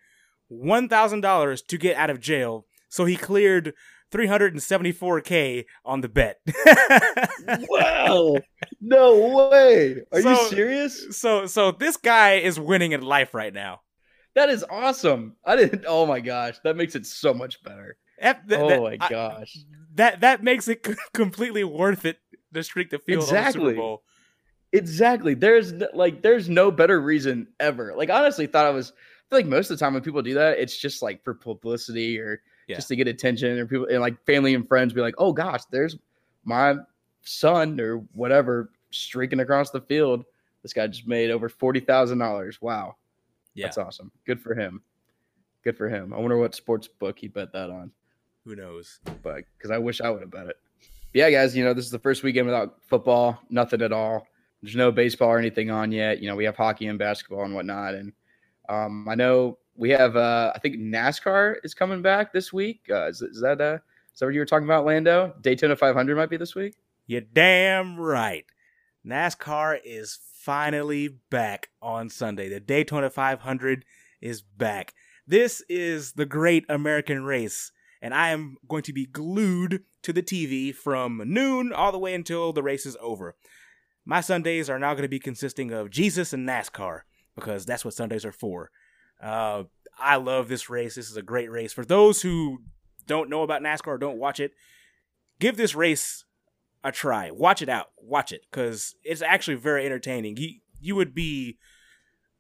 one 0.49 0.91
thousand 0.91 1.23
dollars 1.23 1.63
to 1.63 1.79
get 1.79 1.97
out 1.97 2.11
of 2.11 2.21
jail, 2.21 2.67
so 2.91 3.07
he 3.07 3.17
cleared 3.17 3.73
374k 4.13 5.65
on 5.87 6.03
the 6.03 6.09
bet. 6.11 6.39
wow. 7.71 8.37
No 8.79 9.49
way. 9.51 10.03
Are 10.13 10.21
So- 10.21 10.31
you 10.33 10.49
serious? 10.49 11.17
so 11.17 11.47
so 11.47 11.73
this 11.73 11.97
guy 11.97 12.35
is 12.35 12.61
winning 12.61 12.93
in 12.93 13.01
life 13.01 13.33
right 13.33 13.55
now. 13.55 13.81
That 14.39 14.51
is 14.51 14.65
awesome. 14.71 15.35
I 15.45 15.57
didn't 15.57 15.85
Oh 15.89 16.07
my 16.07 16.21
gosh, 16.21 16.59
that 16.65 16.77
makes 16.77 16.95
it 16.95 17.05
so 17.07 17.35
much 17.35 17.63
better. 17.65 17.97
Oh 18.21 18.25
that, 18.25 18.49
that- 18.49 18.61
oh 18.61 18.83
my 18.85 18.97
I- 19.01 19.09
gosh. 19.09 19.59
that 19.97 20.21
that 20.21 20.43
makes 20.45 20.69
it 20.69 20.87
completely 21.13 21.65
worth 21.65 22.05
it 22.05 22.19
to 22.55 22.63
streak 22.63 22.91
the 22.91 22.99
field 23.01 23.25
Exactly. 23.25 23.73
Super 23.73 23.77
Bowl. 23.77 24.03
Exactly. 24.73 25.35
There's 25.35 25.73
like 25.95 26.23
there's 26.23 26.49
no 26.49 26.71
better 26.71 27.01
reason 27.01 27.49
ever. 27.59 27.95
Like 27.97 28.11
honestly 28.11 28.47
thought 28.47 28.67
I 28.67 28.71
was 28.71 28.91
I 28.93 29.29
feel 29.31 29.39
like 29.41 29.47
most 29.47 29.71
of 29.71 29.79
the 29.79 29.85
time 29.85 29.95
when 29.95 30.03
people 30.03 30.23
do 30.23 30.35
that, 30.35 30.59
it's 30.59 30.77
just 30.79 31.03
like 31.03 31.23
for 31.25 31.35
publicity 31.35 32.19
or 32.19 32.41
Yeah. 32.69 32.77
just 32.77 32.89
to 32.89 32.97
get 32.97 33.09
attention 33.09 33.59
or 33.59 33.67
people 33.67 33.87
and 33.91 34.01
like 34.01 34.25
family 34.27 34.55
and 34.55 34.67
friends 34.69 34.93
be 34.93 35.01
like, 35.01 35.15
oh 35.19 35.33
gosh, 35.33 35.63
there's 35.71 35.97
my 36.45 36.77
son 37.23 37.81
or 37.81 37.97
whatever 38.15 38.71
streaking 38.91 39.41
across 39.41 39.71
the 39.71 39.81
field. 39.81 40.25
This 40.63 40.73
guy 40.73 40.87
just 40.87 41.07
made 41.07 41.31
over 41.31 41.49
forty 41.49 41.81
thousand 41.81 42.19
dollars. 42.19 42.61
Wow. 42.61 42.97
Yeah. 43.59 43.67
That's 43.67 43.79
awesome. 43.79 44.13
Good 44.25 44.41
for 44.41 44.55
him. 44.55 44.83
Good 45.65 45.77
for 45.77 45.89
him. 45.89 46.15
I 46.15 46.19
wonder 46.19 46.39
what 46.39 46.55
sports 46.55 46.87
book 46.87 47.19
he 47.19 47.29
bet 47.29 47.53
that 47.53 47.71
on. 47.71 47.91
Who 48.45 48.55
knows? 48.55 49.01
But 49.23 49.43
because 49.57 49.71
I 49.71 49.79
wish 49.79 50.01
I 50.01 50.11
would 50.11 50.21
have 50.21 50.31
bet 50.31 50.47
it. 50.47 50.57
Yeah, 51.13 51.31
guys, 51.31 51.57
you 51.57 51.65
know, 51.65 51.75
this 51.75 51.85
is 51.85 51.91
the 51.91 51.99
first 51.99 52.23
weekend 52.23 52.47
without 52.47 52.77
football, 52.87 53.41
nothing 53.51 53.83
at 53.83 53.93
all. 53.93 54.27
There's 54.63 54.77
no 54.77 54.93
baseball 54.93 55.31
or 55.31 55.39
anything 55.39 55.71
on 55.71 55.91
yet. 55.91 56.21
You 56.21 56.29
know, 56.29 56.37
we 56.37 56.45
have 56.45 56.57
hockey 56.57 56.87
and 56.87 56.99
basketball 56.99 57.45
and 57.45 57.55
whatnot. 57.55 57.95
And 57.95 58.13
um, 58.69 59.09
I 59.09 59.15
know 59.15 59.59
we 59.75 59.91
have, 59.91 60.17
uh, 60.17 60.53
I 60.55 60.59
think 60.59 60.77
NASCAR 60.77 61.57
is 61.65 61.75
coming 61.75 62.03
back 62.03 62.33
this 62.33 62.53
week. 62.53 62.83
Uh, 62.91 63.09
is, 63.09 63.23
is 63.23 63.41
that 63.41 63.61
uh, 63.61 63.79
is 64.15 64.21
that 64.21 64.27
what 64.27 64.35
you 64.35 64.41
were 64.41 64.47
talking 64.47 64.67
about, 64.67 64.85
Lando? 64.85 65.35
Daytona 65.41 65.77
500 65.77 66.17
might 66.17 66.31
be 66.31 66.37
this 66.37 66.55
week. 66.55 66.77
You're 67.07 67.23
damn 67.23 67.99
right. 67.99 68.45
NASCAR 69.07 69.79
is 69.85 70.19
finally 70.39 71.09
back 71.31 71.69
on 71.83 72.09
Sunday. 72.09 72.49
The 72.49 72.61
Daytona 72.61 73.11
500 73.11 73.85
is 74.21 74.41
back. 74.41 74.95
This 75.27 75.63
is 75.69 76.13
the 76.13 76.27
great 76.27 76.65
American 76.69 77.25
race, 77.25 77.73
and 78.01 78.15
I 78.15 78.31
am 78.31 78.57
going 78.67 78.85
to 78.85 78.93
be 78.93 79.05
glued 79.05 79.83
to 80.03 80.13
the 80.13 80.23
TV 80.23 80.75
from 80.75 81.23
noon 81.27 81.73
all 81.73 81.93
the 81.93 81.99
way 81.99 82.15
until 82.15 82.53
the 82.53 82.63
race 82.63 82.87
is 82.87 82.97
over. 83.01 83.35
My 84.07 84.21
Sundays 84.21 84.71
are 84.71 84.79
now 84.79 84.95
going 84.95 85.03
to 85.03 85.09
be 85.09 85.19
consisting 85.19 85.73
of 85.73 85.91
Jesus 85.91 86.33
and 86.33 86.49
NASCAR 86.49 87.01
because 87.35 87.67
that's 87.67 87.85
what 87.85 87.95
Sundays 87.95 88.25
are 88.25 88.33
for. 88.33 88.71
Uh, 89.21 89.65
I 89.99 90.17
love 90.17 90.49
this 90.49 90.71
race. 90.71 90.95
This 90.95 91.11
is 91.11 91.17
a 91.17 91.23
great 91.23 91.51
race. 91.51 91.73
For 91.73 91.85
those 91.85 92.23
who 92.23 92.63
don't 93.07 93.29
know 93.29 93.43
about 93.43 93.63
NASCAR 93.63 93.89
or 93.89 93.99
don't 93.99 94.19
watch 94.19 94.39
it, 94.41 94.53
give 95.41 95.57
this 95.57 95.75
race 95.75 96.25
a 96.85 96.93
try. 96.93 97.31
Watch 97.31 97.63
it 97.63 97.69
out. 97.69 97.87
Watch 97.97 98.33
it 98.33 98.43
because 98.51 98.95
it's 99.03 99.23
actually 99.23 99.57
very 99.57 99.85
entertaining. 99.85 100.37
You 100.37 100.61
you 100.81 100.95
would 100.97 101.15
be 101.15 101.59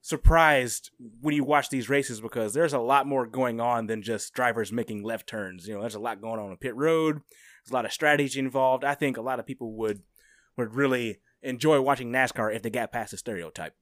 surprised 0.00 0.90
when 1.20 1.34
you 1.34 1.44
watch 1.44 1.70
these 1.70 1.88
races 1.88 2.20
because 2.20 2.54
there's 2.54 2.72
a 2.72 2.78
lot 2.78 3.06
more 3.06 3.26
going 3.26 3.60
on 3.60 3.86
than 3.86 4.02
just 4.02 4.32
drivers 4.32 4.72
making 4.72 5.02
left 5.02 5.26
turns. 5.26 5.66
You 5.66 5.74
know, 5.74 5.80
there's 5.80 5.94
a 5.94 6.00
lot 6.00 6.20
going 6.20 6.40
on 6.40 6.50
on 6.50 6.56
pit 6.56 6.76
road. 6.76 7.16
There's 7.16 7.72
a 7.72 7.74
lot 7.74 7.84
of 7.84 7.92
strategy 7.92 8.38
involved. 8.38 8.84
I 8.84 8.94
think 8.94 9.16
a 9.16 9.22
lot 9.22 9.40
of 9.40 9.46
people 9.46 9.72
would 9.74 10.02
would 10.56 10.74
really 10.74 11.20
enjoy 11.42 11.80
watching 11.80 12.12
NASCAR 12.12 12.54
if 12.54 12.62
they 12.62 12.70
got 12.70 12.92
past 12.92 13.12
the 13.12 13.16
stereotype. 13.16 13.74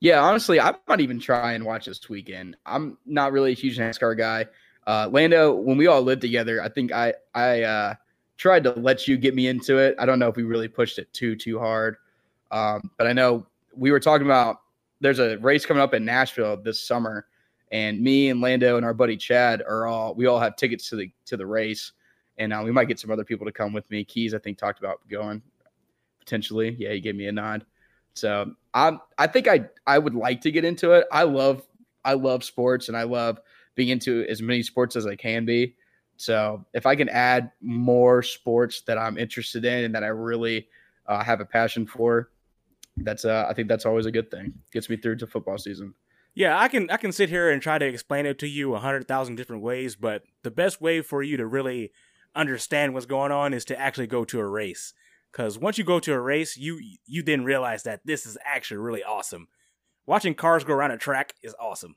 Yeah, 0.00 0.20
honestly, 0.20 0.60
I 0.60 0.74
might 0.86 1.00
even 1.00 1.20
try 1.20 1.52
and 1.54 1.64
watch 1.64 1.86
this 1.86 2.08
weekend. 2.08 2.56
I'm 2.66 2.98
not 3.06 3.32
really 3.32 3.52
a 3.52 3.56
huge 3.56 3.78
NASCAR 3.78 4.16
guy. 4.16 4.46
Uh, 4.86 5.08
Lando, 5.10 5.54
when 5.54 5.78
we 5.78 5.86
all 5.86 6.02
lived 6.02 6.20
together, 6.20 6.62
I 6.62 6.68
think 6.68 6.92
I 6.92 7.14
I 7.34 7.62
uh, 7.62 7.94
tried 8.36 8.64
to 8.64 8.72
let 8.72 9.08
you 9.08 9.16
get 9.16 9.34
me 9.34 9.48
into 9.48 9.78
it. 9.78 9.96
I 9.98 10.06
don't 10.06 10.18
know 10.18 10.28
if 10.28 10.36
we 10.36 10.42
really 10.42 10.68
pushed 10.68 10.98
it 10.98 11.12
too 11.12 11.36
too 11.36 11.58
hard, 11.58 11.96
um, 12.50 12.90
but 12.98 13.06
I 13.06 13.12
know 13.12 13.46
we 13.74 13.90
were 13.90 14.00
talking 14.00 14.26
about 14.26 14.60
there's 15.00 15.18
a 15.18 15.36
race 15.38 15.66
coming 15.66 15.82
up 15.82 15.94
in 15.94 16.04
Nashville 16.04 16.56
this 16.56 16.80
summer, 16.80 17.26
and 17.72 18.00
me 18.00 18.30
and 18.30 18.40
Lando 18.40 18.76
and 18.76 18.84
our 18.84 18.94
buddy 18.94 19.16
Chad 19.16 19.62
are 19.62 19.86
all 19.86 20.14
we 20.14 20.26
all 20.26 20.38
have 20.38 20.56
tickets 20.56 20.88
to 20.90 20.96
the 20.96 21.10
to 21.26 21.36
the 21.36 21.46
race, 21.46 21.92
and 22.38 22.52
uh, 22.52 22.62
we 22.64 22.72
might 22.72 22.88
get 22.88 22.98
some 22.98 23.10
other 23.10 23.24
people 23.24 23.46
to 23.46 23.52
come 23.52 23.72
with 23.72 23.90
me. 23.90 24.04
Keys, 24.04 24.34
I 24.34 24.38
think, 24.38 24.58
talked 24.58 24.78
about 24.78 25.00
going 25.08 25.42
potentially. 26.18 26.76
Yeah, 26.78 26.92
he 26.92 27.00
gave 27.00 27.14
me 27.14 27.28
a 27.28 27.32
nod. 27.32 27.64
So 28.14 28.52
I'm 28.74 29.00
I 29.18 29.26
think 29.26 29.48
I 29.48 29.66
I 29.86 29.98
would 29.98 30.14
like 30.14 30.40
to 30.42 30.50
get 30.50 30.64
into 30.64 30.92
it. 30.92 31.06
I 31.12 31.22
love 31.22 31.62
I 32.04 32.14
love 32.14 32.44
sports 32.44 32.88
and 32.88 32.96
I 32.96 33.02
love 33.02 33.40
being 33.74 33.90
into 33.90 34.24
as 34.28 34.40
many 34.40 34.62
sports 34.62 34.96
as 34.96 35.06
I 35.06 35.16
can 35.16 35.44
be. 35.44 35.76
So 36.16 36.64
if 36.72 36.86
I 36.86 36.96
can 36.96 37.08
add 37.08 37.50
more 37.60 38.22
sports 38.22 38.82
that 38.82 38.98
I'm 38.98 39.18
interested 39.18 39.64
in 39.64 39.84
and 39.84 39.94
that 39.94 40.02
I 40.02 40.08
really 40.08 40.68
uh, 41.06 41.22
have 41.22 41.40
a 41.40 41.44
passion 41.44 41.86
for, 41.86 42.30
that's 42.98 43.24
uh, 43.24 43.46
I 43.48 43.54
think 43.54 43.68
that's 43.68 43.84
always 43.86 44.06
a 44.06 44.10
good 44.10 44.30
thing. 44.30 44.54
Gets 44.72 44.88
me 44.88 44.96
through 44.96 45.16
to 45.16 45.26
football 45.26 45.58
season. 45.58 45.94
Yeah, 46.34 46.58
I 46.58 46.68
can 46.68 46.90
I 46.90 46.96
can 46.96 47.12
sit 47.12 47.28
here 47.28 47.50
and 47.50 47.62
try 47.62 47.78
to 47.78 47.86
explain 47.86 48.26
it 48.26 48.38
to 48.40 48.46
you 48.46 48.74
a 48.74 48.78
hundred 48.78 49.08
thousand 49.08 49.36
different 49.36 49.62
ways, 49.62 49.96
but 49.96 50.22
the 50.42 50.50
best 50.50 50.80
way 50.80 51.00
for 51.00 51.22
you 51.22 51.36
to 51.36 51.46
really 51.46 51.92
understand 52.34 52.92
what's 52.94 53.06
going 53.06 53.32
on 53.32 53.54
is 53.54 53.64
to 53.66 53.80
actually 53.80 54.06
go 54.06 54.24
to 54.26 54.40
a 54.40 54.46
race. 54.46 54.92
Because 55.32 55.58
once 55.58 55.76
you 55.76 55.84
go 55.84 55.98
to 56.00 56.12
a 56.12 56.20
race, 56.20 56.56
you 56.56 56.80
you 57.06 57.22
then 57.22 57.44
realize 57.44 57.82
that 57.82 58.00
this 58.04 58.26
is 58.26 58.38
actually 58.44 58.78
really 58.78 59.02
awesome. 59.02 59.48
Watching 60.06 60.34
cars 60.34 60.64
go 60.64 60.72
around 60.72 60.92
a 60.92 60.98
track 60.98 61.34
is 61.42 61.54
awesome. 61.58 61.96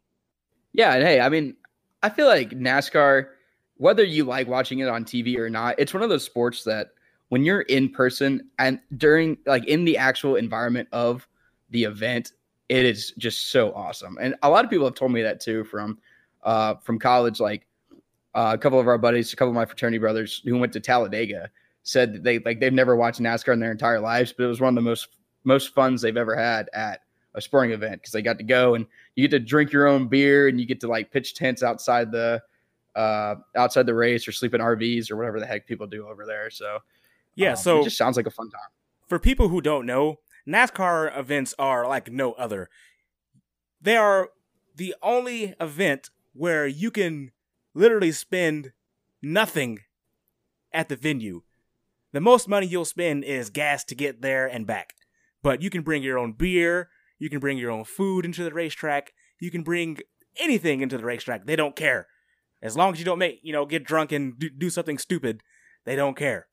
Yeah, 0.73 0.93
and 0.93 1.03
hey, 1.03 1.19
I 1.19 1.29
mean, 1.29 1.55
I 2.01 2.09
feel 2.09 2.27
like 2.27 2.51
NASCAR, 2.51 3.27
whether 3.79 4.03
you 4.03 4.25
like 4.25 4.47
watching 4.47 4.79
it 4.79 4.89
on 4.89 5.05
TV 5.05 5.37
or 5.37 5.49
not, 5.49 5.73
it's 5.77 5.93
one 5.93 6.03
of 6.03 6.09
those 6.09 6.23
sports 6.23 6.65
that 6.65 6.89
when 7.29 7.43
you're 7.43 7.61
in 7.61 7.89
person 7.89 8.49
and 8.59 8.79
during 8.97 9.37
like 9.45 9.65
in 9.67 9.85
the 9.85 9.97
actual 9.97 10.35
environment 10.35 10.89
of 10.91 11.25
the 11.69 11.85
event, 11.85 12.33
it 12.67 12.85
is 12.85 13.13
just 13.17 13.51
so 13.51 13.71
awesome. 13.73 14.17
And 14.19 14.35
a 14.43 14.49
lot 14.49 14.65
of 14.65 14.69
people 14.69 14.85
have 14.85 14.95
told 14.95 15.13
me 15.13 15.21
that 15.23 15.39
too 15.39 15.63
from 15.63 15.97
uh 16.43 16.75
from 16.75 16.99
college 16.99 17.39
like 17.39 17.67
uh, 18.35 18.51
a 18.53 18.57
couple 18.57 18.79
of 18.79 18.87
our 18.87 18.97
buddies, 18.97 19.31
a 19.31 19.35
couple 19.35 19.49
of 19.49 19.55
my 19.55 19.65
fraternity 19.65 19.97
brothers 19.97 20.41
who 20.43 20.57
went 20.57 20.73
to 20.73 20.79
Talladega 20.79 21.49
said 21.83 22.13
that 22.13 22.23
they 22.23 22.39
like 22.39 22.59
they've 22.59 22.73
never 22.73 22.97
watched 22.97 23.21
NASCAR 23.21 23.53
in 23.53 23.59
their 23.61 23.71
entire 23.71 24.01
lives, 24.01 24.33
but 24.33 24.43
it 24.43 24.47
was 24.47 24.59
one 24.59 24.69
of 24.69 24.75
the 24.75 24.89
most 24.89 25.07
most 25.45 25.73
funs 25.73 26.01
they've 26.01 26.17
ever 26.17 26.35
had 26.35 26.69
at 26.73 26.99
a 27.33 27.41
sporting 27.41 27.71
event 27.71 28.01
because 28.01 28.11
they 28.11 28.21
got 28.21 28.37
to 28.39 28.43
go 28.43 28.75
and 28.75 28.85
you 29.15 29.25
get 29.25 29.31
to 29.31 29.39
drink 29.39 29.71
your 29.71 29.87
own 29.87 30.09
beer 30.09 30.49
and 30.49 30.59
you 30.59 30.65
get 30.65 30.81
to 30.81 30.87
like 30.89 31.11
pitch 31.11 31.33
tents 31.33 31.63
outside 31.63 32.11
the 32.11 32.41
uh 32.99 33.35
outside 33.55 33.85
the 33.85 33.93
race 33.93 34.27
or 34.27 34.31
sleep 34.31 34.53
in 34.53 34.61
RVs 34.61 35.09
or 35.09 35.15
whatever 35.15 35.39
the 35.39 35.45
heck 35.45 35.67
people 35.67 35.87
do 35.87 36.07
over 36.07 36.25
there. 36.25 36.49
So 36.49 36.79
Yeah, 37.35 37.51
um, 37.51 37.55
so 37.55 37.79
it 37.79 37.83
just 37.85 37.97
sounds 37.97 38.17
like 38.17 38.27
a 38.27 38.31
fun 38.31 38.49
time. 38.49 38.71
for 39.07 39.19
people 39.19 39.47
who 39.49 39.61
don't 39.61 39.85
know, 39.85 40.19
NASCAR 40.47 41.17
events 41.17 41.53
are 41.57 41.87
like 41.87 42.11
no 42.11 42.33
other. 42.33 42.69
They 43.81 43.95
are 43.95 44.29
the 44.75 44.95
only 45.01 45.55
event 45.59 46.09
where 46.33 46.67
you 46.67 46.91
can 46.91 47.31
literally 47.73 48.11
spend 48.11 48.71
nothing 49.21 49.79
at 50.73 50.89
the 50.89 50.95
venue. 50.95 51.41
The 52.11 52.21
most 52.21 52.47
money 52.47 52.65
you'll 52.67 52.85
spend 52.85 53.23
is 53.23 53.49
gas 53.49 53.83
to 53.85 53.95
get 53.95 54.21
there 54.21 54.47
and 54.47 54.65
back. 54.65 54.95
But 55.41 55.61
you 55.61 55.69
can 55.69 55.83
bring 55.83 56.03
your 56.03 56.17
own 56.17 56.33
beer, 56.33 56.89
you 57.17 57.29
can 57.29 57.39
bring 57.39 57.57
your 57.57 57.71
own 57.71 57.85
food 57.85 58.25
into 58.25 58.43
the 58.43 58.53
racetrack, 58.53 59.13
you 59.39 59.51
can 59.51 59.63
bring 59.63 59.99
anything 60.37 60.81
into 60.81 60.97
the 60.97 61.05
racetrack. 61.05 61.45
They 61.45 61.55
don't 61.55 61.75
care. 61.75 62.07
As 62.61 62.75
long 62.75 62.93
as 62.93 62.99
you 62.99 63.05
don't 63.05 63.19
make, 63.19 63.39
you 63.41 63.53
know, 63.53 63.65
get 63.65 63.83
drunk 63.85 64.11
and 64.11 64.37
do, 64.37 64.49
do 64.49 64.69
something 64.69 64.97
stupid, 64.97 65.41
They 65.85 65.95
don't 65.95 66.17
care. 66.17 66.47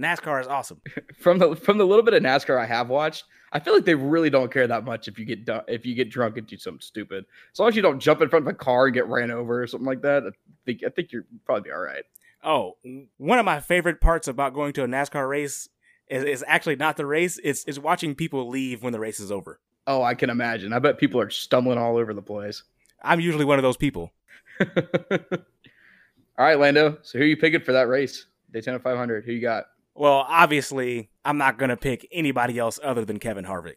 NASCAR 0.00 0.40
is 0.40 0.46
awesome. 0.46 0.80
From 1.18 1.38
the 1.38 1.54
from 1.54 1.76
the 1.76 1.86
little 1.86 2.02
bit 2.02 2.14
of 2.14 2.22
NASCAR 2.22 2.58
I 2.58 2.64
have 2.64 2.88
watched, 2.88 3.24
I 3.52 3.60
feel 3.60 3.74
like 3.74 3.84
they 3.84 3.94
really 3.94 4.30
don't 4.30 4.50
care 4.50 4.66
that 4.66 4.84
much 4.84 5.08
if 5.08 5.18
you 5.18 5.26
get 5.26 5.44
du- 5.44 5.64
if 5.68 5.84
you 5.84 5.94
get 5.94 6.08
drunk 6.08 6.38
and 6.38 6.46
do 6.46 6.56
something 6.56 6.80
stupid. 6.80 7.26
As 7.52 7.58
long 7.58 7.68
as 7.68 7.76
you 7.76 7.82
don't 7.82 8.00
jump 8.00 8.22
in 8.22 8.30
front 8.30 8.46
of 8.46 8.54
a 8.54 8.56
car 8.56 8.86
and 8.86 8.94
get 8.94 9.06
ran 9.08 9.30
over 9.30 9.62
or 9.62 9.66
something 9.66 9.86
like 9.86 10.00
that, 10.00 10.22
I 10.26 10.30
think 10.64 10.80
I 10.86 10.88
think 10.88 11.12
you're 11.12 11.26
probably 11.44 11.70
all 11.70 11.80
right. 11.80 12.04
Oh, 12.42 12.78
one 13.18 13.38
of 13.38 13.44
my 13.44 13.60
favorite 13.60 14.00
parts 14.00 14.26
about 14.26 14.54
going 14.54 14.72
to 14.74 14.84
a 14.84 14.88
NASCAR 14.88 15.28
race 15.28 15.68
is, 16.08 16.24
is 16.24 16.44
actually 16.48 16.76
not 16.76 16.96
the 16.96 17.04
race. 17.04 17.38
It's 17.44 17.64
is 17.64 17.78
watching 17.78 18.14
people 18.14 18.48
leave 18.48 18.82
when 18.82 18.94
the 18.94 19.00
race 19.00 19.20
is 19.20 19.30
over. 19.30 19.60
Oh, 19.86 20.02
I 20.02 20.14
can 20.14 20.30
imagine. 20.30 20.72
I 20.72 20.78
bet 20.78 20.96
people 20.96 21.20
are 21.20 21.28
stumbling 21.28 21.76
all 21.76 21.98
over 21.98 22.14
the 22.14 22.22
place. 22.22 22.62
I'm 23.02 23.20
usually 23.20 23.44
one 23.44 23.58
of 23.58 23.62
those 23.62 23.76
people. 23.76 24.12
all 25.10 26.44
right, 26.44 26.58
Lando. 26.58 26.98
So 27.02 27.18
who 27.18 27.24
are 27.24 27.28
you 27.28 27.36
picking 27.36 27.60
for 27.60 27.72
that 27.72 27.88
race? 27.88 28.26
Daytona 28.52 28.78
500. 28.78 29.24
Who 29.24 29.32
you 29.32 29.40
got? 29.40 29.64
Well, 29.94 30.24
obviously, 30.28 31.10
I'm 31.24 31.38
not 31.38 31.58
going 31.58 31.68
to 31.68 31.76
pick 31.76 32.06
anybody 32.12 32.58
else 32.58 32.78
other 32.82 33.04
than 33.04 33.18
Kevin 33.18 33.44
Harvick. 33.44 33.76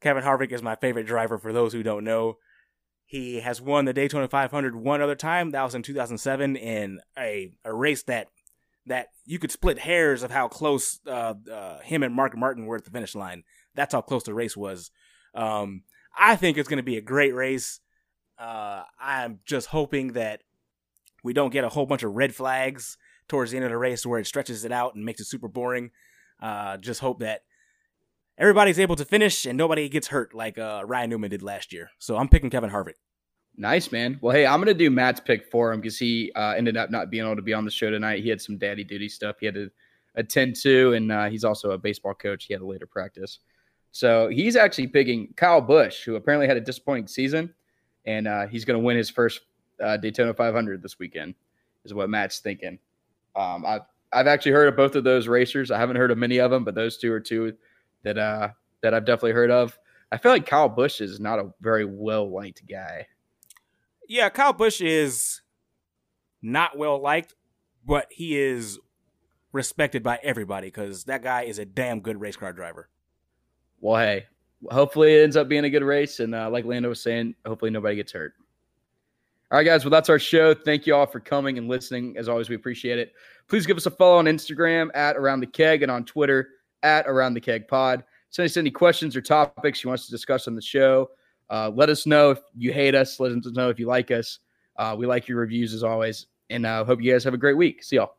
Kevin 0.00 0.22
Harvick 0.24 0.52
is 0.52 0.62
my 0.62 0.76
favorite 0.76 1.06
driver 1.06 1.38
for 1.38 1.52
those 1.52 1.72
who 1.72 1.82
don't 1.82 2.04
know. 2.04 2.38
He 3.04 3.40
has 3.40 3.60
won 3.60 3.84
the 3.84 3.92
Daytona 3.92 4.28
500 4.28 4.74
one 4.74 5.00
other 5.00 5.14
time. 5.14 5.52
That 5.52 5.62
was 5.62 5.74
in 5.74 5.82
2007 5.82 6.56
in 6.56 7.00
a, 7.16 7.52
a 7.64 7.72
race 7.72 8.02
that 8.04 8.28
that 8.86 9.08
you 9.24 9.38
could 9.38 9.50
split 9.50 9.80
hairs 9.80 10.22
of 10.22 10.30
how 10.30 10.46
close 10.46 11.00
uh, 11.08 11.34
uh, 11.52 11.80
him 11.80 12.04
and 12.04 12.14
Mark 12.14 12.36
Martin 12.36 12.66
were 12.66 12.76
at 12.76 12.84
the 12.84 12.90
finish 12.90 13.14
line. 13.16 13.42
That's 13.74 13.92
how 13.92 14.00
close 14.00 14.22
the 14.22 14.34
race 14.34 14.56
was. 14.56 14.92
Um, 15.34 15.82
I 16.16 16.36
think 16.36 16.56
it's 16.56 16.68
going 16.68 16.76
to 16.78 16.84
be 16.84 16.96
a 16.96 17.02
great 17.02 17.34
race. 17.34 17.80
Uh, 18.38 18.82
I'm 19.00 19.40
just 19.44 19.68
hoping 19.68 20.12
that 20.12 20.42
we 21.22 21.32
don't 21.32 21.52
get 21.52 21.64
a 21.64 21.68
whole 21.68 21.86
bunch 21.86 22.02
of 22.02 22.14
red 22.14 22.34
flags 22.34 22.98
towards 23.28 23.50
the 23.50 23.56
end 23.56 23.64
of 23.64 23.70
the 23.70 23.78
race 23.78 24.06
where 24.06 24.20
it 24.20 24.26
stretches 24.26 24.64
it 24.64 24.72
out 24.72 24.94
and 24.94 25.04
makes 25.04 25.20
it 25.20 25.26
super 25.26 25.48
boring. 25.48 25.90
Uh, 26.40 26.76
just 26.76 27.00
hope 27.00 27.20
that 27.20 27.42
everybody's 28.38 28.78
able 28.78 28.96
to 28.96 29.04
finish 29.04 29.46
and 29.46 29.56
nobody 29.56 29.88
gets 29.88 30.08
hurt 30.08 30.34
like 30.34 30.58
uh, 30.58 30.82
Ryan 30.86 31.10
Newman 31.10 31.30
did 31.30 31.42
last 31.42 31.72
year. 31.72 31.90
So 31.98 32.16
I'm 32.16 32.28
picking 32.28 32.50
Kevin 32.50 32.70
Harvick. 32.70 32.94
Nice, 33.56 33.90
man. 33.90 34.18
Well, 34.20 34.36
hey, 34.36 34.46
I'm 34.46 34.60
going 34.60 34.66
to 34.66 34.74
do 34.74 34.90
Matt's 34.90 35.20
pick 35.20 35.50
for 35.50 35.72
him 35.72 35.80
because 35.80 35.98
he 35.98 36.30
uh, 36.36 36.52
ended 36.56 36.76
up 36.76 36.90
not 36.90 37.10
being 37.10 37.24
able 37.24 37.36
to 37.36 37.42
be 37.42 37.54
on 37.54 37.64
the 37.64 37.70
show 37.70 37.90
tonight. 37.90 38.22
He 38.22 38.28
had 38.28 38.40
some 38.40 38.58
daddy 38.58 38.84
duty 38.84 39.08
stuff 39.08 39.36
he 39.40 39.46
had 39.46 39.54
to 39.54 39.70
attend 40.14 40.56
to, 40.56 40.92
and 40.92 41.10
uh, 41.10 41.24
he's 41.30 41.42
also 41.44 41.70
a 41.70 41.78
baseball 41.78 42.12
coach. 42.12 42.44
He 42.44 42.52
had 42.52 42.60
a 42.60 42.66
later 42.66 42.86
practice. 42.86 43.38
So 43.92 44.28
he's 44.28 44.56
actually 44.56 44.88
picking 44.88 45.32
Kyle 45.36 45.62
Busch, 45.62 46.04
who 46.04 46.16
apparently 46.16 46.46
had 46.46 46.58
a 46.58 46.60
disappointing 46.60 47.06
season, 47.06 47.54
and 48.06 48.28
uh, 48.28 48.46
he's 48.46 48.64
going 48.64 48.78
to 48.78 48.84
win 48.84 48.96
his 48.96 49.10
first 49.10 49.40
uh, 49.82 49.96
Daytona 49.96 50.32
500 50.32 50.82
this 50.82 50.98
weekend, 50.98 51.34
is 51.84 51.92
what 51.92 52.08
Matt's 52.08 52.38
thinking. 52.38 52.78
Um, 53.34 53.64
I've, 53.66 53.82
I've 54.12 54.26
actually 54.26 54.52
heard 54.52 54.68
of 54.68 54.76
both 54.76 54.94
of 54.94 55.04
those 55.04 55.28
racers. 55.28 55.70
I 55.70 55.78
haven't 55.78 55.96
heard 55.96 56.10
of 56.10 56.18
many 56.18 56.38
of 56.38 56.50
them, 56.50 56.64
but 56.64 56.74
those 56.74 56.96
two 56.96 57.12
are 57.12 57.20
two 57.20 57.54
that 58.04 58.16
uh, 58.16 58.48
that 58.82 58.94
I've 58.94 59.04
definitely 59.04 59.32
heard 59.32 59.50
of. 59.50 59.78
I 60.12 60.18
feel 60.18 60.32
like 60.32 60.46
Kyle 60.46 60.68
Busch 60.68 61.00
is 61.00 61.18
not 61.18 61.38
a 61.38 61.52
very 61.60 61.84
well 61.84 62.32
liked 62.32 62.62
guy. 62.68 63.08
Yeah, 64.08 64.28
Kyle 64.28 64.52
Busch 64.52 64.80
is 64.80 65.42
not 66.40 66.78
well 66.78 67.00
liked, 67.02 67.34
but 67.84 68.06
he 68.10 68.38
is 68.38 68.78
respected 69.52 70.02
by 70.02 70.20
everybody 70.22 70.68
because 70.68 71.04
that 71.04 71.22
guy 71.22 71.42
is 71.42 71.58
a 71.58 71.64
damn 71.64 72.00
good 72.00 72.20
race 72.20 72.36
car 72.36 72.52
driver. 72.52 72.88
Well, 73.80 74.00
hey, 74.00 74.26
hopefully 74.70 75.14
it 75.14 75.22
ends 75.22 75.36
up 75.36 75.48
being 75.48 75.64
a 75.64 75.70
good 75.70 75.84
race, 75.84 76.20
and 76.20 76.34
uh, 76.34 76.50
like 76.50 76.64
Lando 76.64 76.88
was 76.88 77.02
saying, 77.02 77.34
hopefully 77.46 77.70
nobody 77.70 77.96
gets 77.96 78.12
hurt. 78.12 78.34
All 79.50 79.58
right, 79.58 79.64
guys. 79.64 79.84
Well, 79.84 79.90
that's 79.90 80.08
our 80.08 80.18
show. 80.18 80.54
Thank 80.54 80.86
you 80.86 80.94
all 80.94 81.06
for 81.06 81.20
coming 81.20 81.56
and 81.56 81.68
listening. 81.68 82.16
As 82.16 82.28
always, 82.28 82.48
we 82.48 82.56
appreciate 82.56 82.98
it. 82.98 83.12
Please 83.48 83.64
give 83.64 83.76
us 83.76 83.86
a 83.86 83.90
follow 83.92 84.18
on 84.18 84.24
Instagram 84.24 84.90
at 84.94 85.16
Around 85.16 85.40
the 85.40 85.46
Keg 85.46 85.82
and 85.82 85.90
on 85.90 86.04
Twitter 86.04 86.48
at 86.82 87.06
Around 87.06 87.34
the 87.34 87.40
Keg 87.40 87.68
Pod. 87.68 88.02
Send 88.30 88.46
us 88.46 88.56
any 88.56 88.72
questions 88.72 89.14
or 89.14 89.20
topics 89.20 89.84
you 89.84 89.88
want 89.88 90.00
us 90.00 90.06
to 90.06 90.12
discuss 90.12 90.48
on 90.48 90.56
the 90.56 90.62
show. 90.62 91.10
Uh, 91.48 91.70
let 91.72 91.88
us 91.88 92.06
know 92.06 92.30
if 92.32 92.40
you 92.56 92.72
hate 92.72 92.96
us. 92.96 93.20
Let 93.20 93.30
us 93.30 93.46
know 93.52 93.68
if 93.68 93.78
you 93.78 93.86
like 93.86 94.10
us. 94.10 94.40
Uh, 94.76 94.96
we 94.98 95.06
like 95.06 95.28
your 95.28 95.38
reviews 95.38 95.72
as 95.74 95.84
always. 95.84 96.26
And 96.50 96.66
uh, 96.66 96.84
hope 96.84 97.00
you 97.00 97.12
guys 97.12 97.22
have 97.22 97.34
a 97.34 97.38
great 97.38 97.56
week. 97.56 97.84
See 97.84 97.96
y'all. 97.96 98.16